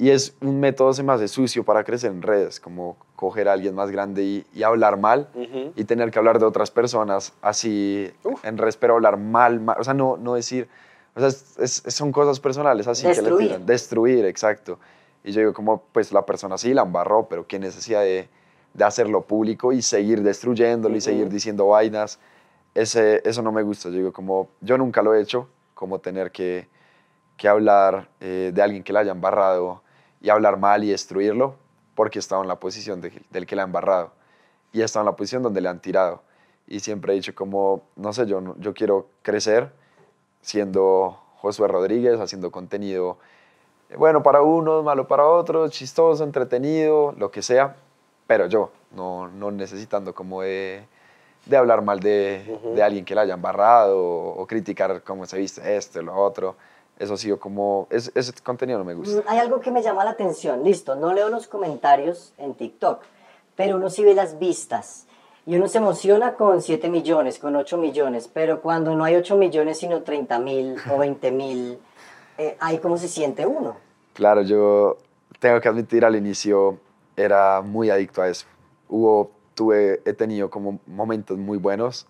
Y 0.02 0.10
es 0.10 0.34
un 0.40 0.58
método, 0.58 0.92
se 0.92 1.04
me 1.04 1.12
hace 1.12 1.28
sucio 1.28 1.62
para 1.62 1.84
crecer 1.84 2.10
en 2.10 2.22
redes, 2.22 2.58
como 2.58 2.96
coger 3.14 3.48
a 3.48 3.52
alguien 3.52 3.72
más 3.76 3.88
grande 3.92 4.24
y, 4.24 4.44
y 4.52 4.64
hablar 4.64 4.98
mal 4.98 5.28
Ujú. 5.32 5.72
y 5.76 5.84
tener 5.84 6.10
que 6.10 6.18
hablar 6.18 6.40
de 6.40 6.44
otras 6.44 6.72
personas 6.72 7.32
así 7.40 8.10
Uf. 8.24 8.44
en 8.44 8.58
redes, 8.58 8.76
pero 8.76 8.94
hablar 8.94 9.16
mal, 9.16 9.60
mal, 9.60 9.76
o 9.78 9.84
sea, 9.84 9.94
no, 9.94 10.16
no 10.16 10.34
decir, 10.34 10.66
o 11.14 11.20
sea, 11.20 11.28
es- 11.28 11.56
es- 11.86 11.94
son 11.94 12.10
cosas 12.10 12.40
personales 12.40 12.88
así 12.88 13.02
que 13.04 13.10
le 13.10 13.14
Destruir. 13.14 13.46
tiran. 13.46 13.64
Destruir, 13.66 14.24
exacto. 14.24 14.80
Y 15.22 15.30
yo 15.30 15.38
digo, 15.38 15.52
como, 15.54 15.84
pues 15.92 16.10
la 16.10 16.26
persona 16.26 16.58
sí 16.58 16.74
la 16.74 16.82
embarró, 16.82 17.28
pero 17.28 17.46
qué 17.46 17.60
necesidad 17.60 18.00
de, 18.00 18.28
de 18.74 18.84
hacerlo 18.84 19.20
público 19.22 19.72
y 19.72 19.82
seguir 19.82 20.20
destruyéndolo 20.24 20.96
y 20.96 20.98
Ujú. 20.98 21.04
seguir 21.04 21.28
diciendo 21.28 21.68
vainas. 21.68 22.18
Ese, 22.74 23.22
eso 23.24 23.40
no 23.40 23.52
me 23.52 23.62
gusta. 23.62 23.88
Yo 23.88 23.98
digo, 23.98 24.12
como, 24.12 24.48
yo 24.62 24.76
nunca 24.78 25.00
lo 25.00 25.14
he 25.14 25.20
hecho, 25.22 25.46
como 25.74 26.00
tener 26.00 26.32
que, 26.32 26.66
que 27.36 27.46
hablar 27.46 28.08
eh, 28.18 28.50
de 28.52 28.62
alguien 28.62 28.82
que 28.82 28.92
la 28.92 28.98
haya 28.98 29.12
embarrado 29.12 29.80
y 30.22 30.30
hablar 30.30 30.56
mal 30.58 30.84
y 30.84 30.90
destruirlo, 30.90 31.56
porque 31.94 32.18
he 32.18 32.20
estado 32.20 32.40
en 32.42 32.48
la 32.48 32.56
posición 32.56 33.00
de- 33.02 33.12
del 33.30 33.44
que 33.46 33.56
la 33.56 33.62
ha 33.62 33.66
embarrado 33.66 34.12
y 34.72 34.80
he 34.80 34.84
estado 34.84 35.02
en 35.02 35.06
la 35.10 35.16
posición 35.16 35.42
donde 35.42 35.60
le 35.60 35.68
han 35.68 35.80
tirado. 35.80 36.22
Y 36.66 36.80
siempre 36.80 37.12
he 37.12 37.16
dicho 37.16 37.34
como, 37.34 37.82
no 37.96 38.12
sé, 38.12 38.24
yo, 38.26 38.40
yo 38.58 38.72
quiero 38.72 39.08
crecer 39.22 39.70
siendo 40.40 41.18
Josué 41.40 41.68
Rodríguez, 41.68 42.20
haciendo 42.20 42.50
contenido 42.50 43.18
eh, 43.90 43.96
bueno 43.96 44.22
para 44.22 44.42
unos, 44.42 44.84
malo 44.84 45.06
para 45.08 45.26
otros, 45.26 45.70
chistoso, 45.72 46.24
entretenido, 46.24 47.12
lo 47.18 47.30
que 47.30 47.42
sea, 47.42 47.76
pero 48.26 48.46
yo, 48.46 48.70
no, 48.92 49.28
no 49.28 49.50
necesitando 49.50 50.14
como 50.14 50.42
de, 50.42 50.84
de 51.46 51.56
hablar 51.56 51.82
mal 51.82 52.00
de, 52.00 52.58
de 52.74 52.82
alguien 52.82 53.04
que 53.04 53.14
la 53.14 53.22
haya 53.22 53.34
embarrado 53.34 53.98
o, 53.98 54.40
o 54.40 54.46
criticar 54.46 55.02
cómo 55.02 55.26
se 55.26 55.36
viste 55.36 55.76
esto 55.76 56.00
lo 56.00 56.14
otro. 56.16 56.56
Eso 56.98 57.16
sí, 57.16 57.28
yo 57.28 57.40
como, 57.40 57.86
es- 57.90 58.12
ese 58.14 58.32
contenido 58.42 58.78
no 58.78 58.84
me 58.84 58.94
gusta. 58.94 59.20
Mm, 59.20 59.24
Hay 59.26 59.38
algo 59.38 59.60
que 59.60 59.70
me 59.70 59.82
llama 59.82 60.04
la 60.04 60.10
atención. 60.12 60.62
Listo, 60.62 60.94
no 60.94 61.12
leo 61.12 61.28
los 61.28 61.48
comentarios 61.48 62.32
en 62.38 62.54
TikTok, 62.54 63.02
pero 63.56 63.76
uno 63.76 63.90
sí 63.90 64.04
ve 64.04 64.14
las 64.14 64.38
vistas. 64.38 65.06
Y 65.44 65.56
uno 65.56 65.66
se 65.66 65.78
emociona 65.78 66.34
con 66.34 66.62
7 66.62 66.88
millones, 66.88 67.40
con 67.40 67.56
8 67.56 67.76
millones, 67.76 68.28
pero 68.32 68.60
cuando 68.62 68.94
no 68.94 69.02
hay 69.04 69.16
8 69.16 69.36
millones, 69.36 69.78
sino 69.78 70.02
30 70.02 70.38
mil 70.38 70.76
o 70.88 70.98
20 70.98 71.32
mil, 71.32 71.78
eh, 72.38 72.56
ahí 72.60 72.78
cómo 72.78 72.96
se 72.96 73.08
siente 73.08 73.44
uno. 73.44 73.76
Claro, 74.12 74.42
yo 74.42 74.98
tengo 75.40 75.60
que 75.60 75.68
admitir, 75.68 76.04
al 76.04 76.14
inicio 76.14 76.78
era 77.16 77.60
muy 77.60 77.90
adicto 77.90 78.22
a 78.22 78.28
eso. 78.28 78.46
Hubo, 78.88 79.32
tuve, 79.54 80.00
he 80.04 80.12
tenido 80.12 80.48
como 80.48 80.78
momentos 80.86 81.36
muy 81.38 81.58
buenos, 81.58 82.06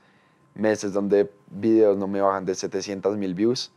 meses 0.55 0.93
donde 0.93 1.31
videos 1.49 1.97
no 1.97 2.07
me 2.09 2.21
bajan 2.21 2.45
de 2.45 2.55
700 2.55 3.17
mil 3.17 3.33
views. 3.35 3.73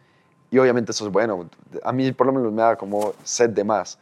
Y 0.52 0.58
obviamente 0.60 0.92
eso 0.92 1.06
es 1.06 1.12
bueno. 1.12 1.48
A 1.84 1.92
mí 1.92 2.12
por 2.12 2.28
lo 2.28 2.34
menos 2.34 2.52
me 2.52 2.62
da 2.62 2.76
como 2.76 3.14
sed 3.24 3.50
de 3.50 3.64
más. 3.64 3.98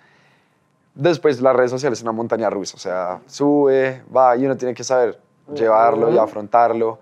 Después 0.96 1.42
las 1.42 1.56
redes 1.56 1.72
sociales 1.72 2.00
es 2.00 2.04
una 2.04 2.12
montaña 2.12 2.50
rusa. 2.50 2.76
O 2.78 2.80
sea, 2.80 3.20
sube, 3.26 4.04
va 4.16 4.36
y 4.38 4.46
uno 4.46 4.56
tiene 4.56 4.74
que 4.74 4.84
saber 4.84 5.20
llevarlo 5.54 6.12
y 6.12 6.18
afrontarlo. 6.18 7.00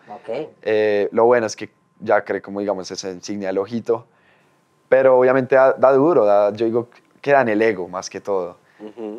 Eh, 0.61 1.09
lo 1.11 1.25
bueno 1.25 1.45
es 1.47 1.55
que 1.55 1.69
ya 1.99 2.23
cree 2.23 2.41
como, 2.41 2.59
digamos, 2.61 2.89
esa 2.89 3.09
insignia 3.11 3.47
del 3.49 3.57
ojito. 3.57 4.05
Pero 4.87 5.17
obviamente 5.19 5.55
da, 5.55 5.73
da 5.73 5.91
duro, 5.93 6.25
da- 6.25 6.51
yo 6.53 6.65
digo, 6.65 6.87
queda 7.21 7.41
en 7.41 7.49
el 7.49 7.61
ego 7.61 7.87
más 7.87 8.09
que 8.09 8.21
todo. 8.21 8.57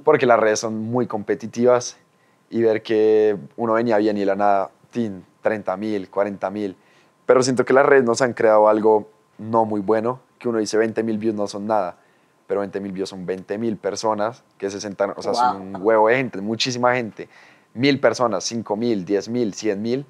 Porque 0.05 0.27
las 0.27 0.41
redes 0.41 0.59
son 0.61 0.77
muy 0.79 1.07
competitivas 1.07 1.97
y 2.51 2.63
ver 2.63 2.83
que 2.83 3.37
uno 3.57 3.75
venía 3.75 3.97
bien 3.99 4.17
y 4.19 4.25
la 4.25 4.35
nada, 4.35 4.71
tin, 4.91 5.25
30 5.41 5.77
mil, 5.77 6.11
40 6.11 6.51
mil. 6.51 6.77
Pero 7.27 7.43
siento 7.43 7.65
que 7.65 7.73
las 7.73 7.87
redes 7.87 8.05
nos 8.05 8.21
han 8.23 8.33
creado 8.33 8.69
algo 8.69 9.09
no 9.39 9.65
muy 9.65 9.81
bueno, 9.81 10.21
que 10.39 10.49
uno 10.49 10.59
dice 10.59 10.77
20 10.77 11.03
mil 11.03 11.19
views 11.19 11.35
no 11.35 11.47
son 11.47 11.67
nada, 11.67 11.97
pero 12.47 12.61
20 12.61 12.81
mil 12.81 12.93
views 12.93 13.09
son 13.09 13.25
20 13.25 13.59
mil 13.59 13.77
personas 13.77 14.43
que 14.59 14.71
se 14.71 14.81
sentan, 14.81 15.13
o 15.17 15.23
sea, 15.23 15.35
son 15.35 15.59
Wow. 15.59 15.79
un 15.79 15.87
huevo 15.87 16.09
de 16.09 16.17
gente, 16.17 16.41
muchísima 16.41 16.95
gente. 16.95 17.29
Mil 17.75 18.01
personas, 18.01 18.45
5 18.45 18.77
mil, 18.77 19.05
10 19.05 19.29
mil, 19.31 19.55
100 19.55 19.81
mil. 19.81 20.07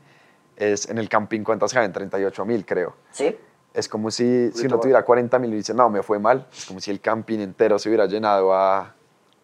Es 0.57 0.89
en 0.89 0.99
el 0.99 1.09
camping, 1.09 1.43
¿cuántas 1.45 1.73
caben? 1.73 1.93
38 1.93 2.45
mil, 2.45 2.65
creo. 2.67 2.95
¿Sí? 3.13 3.37
Es 3.73 3.89
como 3.89 4.11
si, 4.11 4.51
si 4.53 4.67
uno 4.67 4.79
tuviera 4.81 5.05
40 5.05 5.39
mil 5.39 5.53
y 5.53 5.57
dice, 5.57 5.73
no, 5.73 5.89
me 5.89 6.03
fue 6.03 6.19
mal. 6.19 6.47
Es 6.53 6.67
como 6.67 6.81
si 6.81 6.91
el 6.91 7.01
camping 7.01 7.39
entero 7.39 7.79
se 7.79 7.89
hubiera 7.89 8.07
llenado 8.07 8.53
a, 8.53 8.95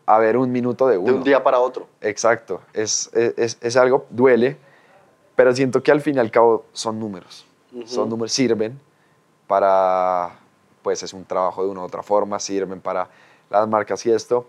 a 0.05 0.19
ver 0.19 0.37
un 0.37 0.51
minuto 0.51 0.87
de 0.89 0.99
uno. 0.99 1.13
De 1.13 1.19
un 1.19 1.25
día 1.25 1.43
para 1.43 1.61
otro. 1.61 1.87
Exacto. 2.01 2.61
Es, 2.75 3.11
es, 3.15 3.57
es 3.61 3.77
algo, 3.77 4.07
duele, 4.11 4.57
pero 5.37 5.55
siento 5.55 5.83
que 5.83 5.93
al 5.93 6.01
fin 6.01 6.17
y 6.17 6.19
al 6.19 6.31
cabo 6.31 6.67
son 6.73 6.99
números. 6.99 7.47
Ujú. 7.73 7.87
Son 7.87 8.09
números, 8.09 8.33
sirven 8.33 8.79
para, 9.49 10.39
pues 10.83 11.03
es 11.05 11.15
un 11.15 11.25
trabajo 11.27 11.65
de 11.65 11.71
una 11.71 11.83
u 11.83 11.85
otra 11.85 12.05
forma, 12.05 12.41
sirven 12.41 12.81
para 12.83 13.11
las 13.51 13.69
marcas 13.69 14.07
y 14.07 14.13
esto, 14.13 14.47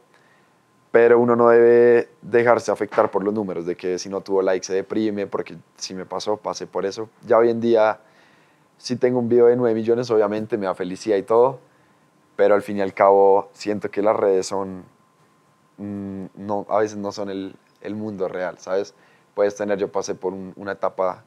pero 0.92 1.20
uno 1.20 1.36
no 1.36 1.50
debe 1.50 2.10
dejarse 2.22 2.72
afectar 2.72 3.12
por 3.12 3.24
los 3.24 3.34
números, 3.34 3.66
de 3.66 3.76
que 3.78 4.00
si 4.00 4.10
no 4.10 4.22
tuvo 4.22 4.42
like 4.42 4.66
se 4.66 4.74
deprime, 4.74 5.28
porque 5.28 5.56
si 5.78 5.94
me 5.94 6.06
pasó, 6.06 6.38
pasé 6.38 6.66
por 6.68 6.86
eso. 6.86 7.10
Ya 7.28 7.38
hoy 7.38 7.50
en 7.52 7.62
día, 7.62 8.00
si 8.78 8.96
tengo 8.98 9.20
un 9.20 9.30
video 9.30 9.48
de 9.48 9.56
9 9.58 9.76
millones, 9.76 10.10
obviamente 10.12 10.58
me 10.58 10.68
da 10.68 10.76
felicidad 10.76 11.18
y 11.18 11.24
todo, 11.24 11.60
pero 12.36 12.56
al 12.56 12.62
fin 12.64 12.78
y 12.78 12.82
al 12.82 12.94
cabo 12.94 13.50
siento 13.54 13.92
que 13.92 14.02
las 14.02 14.16
redes 14.16 14.48
son, 14.48 14.86
mm, 15.78 16.26
no, 16.36 16.66
a 16.70 16.80
veces 16.80 16.98
no 16.98 17.12
son 17.12 17.30
el, 17.30 17.56
el 17.82 17.96
mundo 17.96 18.28
real, 18.28 18.58
¿sabes? 18.60 18.94
Puedes 19.36 19.56
tener, 19.56 19.78
yo 19.80 19.92
pasé 19.92 20.16
por 20.16 20.34
un- 20.34 20.54
una 20.56 20.74
etapa 20.74 21.24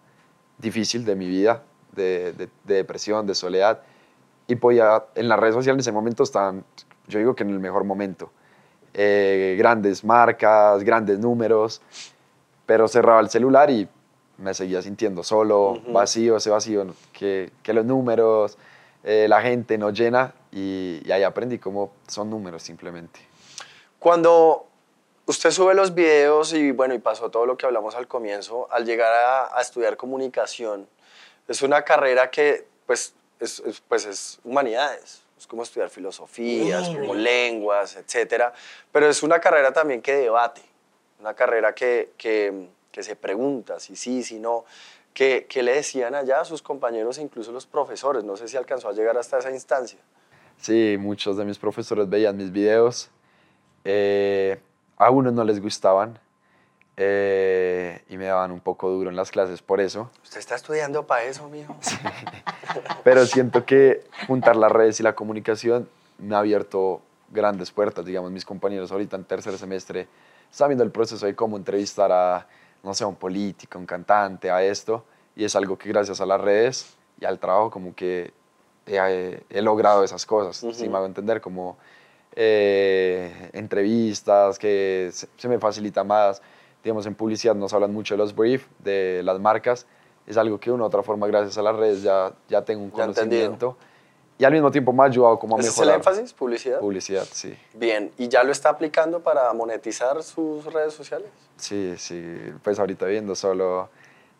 difícil 0.58 1.04
de 1.04 1.16
mi 1.16 1.28
vida, 1.28 1.64
de, 1.92 2.32
de- 2.32 2.48
de 2.64 2.74
depresión, 2.74 3.26
de 3.26 3.34
soledad, 3.34 3.80
y 4.46 4.56
podía, 4.56 5.04
en 5.14 5.28
las 5.28 5.38
redes 5.38 5.54
sociales 5.54 5.76
en 5.76 5.80
ese 5.80 5.92
momento 5.92 6.22
estaban, 6.22 6.64
yo 7.06 7.18
digo 7.18 7.34
que 7.34 7.42
en 7.44 7.50
el 7.50 7.60
mejor 7.60 7.84
momento, 7.84 8.30
Eh, 8.94 9.54
grandes 9.56 10.04
marcas, 10.04 10.82
grandes 10.84 11.18
números, 11.18 11.80
pero 12.66 12.88
cerraba 12.88 13.20
el 13.20 13.30
celular 13.30 13.70
y 13.70 13.88
me 14.36 14.52
seguía 14.52 14.82
sintiendo 14.82 15.22
solo, 15.22 15.80
vacío, 15.88 16.36
ese 16.36 16.50
vacío, 16.50 16.84
que, 17.14 17.50
que 17.62 17.72
los 17.72 17.86
números, 17.86 18.58
eh, 19.02 19.28
la 19.28 19.40
gente 19.40 19.78
no 19.78 19.88
llena, 19.90 20.34
y, 20.52 21.00
y 21.06 21.10
ahí 21.10 21.22
aprendí 21.22 21.58
cómo 21.58 21.92
son 22.06 22.28
números 22.28 22.62
simplemente. 22.62 23.18
Cuando 23.98 24.66
usted 25.24 25.50
sube 25.52 25.72
los 25.74 25.94
videos 25.94 26.52
y 26.52 26.72
bueno, 26.72 26.92
y 26.92 26.98
pasó 26.98 27.30
todo 27.30 27.46
lo 27.46 27.56
que 27.56 27.64
hablamos 27.64 27.94
al 27.94 28.06
comienzo, 28.06 28.68
al 28.70 28.84
llegar 28.84 29.10
a, 29.10 29.56
a 29.56 29.60
estudiar 29.62 29.96
comunicación, 29.96 30.86
es 31.48 31.62
una 31.62 31.82
carrera 31.82 32.30
que 32.30 32.66
pues 32.86 33.14
es, 33.40 33.60
es- 33.60 33.80
pues 33.80 34.04
es 34.06 34.40
humanidades, 34.44 35.22
es 35.38 35.46
como 35.46 35.62
estudiar 35.62 35.90
filosofía, 35.90 36.80
es 36.80 36.88
como 36.90 37.14
lenguas, 37.14 37.96
etcétera, 37.96 38.52
pero 38.92 39.08
es 39.08 39.22
una 39.22 39.40
carrera 39.40 39.72
también 39.72 40.00
que 40.02 40.14
debate, 40.14 40.62
una 41.20 41.34
carrera 41.34 41.74
que, 41.74 42.12
que, 42.16 42.68
que 42.90 43.02
se 43.02 43.16
pregunta 43.16 43.80
si 43.80 43.96
sí, 43.96 44.22
si 44.22 44.38
no. 44.38 44.64
¿Qué, 45.14 45.46
¿Qué 45.46 45.62
le 45.62 45.74
decían 45.74 46.14
allá 46.14 46.40
a 46.40 46.44
sus 46.46 46.62
compañeros 46.62 47.18
e 47.18 47.22
incluso 47.22 47.52
los 47.52 47.66
profesores? 47.66 48.24
No 48.24 48.34
sé 48.36 48.48
si 48.48 48.56
alcanzó 48.56 48.88
a 48.88 48.92
llegar 48.94 49.18
hasta 49.18 49.38
esa 49.38 49.50
instancia. 49.50 49.98
Sí, 50.58 50.96
muchos 50.98 51.36
de 51.36 51.44
mis 51.44 51.58
profesores 51.58 52.08
veían 52.08 52.34
mis 52.38 52.50
videos. 52.50 53.10
eh, 53.84 54.58
a 54.96 55.10
unos 55.10 55.32
no 55.34 55.44
les 55.44 55.60
gustaban 55.60 56.18
eh, 56.96 58.02
y 58.08 58.16
me 58.18 58.26
daban 58.26 58.52
un 58.52 58.60
poco 58.60 58.90
duro 58.90 59.08
en 59.10 59.16
las 59.16 59.30
clases 59.30 59.62
por 59.62 59.80
eso. 59.80 60.10
¿Usted 60.22 60.38
está 60.38 60.54
estudiando 60.54 61.06
para 61.06 61.24
eso, 61.24 61.48
mijo? 61.48 61.74
Pero 63.04 63.24
siento 63.26 63.64
que 63.64 64.04
juntar 64.26 64.56
las 64.56 64.70
redes 64.70 65.00
y 65.00 65.02
la 65.02 65.14
comunicación 65.14 65.88
me 66.18 66.34
ha 66.34 66.40
abierto 66.40 67.00
grandes 67.30 67.70
puertas. 67.70 68.04
Digamos, 68.04 68.30
mis 68.30 68.44
compañeros 68.44 68.92
ahorita 68.92 69.16
en 69.16 69.24
tercer 69.24 69.56
semestre 69.56 70.06
están 70.50 70.68
viendo 70.68 70.84
el 70.84 70.90
proceso 70.90 71.24
de 71.24 71.34
cómo 71.34 71.56
entrevistar 71.56 72.12
a, 72.12 72.46
no 72.82 72.92
sé, 72.92 73.04
a 73.04 73.06
un 73.06 73.16
político, 73.16 73.78
a 73.78 73.80
un 73.80 73.86
cantante, 73.86 74.50
a 74.50 74.62
esto. 74.62 75.04
Y 75.34 75.44
es 75.44 75.56
algo 75.56 75.78
que 75.78 75.88
gracias 75.88 76.20
a 76.20 76.26
las 76.26 76.40
redes 76.40 76.94
y 77.18 77.24
al 77.24 77.38
trabajo 77.38 77.70
como 77.70 77.94
que 77.94 78.32
he, 78.86 79.42
he 79.48 79.62
logrado 79.62 80.04
esas 80.04 80.26
cosas, 80.26 80.56
si 80.76 80.88
me 80.88 80.96
hago 80.96 81.06
entender, 81.06 81.40
como 81.40 81.78
eh, 82.34 83.50
entrevistas, 83.52 84.58
que 84.58 85.10
se, 85.12 85.28
se, 85.36 85.48
me 85.48 85.58
facilita 85.58 86.04
más. 86.04 86.42
Digamos, 86.82 87.06
en 87.06 87.14
publicidad 87.14 87.54
nos 87.54 87.72
hablan 87.72 87.92
mucho 87.92 88.14
de 88.14 88.18
los 88.18 88.34
briefs, 88.34 88.66
de 88.80 89.22
las 89.22 89.38
marcas. 89.38 89.86
Es 90.26 90.36
algo 90.36 90.58
que 90.58 90.70
de 90.70 90.74
una 90.74 90.84
u 90.84 90.86
otra 90.86 91.02
forma, 91.02 91.26
gracias 91.26 91.58
a 91.58 91.62
las 91.62 91.76
redes, 91.76 92.02
ya, 92.02 92.32
ya 92.48 92.62
tengo 92.62 92.82
un 92.82 92.90
conocimiento. 92.90 93.76
Y 94.38 94.44
al 94.44 94.52
mismo 94.52 94.70
tiempo 94.70 94.92
me 94.92 95.02
ha 95.02 95.06
ayudado 95.06 95.38
como 95.38 95.56
a 95.56 95.60
¿Ese 95.60 95.68
mejorar. 95.68 95.88
es 95.88 96.06
el 96.06 96.12
énfasis? 96.12 96.32
¿Publicidad? 96.32 96.80
Publicidad, 96.80 97.24
sí. 97.30 97.54
Bien. 97.74 98.10
¿Y 98.18 98.28
ya 98.28 98.42
lo 98.42 98.50
está 98.50 98.70
aplicando 98.70 99.20
para 99.20 99.52
monetizar 99.52 100.22
sus 100.22 100.64
redes 100.72 100.94
sociales? 100.94 101.28
Sí, 101.56 101.94
sí. 101.96 102.36
Pues 102.62 102.78
ahorita 102.78 103.06
viendo 103.06 103.34
solo... 103.34 103.88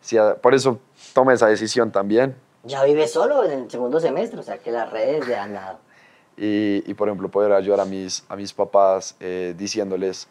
Sí, 0.01 0.17
por 0.41 0.53
eso 0.53 0.79
tomé 1.13 1.35
esa 1.35 1.47
decisión 1.47 1.91
también. 1.91 2.35
Ya 2.63 2.83
vive 2.83 3.07
solo 3.07 3.45
en 3.45 3.51
el 3.51 3.71
segundo 3.71 4.01
semestre, 4.01 4.39
o 4.39 4.43
sea 4.43 4.57
que 4.57 4.71
las 4.71 4.91
redes 4.91 5.25
le 5.27 5.37
han 5.37 5.53
dado. 5.53 5.79
Y, 6.35 6.83
y, 6.89 6.93
por 6.95 7.07
ejemplo, 7.07 7.29
poder 7.29 7.53
ayudar 7.53 7.79
a 7.79 7.85
mis, 7.85 8.25
a 8.27 8.35
mis 8.35 8.51
papás 8.51 9.15
eh, 9.19 9.53
diciéndoles, 9.57 10.27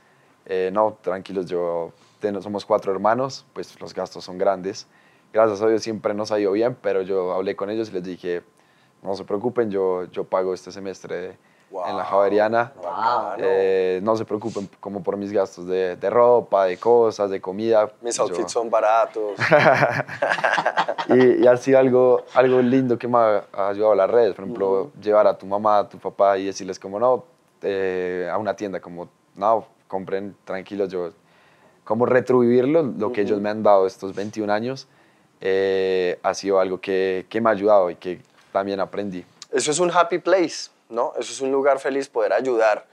eh, 0.47 0.71
no, 0.73 0.99
tranquilos, 1.03 1.47
yo 1.47 1.93
somos 2.41 2.65
cuatro 2.65 2.93
hermanos, 2.93 3.45
pues 3.53 3.81
los 3.81 3.93
gastos 3.93 4.25
son 4.25 4.39
grandes. 4.39 4.87
Gracias 5.33 5.63
a 5.63 5.69
Dios 5.69 5.83
siempre 5.83 6.15
nos 6.15 6.31
ha 6.31 6.39
ido 6.39 6.53
bien, 6.53 6.77
pero 6.81 7.03
yo 7.03 7.33
hablé 7.33 7.57
con 7.57 7.71
ellos 7.71 7.89
y 7.91 7.93
les 7.93 8.05
dije, 8.05 8.43
no 9.03 9.15
se 9.17 9.25
preocupen, 9.25 9.71
yo, 9.71 10.05
yo 10.05 10.25
pago 10.25 10.55
este 10.55 10.71
semestre 10.71 11.37
wow. 11.71 11.87
en 11.89 11.97
la 11.97 12.05
Javeriana. 12.05 12.73
Wow. 12.77 13.35
Eh, 13.39 14.01
no 14.03 14.15
se 14.17 14.25
preocupen 14.25 14.69
como 14.79 15.03
por 15.03 15.17
mis 15.17 15.33
gastos 15.33 15.67
de, 15.67 15.97
de 15.97 16.11
ropa, 16.11 16.67
de 16.67 16.77
cosas, 16.77 17.31
de 17.31 17.41
comida. 17.41 17.91
Mis 18.03 18.19
outfits 18.21 18.43
yo... 18.43 18.49
son 18.49 18.71
baratos. 18.71 19.33
y, 21.09 21.43
y, 21.43 21.47
ha 21.47 21.57
sido 21.57 21.79
algo, 21.79 22.23
algo 22.35 22.61
lindo 22.61 22.99
que 22.99 23.09
me 23.09 23.19
ha, 23.19 23.45
ha 23.53 23.69
ayudado 23.69 23.93
a 23.93 23.97
las 23.97 24.11
redes. 24.11 24.35
Por 24.35 24.45
ejemplo, 24.45 24.71
uh 24.71 24.85
-huh. 24.85 25.03
llevar 25.03 25.27
a 25.27 25.37
tu 25.37 25.47
mamá, 25.47 25.79
a 25.79 25.89
tu 25.89 25.99
papá 25.99 26.39
y 26.39 26.47
decirles 26.47 26.79
como, 26.79 27.01
no, 27.01 27.25
eh, 27.63 28.29
a 28.31 28.39
una 28.39 28.55
tienda, 28.55 28.81
como, 28.81 29.09
no, 29.35 29.67
compren 29.93 30.35
tranquilos, 30.47 30.89
yo, 30.89 31.13
como 31.85 32.07
retribuirlo, 32.07 32.83
lo 32.83 33.13
que 33.13 33.21
uh 33.21 33.25
-huh. 33.25 33.27
ellos 33.27 33.41
me 33.43 33.51
han 33.51 33.63
dado 33.63 33.87
estos 33.87 34.15
21 34.15 34.51
años, 34.51 34.89
eh, 35.43 36.19
ha 36.23 36.33
sido 36.33 36.59
algo 36.59 36.81
que, 36.81 37.27
que 37.29 37.43
me 37.43 37.51
ha 37.51 37.53
ayudado 37.53 37.91
y 37.91 37.97
que 37.97 38.23
también 38.53 38.81
aprendí. 38.81 39.23
Eso 39.51 39.71
es 39.71 39.79
un 39.81 39.91
happy 39.91 40.19
place, 40.19 40.71
¿no? 40.89 41.13
Eso 41.19 41.31
es 41.35 41.43
un 41.43 41.53
lugar 41.53 41.79
feliz, 41.79 42.09
poder 42.09 42.33
ayudar. 42.33 42.87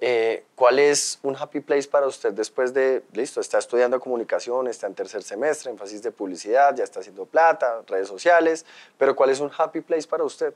Eh, 0.00 0.44
¿Cuál 0.54 0.78
es 0.78 1.18
un 1.24 1.34
happy 1.34 1.58
place 1.58 1.88
para 1.88 2.06
usted 2.06 2.32
después 2.32 2.72
de, 2.72 3.02
listo, 3.12 3.40
está 3.40 3.58
estudiando 3.58 3.98
comunicación, 3.98 4.68
está 4.68 4.86
en 4.86 4.94
tercer 4.94 5.24
semestre, 5.24 5.72
énfasis 5.72 6.02
de 6.04 6.12
publicidad, 6.12 6.76
ya 6.76 6.84
está 6.84 7.00
haciendo 7.00 7.24
plata, 7.26 7.82
redes 7.88 8.06
sociales, 8.06 8.64
pero 8.96 9.16
¿cuál 9.16 9.30
es 9.30 9.40
un 9.40 9.50
happy 9.56 9.80
place 9.80 10.06
para 10.06 10.22
usted? 10.22 10.54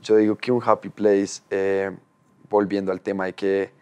Yo 0.00 0.16
digo 0.16 0.36
que 0.36 0.50
un 0.52 0.62
happy 0.64 0.88
place, 0.88 1.42
eh, 1.50 1.90
volviendo 2.48 2.92
al 2.92 3.00
tema 3.02 3.26
de 3.26 3.34
que 3.34 3.77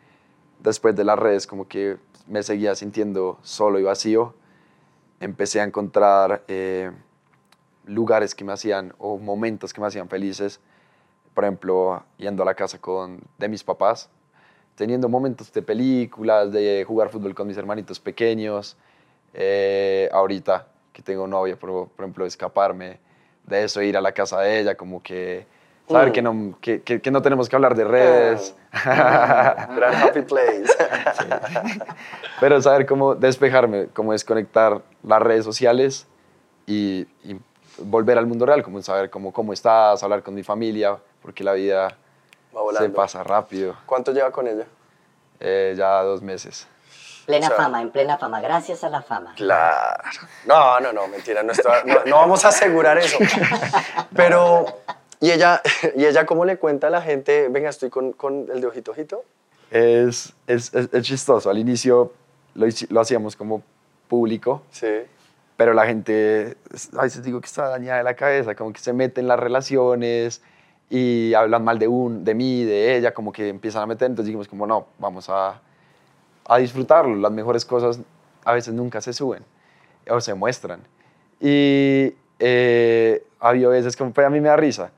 después 0.60 0.96
de 0.96 1.04
las 1.04 1.18
redes 1.18 1.46
como 1.46 1.68
que 1.68 1.96
me 2.26 2.42
seguía 2.42 2.74
sintiendo 2.74 3.38
solo 3.42 3.78
y 3.78 3.82
vacío, 3.82 4.34
empecé 5.20 5.60
a 5.60 5.64
encontrar 5.64 6.44
eh, 6.48 6.90
lugares 7.86 8.34
que 8.34 8.44
me 8.44 8.52
hacían, 8.52 8.94
o 8.98 9.18
momentos 9.18 9.72
que 9.72 9.80
me 9.80 9.86
hacían 9.86 10.08
felices, 10.08 10.60
por 11.34 11.44
ejemplo, 11.44 12.02
yendo 12.16 12.42
a 12.42 12.46
la 12.46 12.54
casa 12.54 12.78
con, 12.78 13.20
de 13.38 13.48
mis 13.48 13.62
papás, 13.62 14.08
teniendo 14.74 15.08
momentos 15.08 15.52
de 15.52 15.62
películas, 15.62 16.52
de 16.52 16.84
jugar 16.86 17.10
fútbol 17.10 17.34
con 17.34 17.46
mis 17.46 17.56
hermanitos 17.56 18.00
pequeños, 18.00 18.76
eh, 19.34 20.08
ahorita 20.12 20.66
que 20.92 21.02
tengo 21.02 21.26
novia, 21.26 21.58
por, 21.58 21.88
por, 21.88 22.04
ejemplo, 22.04 22.26
escaparme 22.26 22.98
de 23.44 23.64
eso, 23.64 23.82
ir 23.82 23.96
a 23.96 24.00
la 24.00 24.12
casa 24.12 24.40
de 24.40 24.60
ella, 24.60 24.76
como 24.76 25.02
que 25.02 25.46
saber 25.88 26.08
mm. 26.08 26.12
que, 26.12 26.22
no, 26.22 26.58
que, 26.60 26.82
que, 26.82 27.00
que, 27.00 27.10
no 27.10 27.22
tenemos 27.22 27.48
que 27.48 27.56
hablar 27.56 27.74
de 27.74 27.84
redes. 27.84 28.54
Gran 28.84 29.94
happy 29.94 30.22
place. 30.22 30.66
sí. 30.66 31.78
Pero 32.40 32.60
saber 32.60 32.86
cómo 32.86 33.14
despejarme, 33.14 33.88
cómo 33.92 34.12
desconectar 34.12 34.82
las 35.02 35.22
redes 35.22 35.44
sociales 35.44 36.06
y, 36.66 37.06
y 37.24 37.38
volver 37.78 38.18
al 38.18 38.26
mundo 38.26 38.46
real, 38.46 38.62
como 38.62 38.82
saber 38.82 39.10
cómo, 39.10 39.32
cómo 39.32 39.52
estás, 39.52 40.02
hablar 40.02 40.22
con 40.22 40.34
mi 40.34 40.42
familia, 40.42 40.96
porque 41.22 41.44
la 41.44 41.52
vida 41.52 41.96
se 42.78 42.88
pasa 42.90 43.22
rápido. 43.22 43.76
¿Cuánto 43.86 44.12
lleva 44.12 44.30
con 44.30 44.46
ella? 44.46 44.66
Eh, 45.40 45.74
ya 45.76 46.02
dos 46.02 46.22
meses. 46.22 46.66
Plena 47.26 47.46
o 47.46 47.50
sea, 47.50 47.56
fama, 47.56 47.82
en 47.82 47.90
plena 47.90 48.16
fama, 48.18 48.40
gracias 48.40 48.84
a 48.84 48.88
la 48.88 49.02
fama. 49.02 49.34
Claro. 49.34 50.20
No, 50.44 50.78
no, 50.78 50.92
no, 50.92 51.08
mentira, 51.08 51.42
no, 51.42 51.52
está, 51.52 51.82
no, 51.84 52.04
no 52.06 52.16
vamos 52.16 52.44
a 52.44 52.48
asegurar 52.48 52.98
eso. 52.98 53.18
Pero, 54.14 54.64
¿y 55.20 55.30
ella, 55.30 55.62
¿y 55.96 56.04
ella 56.04 56.26
cómo 56.26 56.44
le 56.44 56.58
cuenta 56.58 56.88
a 56.88 56.90
la 56.90 57.02
gente, 57.02 57.48
venga, 57.48 57.68
estoy 57.68 57.90
con, 57.90 58.12
con 58.12 58.48
el 58.52 58.60
de 58.60 58.66
ojito, 58.66 58.92
ojito? 58.92 59.24
Es, 59.70 60.32
es, 60.46 60.72
es, 60.74 60.88
es 60.92 61.02
chistoso. 61.02 61.50
Al 61.50 61.58
inicio 61.58 62.12
lo, 62.54 62.66
lo 62.88 63.00
hacíamos 63.00 63.36
como 63.36 63.62
público. 64.08 64.62
Sí 64.70 64.86
pero 65.56 65.72
la 65.72 65.86
gente, 65.86 66.56
a 66.96 67.02
veces 67.02 67.22
digo 67.22 67.40
que 67.40 67.46
está 67.46 67.68
dañada 67.68 67.98
de 67.98 68.04
la 68.04 68.14
cabeza, 68.14 68.54
como 68.54 68.72
que 68.72 68.80
se 68.80 68.92
mete 68.92 69.20
en 69.20 69.28
las 69.28 69.40
relaciones 69.40 70.42
y 70.90 71.32
hablan 71.34 71.64
mal 71.64 71.78
de, 71.78 71.88
un, 71.88 72.24
de 72.24 72.34
mí, 72.34 72.64
de 72.64 72.96
ella, 72.96 73.14
como 73.14 73.32
que 73.32 73.48
empiezan 73.48 73.82
a 73.82 73.86
meter, 73.86 74.06
entonces 74.06 74.26
dijimos 74.26 74.48
como 74.48 74.66
no, 74.66 74.86
vamos 74.98 75.28
a, 75.30 75.60
a 76.46 76.58
disfrutarlo, 76.58 77.16
las 77.16 77.32
mejores 77.32 77.64
cosas 77.64 78.00
a 78.44 78.52
veces 78.52 78.74
nunca 78.74 79.00
se 79.00 79.12
suben 79.12 79.42
o 80.08 80.20
se 80.20 80.34
muestran. 80.34 80.80
Y 81.40 82.14
eh, 82.38 83.24
había 83.40 83.68
veces 83.68 83.96
como, 83.96 84.12
pues 84.12 84.26
a 84.26 84.30
mí 84.30 84.40
me 84.40 84.48
da 84.48 84.56
risa, 84.56 84.90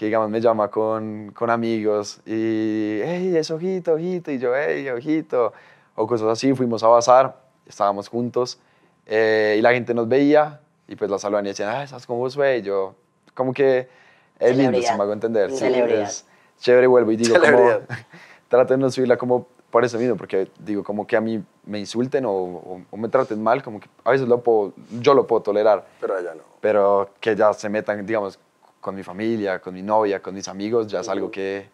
que 0.00 0.06
digamos 0.06 0.30
me 0.30 0.40
llama 0.40 0.68
con, 0.68 1.30
con 1.32 1.50
amigos 1.50 2.22
y, 2.24 3.00
hey, 3.04 3.34
es 3.36 3.50
ojito, 3.50 3.92
ojito, 3.92 4.30
y 4.30 4.38
yo, 4.38 4.56
hey, 4.56 4.88
ojito, 4.88 5.52
o 5.94 6.06
cosas 6.06 6.28
así, 6.28 6.54
fuimos 6.54 6.82
a 6.82 6.88
bazar, 6.88 7.36
estábamos 7.66 8.08
juntos, 8.08 8.58
eh, 9.04 9.56
y 9.58 9.60
la 9.60 9.74
gente 9.74 9.92
nos 9.92 10.08
veía 10.08 10.62
y 10.88 10.96
pues 10.96 11.10
la 11.10 11.18
saludaban 11.18 11.44
y 11.44 11.48
decían, 11.50 11.68
ah, 11.68 11.86
¿sabes 11.86 12.06
cómo 12.06 12.20
vos 12.20 12.34
fue? 12.34 12.56
Y 12.56 12.62
yo, 12.62 12.94
como 13.34 13.52
que 13.52 13.90
es 14.38 14.56
lindo, 14.56 14.80
se 14.80 14.96
me 14.96 15.02
hago 15.02 15.12
entender. 15.12 15.50
Sí, 15.50 15.66
es 15.66 16.24
chévere, 16.60 16.86
vuelvo 16.86 17.12
y 17.12 17.16
digo, 17.16 17.36
como, 17.38 17.68
traten 18.48 18.78
de 18.78 18.84
no 18.86 18.90
subirla 18.90 19.18
como 19.18 19.48
por 19.70 19.84
eso 19.84 19.98
mismo, 19.98 20.16
porque 20.16 20.48
digo, 20.60 20.82
como 20.82 21.06
que 21.06 21.18
a 21.18 21.20
mí 21.20 21.44
me 21.66 21.78
insulten 21.78 22.24
o, 22.24 22.32
o, 22.32 22.80
o, 22.90 22.96
me 22.96 23.10
traten 23.10 23.42
mal, 23.42 23.62
como 23.62 23.78
que 23.78 23.88
a 24.04 24.12
veces 24.12 24.26
lo 24.26 24.42
puedo, 24.42 24.72
yo 24.98 25.12
lo 25.12 25.26
puedo 25.26 25.42
tolerar. 25.42 25.84
Pero 26.00 26.18
ella 26.18 26.32
no. 26.34 26.44
Pero 26.62 27.10
que 27.20 27.36
ya 27.36 27.52
se 27.52 27.68
metan, 27.68 28.06
digamos, 28.06 28.38
con 28.80 28.94
mi 28.94 29.02
familia, 29.02 29.60
con 29.60 29.74
mi 29.74 29.82
novia, 29.82 30.20
con 30.20 30.34
mis 30.34 30.48
amigos, 30.48 30.86
ya 30.86 31.00
es 31.00 31.08
algo 31.08 31.30
que, 31.30 31.68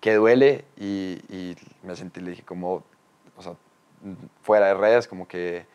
que 0.00 0.14
duele 0.14 0.64
y, 0.76 1.18
y 1.28 1.56
me 1.82 1.96
sentí, 1.96 2.20
le 2.20 2.30
dije, 2.30 2.42
como, 2.42 2.82
o 3.36 3.42
sea, 3.42 3.54
fuera 4.42 4.66
de 4.66 4.74
redes, 4.74 5.08
como 5.08 5.26
que 5.26 5.66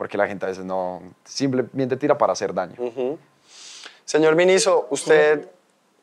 porque 0.00 0.16
la 0.16 0.26
gente 0.26 0.46
a 0.46 0.48
veces 0.48 0.64
no, 0.64 1.02
simplemente 1.24 1.94
tira 1.94 2.16
para 2.16 2.32
hacer 2.32 2.54
daño. 2.54 2.74
Uh 2.78 2.90
-huh. 2.90 3.18
Señor 4.06 4.34
Miniso, 4.34 4.86
¿usted 4.88 5.42
sí. 5.42 5.48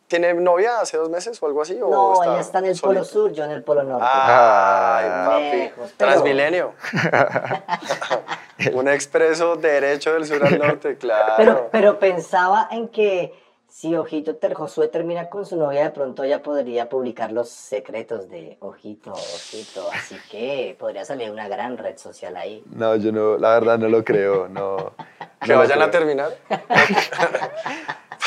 tiene 0.08 0.36
novia 0.36 0.82
hace 0.82 0.98
dos 0.98 1.10
meses 1.10 1.42
o 1.42 1.48
algo 1.48 1.64
así? 1.64 1.76
No, 1.78 1.88
o 1.88 2.24
ella 2.24 2.40
está 2.40 2.60
en 2.60 2.66
el 2.66 2.76
solito? 2.76 3.02
polo 3.02 3.04
sur, 3.04 3.34
yo 3.34 3.44
en 3.46 3.50
el 3.50 3.64
polo 3.64 3.82
norte. 3.82 4.06
Ay, 4.08 5.10
papi, 5.10 5.58
Lejos, 5.58 5.94
pero... 5.98 6.12
Transmilenio. 6.12 6.74
Un 8.74 8.88
expreso 8.88 9.56
derecho 9.56 10.14
del 10.14 10.28
sur 10.28 10.46
al 10.46 10.60
norte, 10.60 10.96
claro. 10.98 11.34
Pero, 11.38 11.70
pero 11.72 11.98
pensaba 11.98 12.68
en 12.70 12.90
que 12.90 13.34
si 13.70 13.96
Ojito 13.96 14.38
Josué 14.56 14.88
termina 14.88 15.30
con 15.30 15.46
su 15.46 15.56
novia, 15.58 15.84
de 15.84 15.90
pronto 15.92 16.26
ya 16.26 16.42
podría 16.42 16.90
publicar 16.90 17.32
los 17.32 17.50
secretos 17.50 18.30
de 18.30 18.58
Ojito, 18.60 19.12
Ojito. 19.12 19.88
Así 19.94 20.16
que 20.32 20.76
podría 20.80 21.06
salir 21.06 21.32
una 21.32 21.48
gran 21.48 21.78
red 21.78 21.98
social 21.98 22.36
ahí. 22.38 22.64
No, 22.72 22.96
yo 22.96 23.12
no, 23.12 23.38
la 23.38 23.52
verdad 23.52 23.78
no 23.78 23.90
lo 23.90 24.04
creo. 24.04 24.48
No, 24.48 24.94
¿Que 25.42 25.54
no 25.54 25.60
vayan 25.60 25.82
a 25.82 25.92
terminar? 25.92 26.32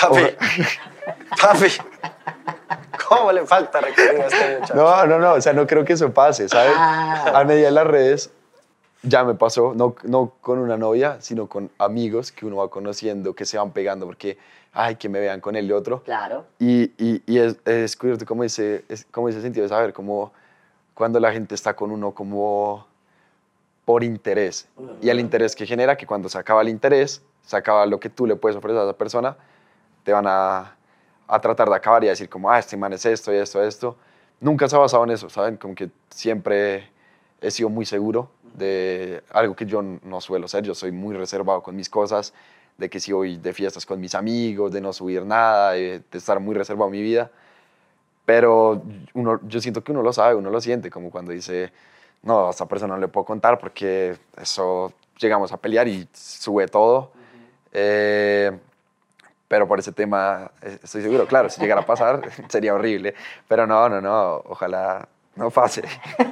papi, 0.01 0.37
papi. 1.41 1.69
¿Cómo 3.09 3.33
le 3.33 3.45
falta 3.45 3.81
recorrido 3.81 4.23
a 4.23 4.27
este 4.27 4.59
muchacho? 4.59 4.75
No, 4.75 5.07
no, 5.07 5.19
no, 5.19 5.33
o 5.33 5.41
sea, 5.41 5.53
no 5.53 5.67
creo 5.67 5.85
que 5.85 5.95
eso 5.95 6.13
pase, 6.13 6.49
¿sabes? 6.49 6.73
Ah. 6.77 7.33
A 7.35 7.45
medida 7.45 7.67
de 7.67 7.73
las 7.73 7.87
redes 7.87 8.31
ya 9.03 9.25
me 9.25 9.35
pasó, 9.35 9.73
no, 9.75 9.97
no 10.05 10.35
con 10.41 10.59
una 10.59 10.77
novia, 10.77 11.17
sino 11.21 11.49
con 11.49 11.71
amigos 11.79 12.33
que 12.33 12.47
uno 12.47 12.57
va 12.57 12.69
conociendo, 12.69 13.35
que 13.35 13.47
se 13.47 13.59
van 13.59 13.73
pegando, 13.73 14.07
porque, 14.07 14.39
ay, 14.73 14.97
que 14.97 15.09
me 15.09 15.21
vean 15.21 15.41
con 15.41 15.57
el 15.57 15.67
y 15.67 15.73
otro. 15.73 16.03
Claro. 16.03 16.47
Y, 16.59 16.93
y, 16.99 17.23
y 17.27 17.39
es, 17.39 17.63
descubierto 17.65 18.25
como 18.27 18.45
ese, 18.45 18.85
es, 18.89 19.05
como 19.11 19.29
ese 19.29 19.41
sentido 19.41 19.65
de 19.65 19.69
saber, 19.69 19.93
como 19.93 20.33
cuando 20.95 21.19
la 21.19 21.33
gente 21.33 21.55
está 21.55 21.75
con 21.75 21.91
uno 21.91 22.13
como 22.13 22.87
por 23.85 24.05
interés. 24.05 24.69
Uh 24.77 24.83
-huh. 24.83 24.97
Y 25.03 25.09
el 25.09 25.19
interés 25.21 25.57
que 25.57 25.67
genera, 25.67 25.97
que 25.97 26.07
cuando 26.07 26.29
se 26.29 26.39
acaba 26.39 26.63
el 26.63 26.69
interés, 26.69 27.23
se 27.43 27.57
acaba 27.57 27.87
lo 27.87 27.99
que 27.99 28.09
tú 28.11 28.27
le 28.27 28.37
puedes 28.37 28.57
ofrecer 28.57 28.81
a 28.81 28.85
esa 28.85 28.97
persona, 28.97 29.37
te 30.05 30.13
van 30.13 30.27
a, 30.27 30.77
a 31.27 31.41
tratar 31.41 31.69
de 31.69 31.77
acabar 31.77 32.05
y 32.05 32.09
a 32.09 32.11
decir 32.11 32.29
como, 32.29 32.51
ah, 32.51 32.59
este 32.59 32.77
man 32.77 32.93
es 32.93 33.05
esto 33.07 33.33
y 33.33 33.37
esto, 33.37 33.63
esto. 33.63 33.97
Nunca 34.41 34.69
se 34.69 34.77
ha 34.77 34.79
basado 34.79 35.05
en 35.05 35.11
eso, 35.11 35.29
¿saben? 35.29 35.57
Como 35.57 35.75
que 35.75 35.91
siempre 36.11 36.89
he 37.41 37.51
sido 37.51 37.69
muy 37.69 37.87
seguro 37.87 38.31
de 38.55 39.23
algo 39.31 39.55
que 39.55 39.67
yo 39.67 39.83
no 39.83 40.21
suelo 40.21 40.49
ser. 40.49 40.65
Yo 40.65 40.75
soy 40.75 40.93
muy 40.93 41.17
reservado 41.17 41.63
con 41.63 41.77
mis 41.77 41.89
cosas. 41.89 42.33
De 42.81 42.89
que 42.89 42.99
si 42.99 43.13
voy 43.13 43.37
de 43.37 43.53
fiestas 43.53 43.85
con 43.85 44.01
mis 44.01 44.15
amigos, 44.15 44.73
de 44.73 44.81
no 44.81 44.93
subir 44.93 45.25
nada, 45.27 45.73
de, 45.73 46.03
estar 46.13 46.41
muy 46.41 46.55
reservado 46.55 46.87
en 46.87 46.93
mi 46.93 47.03
vida. 47.03 47.31
Pero 48.25 48.83
uno, 49.13 49.39
yo 49.47 49.61
siento 49.61 49.85
que 49.85 49.93
uno 49.93 50.03
lo 50.03 50.13
sabe, 50.15 50.35
uno 50.35 50.51
lo 50.51 50.61
siente, 50.63 50.91
como 50.91 51.11
cuando 51.11 51.33
dice, 51.33 51.73
no, 52.23 52.49
a 52.49 52.51
esta 52.51 52.67
persona 52.67 52.95
no 52.95 53.01
le 53.01 53.09
puedo 53.09 53.27
contar 53.27 53.59
porque 53.59 54.17
eso 54.41 54.95
llegamos 55.19 55.53
a 55.53 55.59
pelear 55.59 55.89
y 55.89 56.09
sube 56.15 56.69
todo. 56.69 57.13
Eh, 57.73 58.51
pero 59.47 59.69
por 59.69 59.79
ese 59.79 59.93
tema 59.93 60.51
eh, 60.63 60.79
estoy 60.83 61.03
seguro, 61.03 61.27
claro, 61.27 61.51
si 61.51 61.61
llegara 61.61 61.83
a 61.83 61.87
pasar 61.87 62.23
sería 62.49 62.75
horrible. 62.75 63.15
Pero 63.47 63.67
no, 63.67 63.91
no, 63.91 64.01
no, 64.01 64.43
ojalá 64.47 65.07
no 65.37 65.51
pase. 65.51 65.83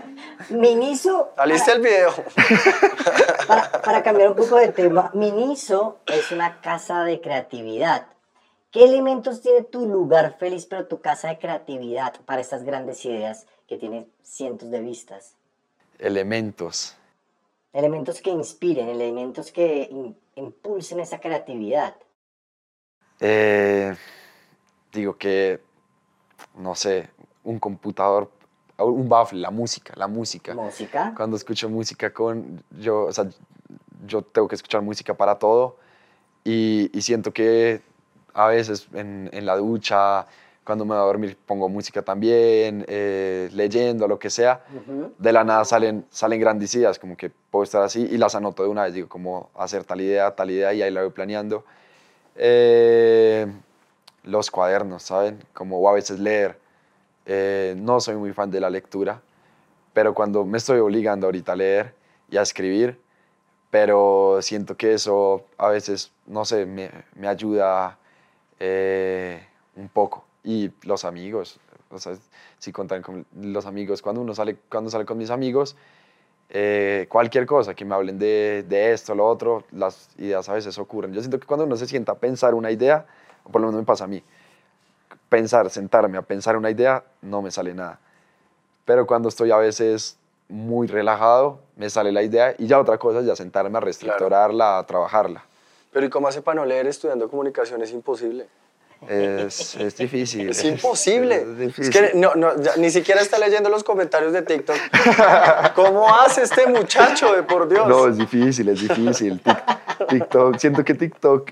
Miniso, 0.50 1.32
¿Saliste 1.36 1.72
el 1.72 1.80
video? 1.82 2.12
para, 3.46 3.70
para 3.82 4.02
cambiar 4.02 4.30
un 4.30 4.36
poco 4.36 4.56
de 4.56 4.68
tema, 4.68 5.10
Miniso 5.14 5.98
es 6.06 6.30
una 6.32 6.60
casa 6.60 7.04
de 7.04 7.20
creatividad. 7.20 8.06
¿Qué 8.70 8.84
elementos 8.84 9.40
tiene 9.40 9.62
tu 9.62 9.86
lugar 9.86 10.36
feliz, 10.38 10.66
pero 10.66 10.86
tu 10.86 11.00
casa 11.00 11.28
de 11.28 11.38
creatividad 11.38 12.14
para 12.26 12.40
estas 12.40 12.62
grandes 12.64 13.04
ideas 13.04 13.46
que 13.66 13.78
tienen 13.78 14.10
cientos 14.22 14.70
de 14.70 14.80
vistas? 14.80 15.34
Elementos. 15.98 16.94
Elementos 17.72 18.20
que 18.20 18.30
inspiren, 18.30 18.88
elementos 18.88 19.50
que 19.52 19.88
in- 19.90 20.16
impulsen 20.36 21.00
esa 21.00 21.18
creatividad. 21.18 21.94
Eh, 23.20 23.96
digo 24.92 25.16
que, 25.16 25.60
no 26.54 26.74
sé, 26.74 27.10
un 27.44 27.58
computador, 27.58 28.30
un 28.84 29.08
baffle, 29.08 29.40
la 29.40 29.50
música, 29.50 29.94
la 29.96 30.06
música. 30.06 30.54
Música. 30.54 31.12
Cuando 31.16 31.36
escucho 31.36 31.68
música 31.68 32.12
con, 32.12 32.62
yo, 32.78 33.04
o 33.06 33.12
sea, 33.12 33.28
yo 34.06 34.22
tengo 34.22 34.48
que 34.48 34.54
escuchar 34.54 34.82
música 34.82 35.14
para 35.14 35.38
todo 35.38 35.76
y, 36.44 36.90
y 36.96 37.02
siento 37.02 37.32
que 37.32 37.82
a 38.34 38.46
veces 38.46 38.88
en, 38.94 39.28
en 39.32 39.44
la 39.44 39.56
ducha, 39.56 40.26
cuando 40.64 40.84
me 40.84 40.94
voy 40.94 41.02
a 41.02 41.06
dormir 41.06 41.36
pongo 41.46 41.68
música 41.68 42.02
también, 42.02 42.84
eh, 42.88 43.48
leyendo, 43.52 44.06
lo 44.06 44.18
que 44.18 44.30
sea, 44.30 44.64
de 45.18 45.32
la 45.32 45.42
nada 45.42 45.64
salen, 45.64 46.04
salen 46.10 46.38
grandes 46.38 46.74
ideas, 46.74 46.98
como 46.98 47.16
que 47.16 47.30
puedo 47.50 47.64
estar 47.64 47.82
así 47.82 48.06
y 48.10 48.16
las 48.18 48.34
anoto 48.34 48.62
de 48.62 48.68
una 48.68 48.84
vez, 48.84 48.94
digo, 48.94 49.08
como 49.08 49.50
hacer 49.56 49.84
tal 49.84 50.00
idea, 50.00 50.34
tal 50.36 50.50
idea 50.50 50.72
y 50.72 50.82
ahí 50.82 50.90
la 50.90 51.02
voy 51.02 51.10
planeando. 51.10 51.64
Eh, 52.36 53.46
los 54.24 54.50
cuadernos, 54.50 55.02
¿saben? 55.02 55.42
Como 55.54 55.78
o 55.78 55.88
a 55.88 55.92
veces 55.94 56.20
leer. 56.20 56.58
Eh, 57.30 57.74
no 57.76 58.00
soy 58.00 58.16
muy 58.16 58.32
fan 58.32 58.50
de 58.50 58.58
la 58.58 58.70
lectura, 58.70 59.20
pero 59.92 60.14
cuando 60.14 60.46
me 60.46 60.56
estoy 60.56 60.78
obligando 60.78 61.26
ahorita 61.26 61.52
a 61.52 61.56
leer 61.56 61.94
y 62.30 62.38
a 62.38 62.42
escribir, 62.42 62.98
pero 63.70 64.38
siento 64.40 64.78
que 64.78 64.94
eso 64.94 65.44
a 65.58 65.68
veces, 65.68 66.10
no 66.26 66.46
sé, 66.46 66.64
me, 66.64 66.90
ayuda 67.28 67.98
eh, 68.58 69.46
un 69.76 69.88
poco. 69.90 70.24
Y 70.42 70.70
los 70.84 71.04
amigos, 71.04 71.60
o 71.90 71.98
sea, 71.98 72.16
si 72.58 72.72
contan 72.72 73.02
con 73.02 73.26
los 73.36 73.66
amigos, 73.66 74.00
cuando 74.00 74.22
uno 74.22 74.34
sale, 74.34 74.56
cuando 74.70 74.88
sale 74.88 75.04
con 75.04 75.18
mis 75.18 75.28
amigos, 75.28 75.76
eh, 76.48 77.06
cualquier 77.10 77.44
cosa, 77.44 77.74
que 77.74 77.84
me 77.84 77.94
hablen 77.94 78.18
de, 78.18 78.64
de 78.66 78.92
esto, 78.94 79.14
lo 79.14 79.26
otro, 79.26 79.64
las 79.72 80.08
ideas 80.16 80.48
a 80.48 80.54
veces 80.54 80.78
ocurren. 80.78 81.12
Yo 81.12 81.20
siento 81.20 81.38
que 81.38 81.46
cuando 81.46 81.66
uno 81.66 81.76
se 81.76 81.86
sienta 81.86 82.12
a 82.12 82.14
pensar 82.14 82.54
una 82.54 82.70
idea, 82.70 83.04
por 83.52 83.60
lo 83.60 83.66
menos 83.66 83.82
me 83.82 83.86
pasa 83.86 84.04
a 84.04 84.06
mí, 84.06 84.22
pensar, 85.28 85.68
sentarme 85.70 86.18
a 86.18 86.22
pensar 86.22 86.56
una 86.56 86.70
idea, 86.70 87.04
no 87.22 87.42
me 87.42 87.50
sale 87.50 87.74
nada. 87.74 87.98
Pero 88.84 89.06
cuando 89.06 89.28
estoy 89.28 89.50
a 89.50 89.56
veces 89.56 90.16
muy 90.48 90.86
relajado, 90.86 91.60
me 91.76 91.90
sale 91.90 92.10
la 92.12 92.22
idea 92.22 92.54
y 92.58 92.66
ya 92.66 92.78
otra 92.78 92.96
cosa 92.98 93.20
es 93.20 93.26
ya 93.26 93.36
sentarme 93.36 93.76
a 93.76 93.80
reestructurarla, 93.80 94.78
a 94.78 94.86
trabajarla. 94.86 95.44
Pero 95.92 96.06
¿y 96.06 96.10
cómo 96.10 96.28
hace 96.28 96.40
para 96.42 96.56
no 96.56 96.64
leer 96.64 96.86
estudiando 96.86 97.28
comunicación? 97.28 97.82
Es 97.82 97.92
imposible. 97.92 98.46
Es, 99.08 99.76
es 99.76 99.96
difícil. 99.96 100.48
Es 100.48 100.64
imposible. 100.64 101.36
Es 101.36 101.42
Es 101.42 101.58
difícil. 101.58 101.92
que 101.92 102.12
no, 102.14 102.34
no, 102.34 102.60
ya 102.60 102.76
ni 102.76 102.90
siquiera 102.90 103.20
está 103.20 103.38
leyendo 103.38 103.68
los 103.70 103.84
comentarios 103.84 104.32
de 104.32 104.42
TikTok. 104.42 104.76
¿Cómo 105.74 106.12
hace 106.12 106.42
este 106.42 106.66
muchacho, 106.66 107.32
de 107.34 107.42
por 107.44 107.68
Dios? 107.68 107.86
No, 107.86 108.08
es 108.08 108.16
difícil, 108.16 108.68
es 108.70 108.80
difícil. 108.80 109.40
Tik- 109.42 110.06
TikTok, 110.08 110.56
siento 110.58 110.84
que 110.84 110.94
TikTok 110.94 111.50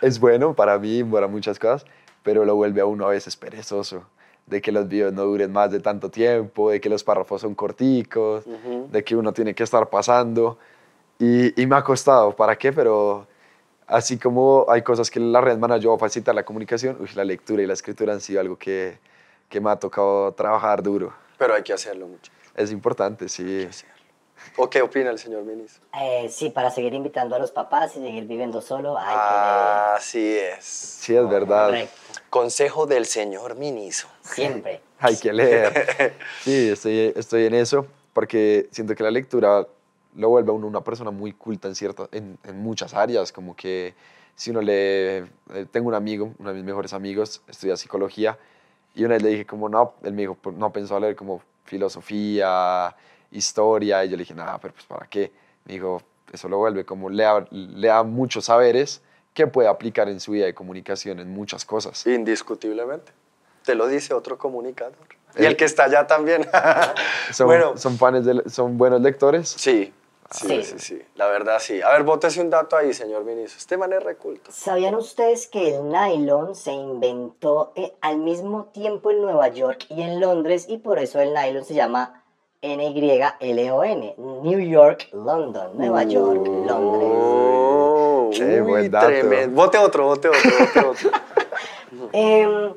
es 0.00 0.18
bueno 0.18 0.54
para 0.54 0.76
mí, 0.78 1.04
para 1.04 1.28
muchas 1.28 1.58
cosas, 1.58 1.86
pero 2.22 2.44
lo 2.44 2.54
vuelve 2.56 2.80
a 2.80 2.86
uno 2.86 3.06
a 3.06 3.10
veces 3.10 3.36
perezoso. 3.36 4.04
De 4.46 4.62
que 4.62 4.72
los 4.72 4.88
videos 4.88 5.12
no 5.12 5.24
duren 5.24 5.52
más 5.52 5.70
de 5.70 5.80
tanto 5.80 6.10
tiempo, 6.10 6.70
de 6.70 6.80
que 6.80 6.88
los 6.88 7.04
párrafos 7.04 7.42
son 7.42 7.54
corticos, 7.54 8.44
de 8.90 9.04
que 9.04 9.14
uno 9.14 9.32
tiene 9.34 9.54
que 9.54 9.62
estar 9.62 9.90
pasando. 9.90 10.58
Y, 11.18 11.60
y 11.60 11.66
me 11.66 11.76
ha 11.76 11.84
costado, 11.84 12.34
¿para 12.34 12.56
qué? 12.56 12.72
Pero 12.72 13.26
así 13.86 14.18
como 14.18 14.64
hay 14.68 14.82
cosas 14.82 15.10
que 15.10 15.20
la 15.20 15.40
red 15.40 15.58
me 15.58 15.66
han 15.66 15.72
ayudado 15.72 15.96
a 15.96 15.98
facilitar 15.98 16.34
la 16.34 16.44
comunicación, 16.44 16.96
uy, 17.00 17.10
la 17.14 17.24
lectura 17.24 17.62
y 17.62 17.66
la 17.66 17.74
escritura 17.74 18.12
han 18.12 18.20
sido 18.20 18.40
algo 18.40 18.56
que, 18.56 18.98
que 19.48 19.60
me 19.60 19.70
ha 19.70 19.76
tocado 19.76 20.32
trabajar 20.32 20.82
duro. 20.82 21.12
Pero 21.36 21.54
hay 21.54 21.62
que 21.62 21.72
hacerlo 21.72 22.06
mucho. 22.06 22.30
Es 22.54 22.72
importante, 22.72 23.28
sí. 23.28 23.68
¿O 24.56 24.68
qué 24.68 24.82
opina 24.82 25.10
el 25.10 25.18
señor 25.18 25.42
ministro? 25.42 25.84
Eh, 26.00 26.28
sí, 26.30 26.50
para 26.50 26.70
seguir 26.70 26.94
invitando 26.94 27.34
a 27.36 27.38
los 27.38 27.50
papás 27.50 27.96
y 27.96 28.00
seguir 28.00 28.24
viviendo 28.24 28.60
solo, 28.60 28.96
hay 28.96 29.16
Así 29.96 30.36
es. 30.38 30.64
Sí, 30.64 31.14
es 31.14 31.22
que 31.22 31.26
verdad. 31.26 31.66
Correcto. 31.66 31.96
Consejo 32.30 32.86
del 32.86 33.06
señor 33.06 33.56
ministro. 33.56 34.08
Siempre. 34.22 34.80
Hay 34.98 35.16
que 35.16 35.32
leer. 35.32 36.14
Sí, 36.42 36.70
estoy, 36.70 37.12
estoy 37.16 37.44
en 37.46 37.54
eso 37.54 37.86
porque 38.12 38.68
siento 38.72 38.94
que 38.94 39.02
la 39.02 39.10
lectura 39.10 39.66
lo 40.16 40.28
vuelve 40.28 40.50
a 40.50 40.52
uno 40.54 40.66
una 40.66 40.82
persona 40.82 41.10
muy 41.10 41.32
culta 41.32 41.68
en, 41.68 41.74
cierta, 41.74 42.08
en, 42.10 42.36
en 42.42 42.58
muchas 42.58 42.92
áreas, 42.94 43.30
como 43.32 43.54
que 43.54 43.94
si 44.34 44.50
uno 44.50 44.60
lee, 44.60 44.72
eh, 44.72 45.66
tengo 45.70 45.88
un 45.88 45.94
amigo, 45.94 46.32
uno 46.38 46.48
de 46.50 46.56
mis 46.56 46.64
mejores 46.64 46.92
amigos, 46.92 47.42
estudia 47.46 47.76
psicología, 47.76 48.36
y 48.94 49.04
una 49.04 49.14
vez 49.14 49.22
le 49.22 49.28
dije 49.30 49.46
como, 49.46 49.68
no, 49.68 49.94
él 50.02 50.12
me 50.12 50.22
dijo, 50.22 50.34
"Pues, 50.34 50.56
no 50.56 50.72
pensó 50.72 50.98
leer 50.98 51.14
como 51.14 51.42
filosofía, 51.64 52.94
historia, 53.30 54.04
y 54.04 54.08
yo 54.08 54.16
le 54.16 54.22
dije, 54.22 54.34
nada, 54.34 54.58
pero 54.58 54.74
pues 54.74 54.86
¿para 54.86 55.06
qué? 55.06 55.30
Me 55.64 55.74
dijo, 55.74 56.02
eso 56.32 56.48
lo 56.48 56.58
vuelve 56.58 56.84
como, 56.84 57.10
lea, 57.10 57.46
lea 57.50 58.02
muchos 58.02 58.46
saberes 58.46 59.02
que 59.38 59.46
puede 59.46 59.68
aplicar 59.68 60.08
en 60.08 60.18
su 60.18 60.32
vida 60.32 60.46
de 60.46 60.54
comunicación 60.54 61.20
en 61.20 61.30
muchas 61.32 61.64
cosas. 61.64 62.04
Indiscutiblemente. 62.06 63.12
Te 63.64 63.74
lo 63.76 63.86
dice 63.86 64.12
otro 64.14 64.36
comunicador. 64.36 64.94
Y 65.36 65.44
Eh. 65.44 65.46
el 65.46 65.56
que 65.56 65.64
está 65.64 65.84
allá 65.84 66.06
también. 66.08 66.44
Son, 67.32 67.46
bueno, 67.46 67.76
son, 67.76 67.96
fanes 67.98 68.24
de- 68.24 68.48
son 68.50 68.76
buenos 68.76 69.00
lectores. 69.00 69.48
sí. 69.48 69.92
Sí, 70.30 70.46
Sí. 70.46 70.62
sí, 70.62 70.78
sí. 70.78 71.02
La 71.14 71.26
verdad, 71.28 71.56
sí. 71.58 71.80
A 71.80 71.90
ver, 71.92 72.02
bótese 72.02 72.42
un 72.42 72.50
dato 72.50 72.76
ahí, 72.76 72.92
señor 72.92 73.24
ministro. 73.24 73.56
Este 73.56 73.78
man 73.78 73.94
es 73.94 74.02
reculto. 74.02 74.50
¿Sabían 74.52 74.94
ustedes 74.94 75.46
que 75.46 75.74
el 75.74 75.88
nylon 75.88 76.54
se 76.54 76.70
inventó 76.72 77.72
eh, 77.76 77.94
al 78.02 78.18
mismo 78.18 78.66
tiempo 78.66 79.10
en 79.10 79.22
Nueva 79.22 79.48
York 79.48 79.86
y 79.88 80.02
en 80.02 80.20
Londres 80.20 80.66
y 80.68 80.76
por 80.78 80.98
eso 80.98 81.18
el 81.20 81.32
nylon 81.32 81.64
se 81.64 81.72
llama 81.72 82.24
N-Y-L-O-N? 82.60 84.14
New 84.18 84.58
York, 84.60 85.08
London. 85.14 85.70
Nueva 85.78 86.02
York, 86.02 86.46
Londres. 86.46 87.87
Uy, 88.28 88.60
buen 88.60 88.90
dato. 88.90 89.06
tremendo. 89.06 89.56
Vote 89.56 89.78
otro, 89.78 90.04
vote 90.04 90.28
otro, 90.28 90.50
vote 90.58 90.80
otro. 90.86 91.10
Em, 92.12 92.74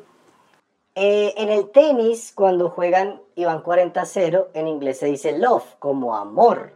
eh, 0.95 1.33
en 1.37 1.49
el 1.49 1.69
tenis, 1.69 2.31
cuando 2.33 2.69
juegan 2.69 3.21
y 3.35 3.45
van 3.45 3.63
40-0, 3.63 4.47
en 4.53 4.67
inglés 4.67 4.99
se 4.99 5.07
dice 5.07 5.37
love, 5.37 5.65
como 5.79 6.15
amor. 6.15 6.73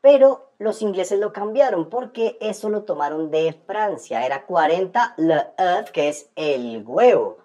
Pero 0.00 0.46
los 0.58 0.82
ingleses 0.82 1.18
lo 1.18 1.32
cambiaron 1.32 1.90
porque 1.90 2.38
eso 2.40 2.68
lo 2.68 2.82
tomaron 2.82 3.30
de 3.30 3.60
Francia. 3.66 4.24
Era 4.24 4.46
40 4.46 5.14
le 5.16 5.46
œuf, 5.58 5.90
que 5.90 6.08
es 6.08 6.28
el 6.36 6.82
huevo. 6.86 7.38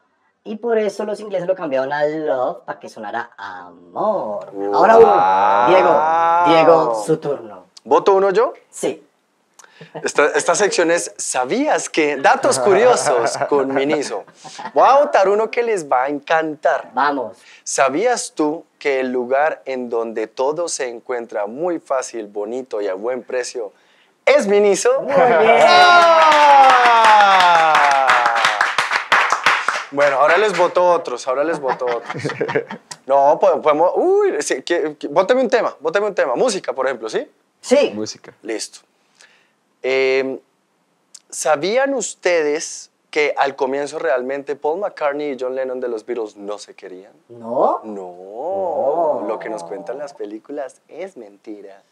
Y 0.44 0.56
por 0.56 0.78
eso 0.78 1.06
los 1.06 1.20
ingleses 1.20 1.48
lo 1.48 1.56
cambiaron 1.56 1.94
a 1.94 2.06
love 2.06 2.60
para 2.66 2.80
que 2.80 2.90
sonara 2.90 3.32
amor. 3.38 4.52
Ahora 4.74 4.98
uno. 4.98 5.68
Diego, 5.68 6.02
Diego, 6.48 7.04
su 7.04 7.18
turno. 7.18 7.66
¿Voto 7.84 8.16
uno 8.16 8.32
yo? 8.32 8.54
Sí. 8.70 9.04
Esta, 10.04 10.28
esta 10.28 10.56
sección 10.56 10.92
es 10.92 11.14
¿Sabías 11.18 11.90
que? 11.90 12.18
Datos 12.18 12.60
curiosos 12.60 13.38
con 13.50 13.74
Miniso. 13.74 14.24
Voy 14.74 14.88
a 14.88 15.00
votar 15.00 15.28
uno 15.30 15.50
que 15.52 15.64
les 15.64 15.90
va 15.90 16.04
a 16.04 16.08
encantar. 16.10 16.90
Vamos. 16.94 17.38
¿Sabías 17.64 18.34
tú 18.36 18.66
que 18.80 19.00
el 19.00 19.12
lugar 19.12 19.62
en 19.66 19.90
donde 19.90 20.28
todo 20.28 20.68
se 20.68 20.88
encuentra 20.90 21.46
muy 21.48 21.80
fácil, 21.80 22.28
bonito 22.28 22.82
y 22.82 22.88
a 22.88 22.94
buen 22.94 23.24
precio 23.24 23.72
es 24.26 24.48
Miniso? 24.48 25.02
Muy 25.02 25.14
bien. 25.14 25.62
¡Ah! 25.68 28.08
Bueno, 29.92 30.18
ahora 30.20 30.38
les 30.38 30.58
voto 30.58 30.90
otros, 30.90 31.28
ahora 31.28 31.44
les 31.44 31.60
voto 31.60 31.86
otros. 31.86 32.24
No, 33.06 33.38
po- 33.40 33.62
podemos... 33.62 33.92
Uy, 33.96 34.42
sí, 34.42 34.62
que, 34.62 34.96
que- 34.98 35.08
bóteme 35.08 35.42
un 35.42 35.50
tema, 35.50 35.76
bóteme 35.82 36.08
un 36.08 36.16
tema. 36.16 36.36
Música, 36.36 36.72
por 36.72 36.86
ejemplo, 36.86 37.10
¿sí? 37.10 37.30
Sí. 37.60 37.92
Música. 37.94 38.34
Listo. 38.42 38.80
Eh, 39.84 40.40
¿Sabían 41.30 41.94
ustedes 41.94 42.92
que 43.10 43.34
al 43.38 43.56
comienzo 43.56 44.00
realmente 44.00 44.56
Paul 44.56 44.80
McCartney 44.80 45.32
y 45.32 45.38
John 45.40 45.56
Lennon 45.56 45.80
de 45.80 45.88
los 45.88 46.06
Beatles 46.06 46.36
no 46.36 46.58
se 46.58 46.74
querían? 46.74 47.14
¿No? 47.30 47.80
No, 47.84 49.26
lo 49.28 49.40
que 49.40 49.50
nos 49.50 49.64
cuentan 49.64 49.98
las 49.98 50.14
películas 50.14 50.82
es 50.88 51.18
mentira. 51.18 51.84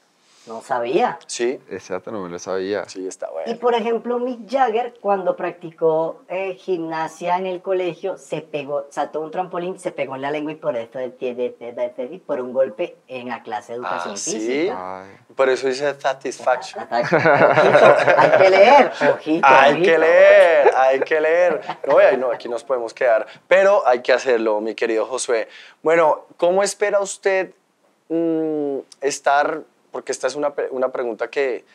No 0.50 0.62
sabía. 0.62 1.20
Sí, 1.28 1.60
Ese 1.70 1.94
dato 1.94 2.12
no 2.12 2.22
me 2.24 2.30
lo 2.30 2.40
sabía. 2.40 2.84
sí, 2.90 3.08
está 3.08 3.28
Y 3.28 3.32
bueno. 3.34 3.60
por 3.60 3.76
ejemplo, 3.76 4.18
Mick 4.20 4.50
Jagger, 4.52 4.96
cuando 5.00 5.36
practicó 5.36 6.24
eh, 6.28 6.56
gimnasia 6.56 7.38
en 7.38 7.46
el 7.46 7.62
colegio, 7.62 8.18
se 8.18 8.42
pegó, 8.42 8.88
saltó 8.90 9.22
un 9.22 9.30
trampolín, 9.30 9.78
se 9.80 9.92
pegó 9.92 10.16
en 10.16 10.24
la 10.24 10.32
lengua 10.32 10.52
y 10.52 10.56
por 10.56 10.76
esto 10.76 10.98
de, 10.98 11.10
de, 11.10 11.36
de- 11.36 11.56
de- 11.60 11.72
de- 12.08 12.20
por 12.26 12.42
un 12.42 12.52
golpe 12.52 12.98
en 13.08 13.30
la 13.30 13.44
clase 13.44 13.74
de 13.74 13.78
educación 13.78 14.14
Ah, 14.16 14.18
¿sí? 14.18 14.32
física. 14.32 15.04
Ay, 15.04 15.10
Por 15.36 15.50
eso 15.50 15.68
dice 15.68 15.94
satisfaction. 16.00 16.88
Hay 16.90 18.32
que 18.42 18.50
leer, 18.50 18.92
ojito. 19.14 19.48
Hay 19.48 19.74
ojito. 19.74 19.86
que 19.92 19.98
leer, 20.00 20.72
hay 20.76 21.00
que 21.02 21.22
leer. 21.22 21.62
No, 21.88 21.98
ay, 22.00 22.18
no, 22.18 22.32
aquí 22.32 22.50
nos 22.50 22.64
podemos 22.64 22.94
quedar, 22.94 23.28
pero 23.48 23.88
hay 23.88 24.02
que 24.02 24.12
hacerlo, 24.14 24.60
mi 24.62 24.74
querido 24.74 25.06
Josué. 25.06 25.48
Bueno, 25.84 26.26
¿cómo 26.38 26.64
espera 26.64 27.00
usted 27.02 27.52
mm, 28.10 28.80
estar? 29.02 29.62
Porque 29.92 30.12
esta 30.12 30.28
es 30.28 30.36
una, 30.36 30.54
una 30.72 30.90
pregunta 30.92 31.30
que, 31.30 31.66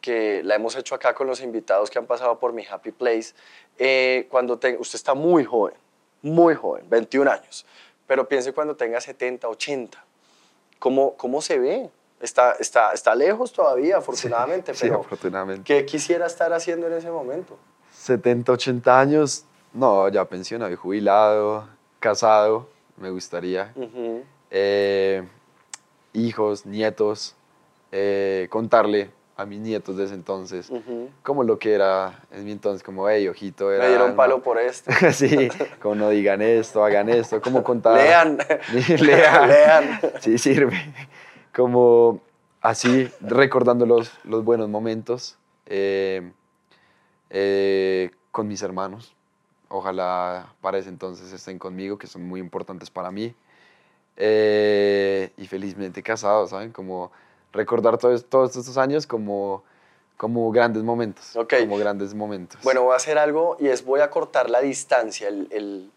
que 0.00 0.42
la 0.42 0.54
hemos 0.54 0.76
hecho 0.76 0.94
acá 0.94 1.14
con 1.14 1.26
los 1.26 1.40
invitados 1.42 1.90
que 1.90 1.98
han 1.98 2.06
pasado 2.06 2.38
por 2.38 2.52
mi 2.52 2.64
Happy 2.66 2.90
Place. 2.92 3.34
Eh, 3.78 4.26
cuando 4.30 4.58
te- 4.58 4.76
usted 4.78 4.96
está 4.96 5.14
muy 5.14 5.44
joven, 5.44 5.74
muy 6.22 6.54
joven, 6.54 6.84
21 6.88 7.30
años, 7.30 7.66
pero 8.06 8.26
piense 8.28 8.52
cuando 8.52 8.74
tenga 8.76 9.00
70, 9.00 9.48
80. 9.48 10.04
¿Cómo, 10.78 11.14
cómo 11.16 11.42
se 11.42 11.58
ve? 11.58 11.90
Está, 12.20 12.52
está, 12.60 12.92
está 12.92 13.14
lejos 13.14 13.52
todavía, 13.52 13.96
afortunadamente, 13.98 14.74
sí, 14.74 14.80
pero 14.82 15.00
afortunadamente. 15.00 15.62
¿qué 15.64 15.86
quisiera 15.86 16.26
estar 16.26 16.52
haciendo 16.52 16.86
en 16.86 16.94
ese 16.94 17.10
momento? 17.10 17.56
70, 17.94 18.52
80 18.52 19.00
años, 19.00 19.44
no, 19.72 20.08
ya 20.08 20.24
pensionado 20.26 20.74
jubilado, 20.76 21.66
casado, 21.98 22.68
me 22.96 23.10
gustaría. 23.10 23.72
Eh, 24.50 25.22
hijos, 26.12 26.66
nietos, 26.66 27.36
eh, 27.92 28.46
contarle 28.50 29.10
a 29.36 29.46
mis 29.46 29.58
nietos 29.60 29.96
de 29.96 30.04
ese 30.04 30.14
entonces 30.14 30.68
Ujú. 30.68 31.08
como 31.22 31.44
lo 31.44 31.58
que 31.58 31.72
era 31.72 32.20
en 32.30 32.44
mi 32.44 32.52
entonces, 32.52 32.82
como, 32.82 33.08
hey, 33.08 33.26
ojito, 33.26 33.72
era... 33.72 33.84
Me 33.84 33.88
dieron 33.88 34.14
palo 34.14 34.42
por 34.42 34.58
esto. 34.60 34.90
sí, 35.12 35.48
como 35.80 35.94
no 35.94 36.10
digan 36.10 36.42
esto, 36.42 36.84
hagan 36.84 37.08
esto, 37.08 37.40
como 37.40 37.62
contar... 37.62 37.94
Lean. 37.96 38.38
Lean. 39.00 39.48
Lean. 39.48 40.00
Sí, 40.20 40.36
sirve. 40.36 40.76
Como 41.54 42.20
así, 42.60 43.08
recordando 43.20 43.86
los, 43.86 44.12
los 44.24 44.44
buenos 44.44 44.68
momentos 44.68 45.38
eh, 45.66 46.30
eh, 47.30 48.10
con 48.30 48.46
mis 48.46 48.62
hermanos. 48.62 49.14
Ojalá 49.68 50.52
para 50.60 50.78
ese 50.78 50.88
entonces 50.90 51.32
estén 51.32 51.58
conmigo, 51.58 51.96
que 51.96 52.06
son 52.08 52.26
muy 52.26 52.40
importantes 52.40 52.90
para 52.90 53.10
mí. 53.10 53.34
Eh, 54.16 55.32
y 55.38 55.46
felizmente 55.46 56.02
casados, 56.02 56.50
¿saben? 56.50 56.72
Como 56.72 57.10
recordar 57.52 57.98
todos, 57.98 58.24
todos 58.24 58.56
estos 58.56 58.76
años 58.78 59.06
como, 59.06 59.62
como 60.16 60.50
grandes 60.52 60.82
momentos. 60.82 61.34
Ok. 61.36 61.54
Como 61.60 61.78
grandes 61.78 62.14
momentos. 62.14 62.60
Bueno, 62.62 62.82
voy 62.82 62.92
a 62.92 62.96
hacer 62.96 63.18
algo 63.18 63.56
y 63.60 63.68
es 63.68 63.84
voy 63.84 64.00
a 64.00 64.10
cortar 64.10 64.48
la 64.50 64.60
distancia, 64.60 65.28
el- 65.28 65.48
el, 65.50 65.90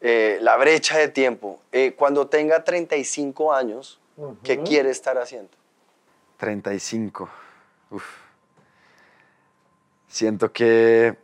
eh, 0.00 0.38
la 0.42 0.56
brecha 0.56 0.98
de 0.98 1.08
tiempo. 1.08 1.60
Eh, 1.72 1.94
cuando 1.96 2.26
tenga 2.26 2.62
35 2.64 3.52
años, 3.52 3.98
¿qué 4.42 4.54
Ujú. 4.58 4.64
quiere 4.64 4.90
estar 4.90 5.16
haciendo? 5.18 5.50
35. 6.38 7.28
Uf. 7.90 8.04
Siento 10.08 10.52
que 10.52 11.16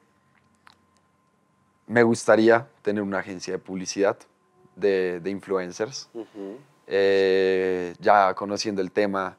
me 1.87 2.03
gustaría 2.03 2.67
tener 2.83 3.03
una 3.03 3.19
agencia 3.19 3.53
de 3.53 3.59
publicidad 3.59 4.17
de, 4.77 5.21
de 5.21 5.31
influencers. 5.31 6.09
Eh, 6.87 7.95
ya 8.01 8.35
conociendo 8.35 8.83
el 8.83 8.91
tema, 8.91 9.37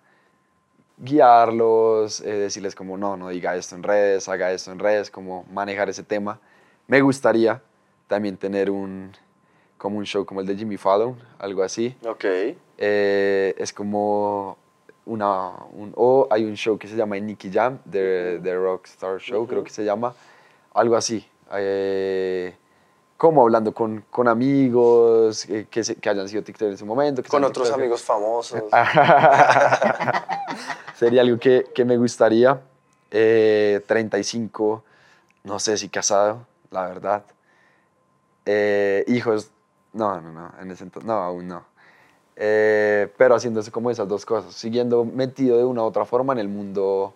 guiarlos, 0.98 2.22
eh, 2.22 2.32
decirles 2.34 2.76
como 2.76 2.98
no, 2.98 3.18
no 3.18 3.30
diga 3.30 3.56
esto 3.56 3.76
en 3.76 3.84
redes, 3.84 4.28
haga 4.30 4.52
esto 4.52 4.72
en 4.72 4.80
redes, 4.80 5.10
como 5.12 5.46
manejar 5.52 5.90
ese 5.90 6.04
tema. 6.04 6.40
Me 6.88 7.02
gustaría 7.02 7.62
también 8.08 8.38
tener 8.38 8.70
un, 8.70 9.12
como 9.78 9.98
un 9.98 10.06
show 10.06 10.26
como 10.26 10.42
el 10.42 10.48
de 10.48 10.56
Jimmy 10.56 10.78
Fallon, 10.78 11.18
algo 11.40 11.64
así. 11.64 11.96
Ok. 12.06 12.26
Eh, 12.78 13.56
es 13.58 13.74
como 13.74 14.58
una... 15.06 15.50
un- 15.74 15.94
o 15.96 16.28
hay 16.30 16.44
un 16.46 16.56
show 16.56 16.78
que 16.78 16.88
se 16.88 16.96
llama 16.96 17.18
Nicky 17.20 17.52
Jam, 17.52 17.80
The, 17.90 18.40
The 18.42 18.56
Rockstar 18.56 19.20
Show, 19.20 19.48
creo 19.48 19.64
que 19.64 19.70
se 19.72 19.84
llama. 19.84 20.14
Algo 20.74 20.96
así. 20.96 21.26
Eh, 21.54 22.54
como 23.18 23.42
hablando 23.44 23.74
con, 23.74 24.04
con 24.10 24.28
amigos 24.28 25.48
eh, 25.50 25.68
que, 25.70 25.84
se- 25.84 25.96
que 25.96 26.10
hayan 26.10 26.28
sido 26.28 26.44
TikTok 26.44 26.70
en 26.70 26.78
su 26.78 26.86
momento. 26.86 27.24
que 27.24 27.30
Con 27.30 27.44
otros 27.44 27.72
amigos 27.72 28.02
famosos. 28.04 28.64
Sería 30.98 31.22
algo 31.22 31.38
que, 31.40 31.66
que 31.74 31.86
me 31.86 31.98
gustaría. 31.98 32.60
Eh, 33.12 33.82
35, 33.88 34.84
no 35.44 35.60
sé 35.60 35.78
si 35.78 35.90
casado, 35.90 36.46
la 36.72 36.88
verdad. 36.88 37.24
Eh, 38.46 39.04
hijos, 39.08 39.50
no, 39.94 40.20
no, 40.22 40.32
no, 40.32 40.52
en 40.62 40.72
ese 40.72 40.84
entonces, 40.84 41.08
no, 41.08 41.14
aún 41.14 41.48
no. 41.48 41.66
Eh, 42.36 43.12
pero 43.18 43.36
haciéndose 43.36 43.72
como 43.72 43.90
esas 43.90 44.08
dos 44.08 44.26
cosas, 44.26 44.54
siguiendo 44.54 45.06
metido 45.06 45.58
de 45.58 45.64
una 45.64 45.84
u 45.84 45.86
otra 45.86 46.06
forma 46.06 46.34
en 46.34 46.40
el 46.40 46.50
mundo 46.50 47.14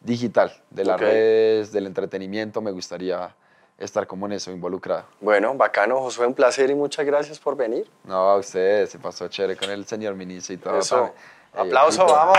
digital, 0.00 0.52
de 0.70 0.84
las 0.84 0.96
Ok. 0.96 1.02
redes, 1.02 1.72
del 1.72 1.86
entretenimiento, 1.86 2.60
me 2.62 2.70
gustaría 2.72 3.34
estar 3.78 4.06
como 4.06 4.26
en 4.26 4.32
eso 4.32 4.50
involucrado. 4.50 5.04
Bueno, 5.20 5.54
bacano, 5.54 5.98
Josué, 6.00 6.26
un 6.26 6.34
placer 6.34 6.70
y 6.70 6.74
muchas 6.74 7.04
gracias 7.04 7.38
por 7.38 7.56
venir. 7.56 7.90
No, 8.04 8.30
a 8.30 8.36
ustedes, 8.36 8.90
se 8.90 8.98
pasó 8.98 9.28
chévere 9.28 9.56
con 9.56 9.70
el 9.70 9.84
señor 9.86 10.14
ministro 10.14 10.54
y 10.54 10.58
todo. 10.58 10.78
Eso. 10.78 11.12
Ey, 11.54 11.60
Aplauso, 11.66 12.02
equipo. 12.02 12.12
vamos. 12.16 12.38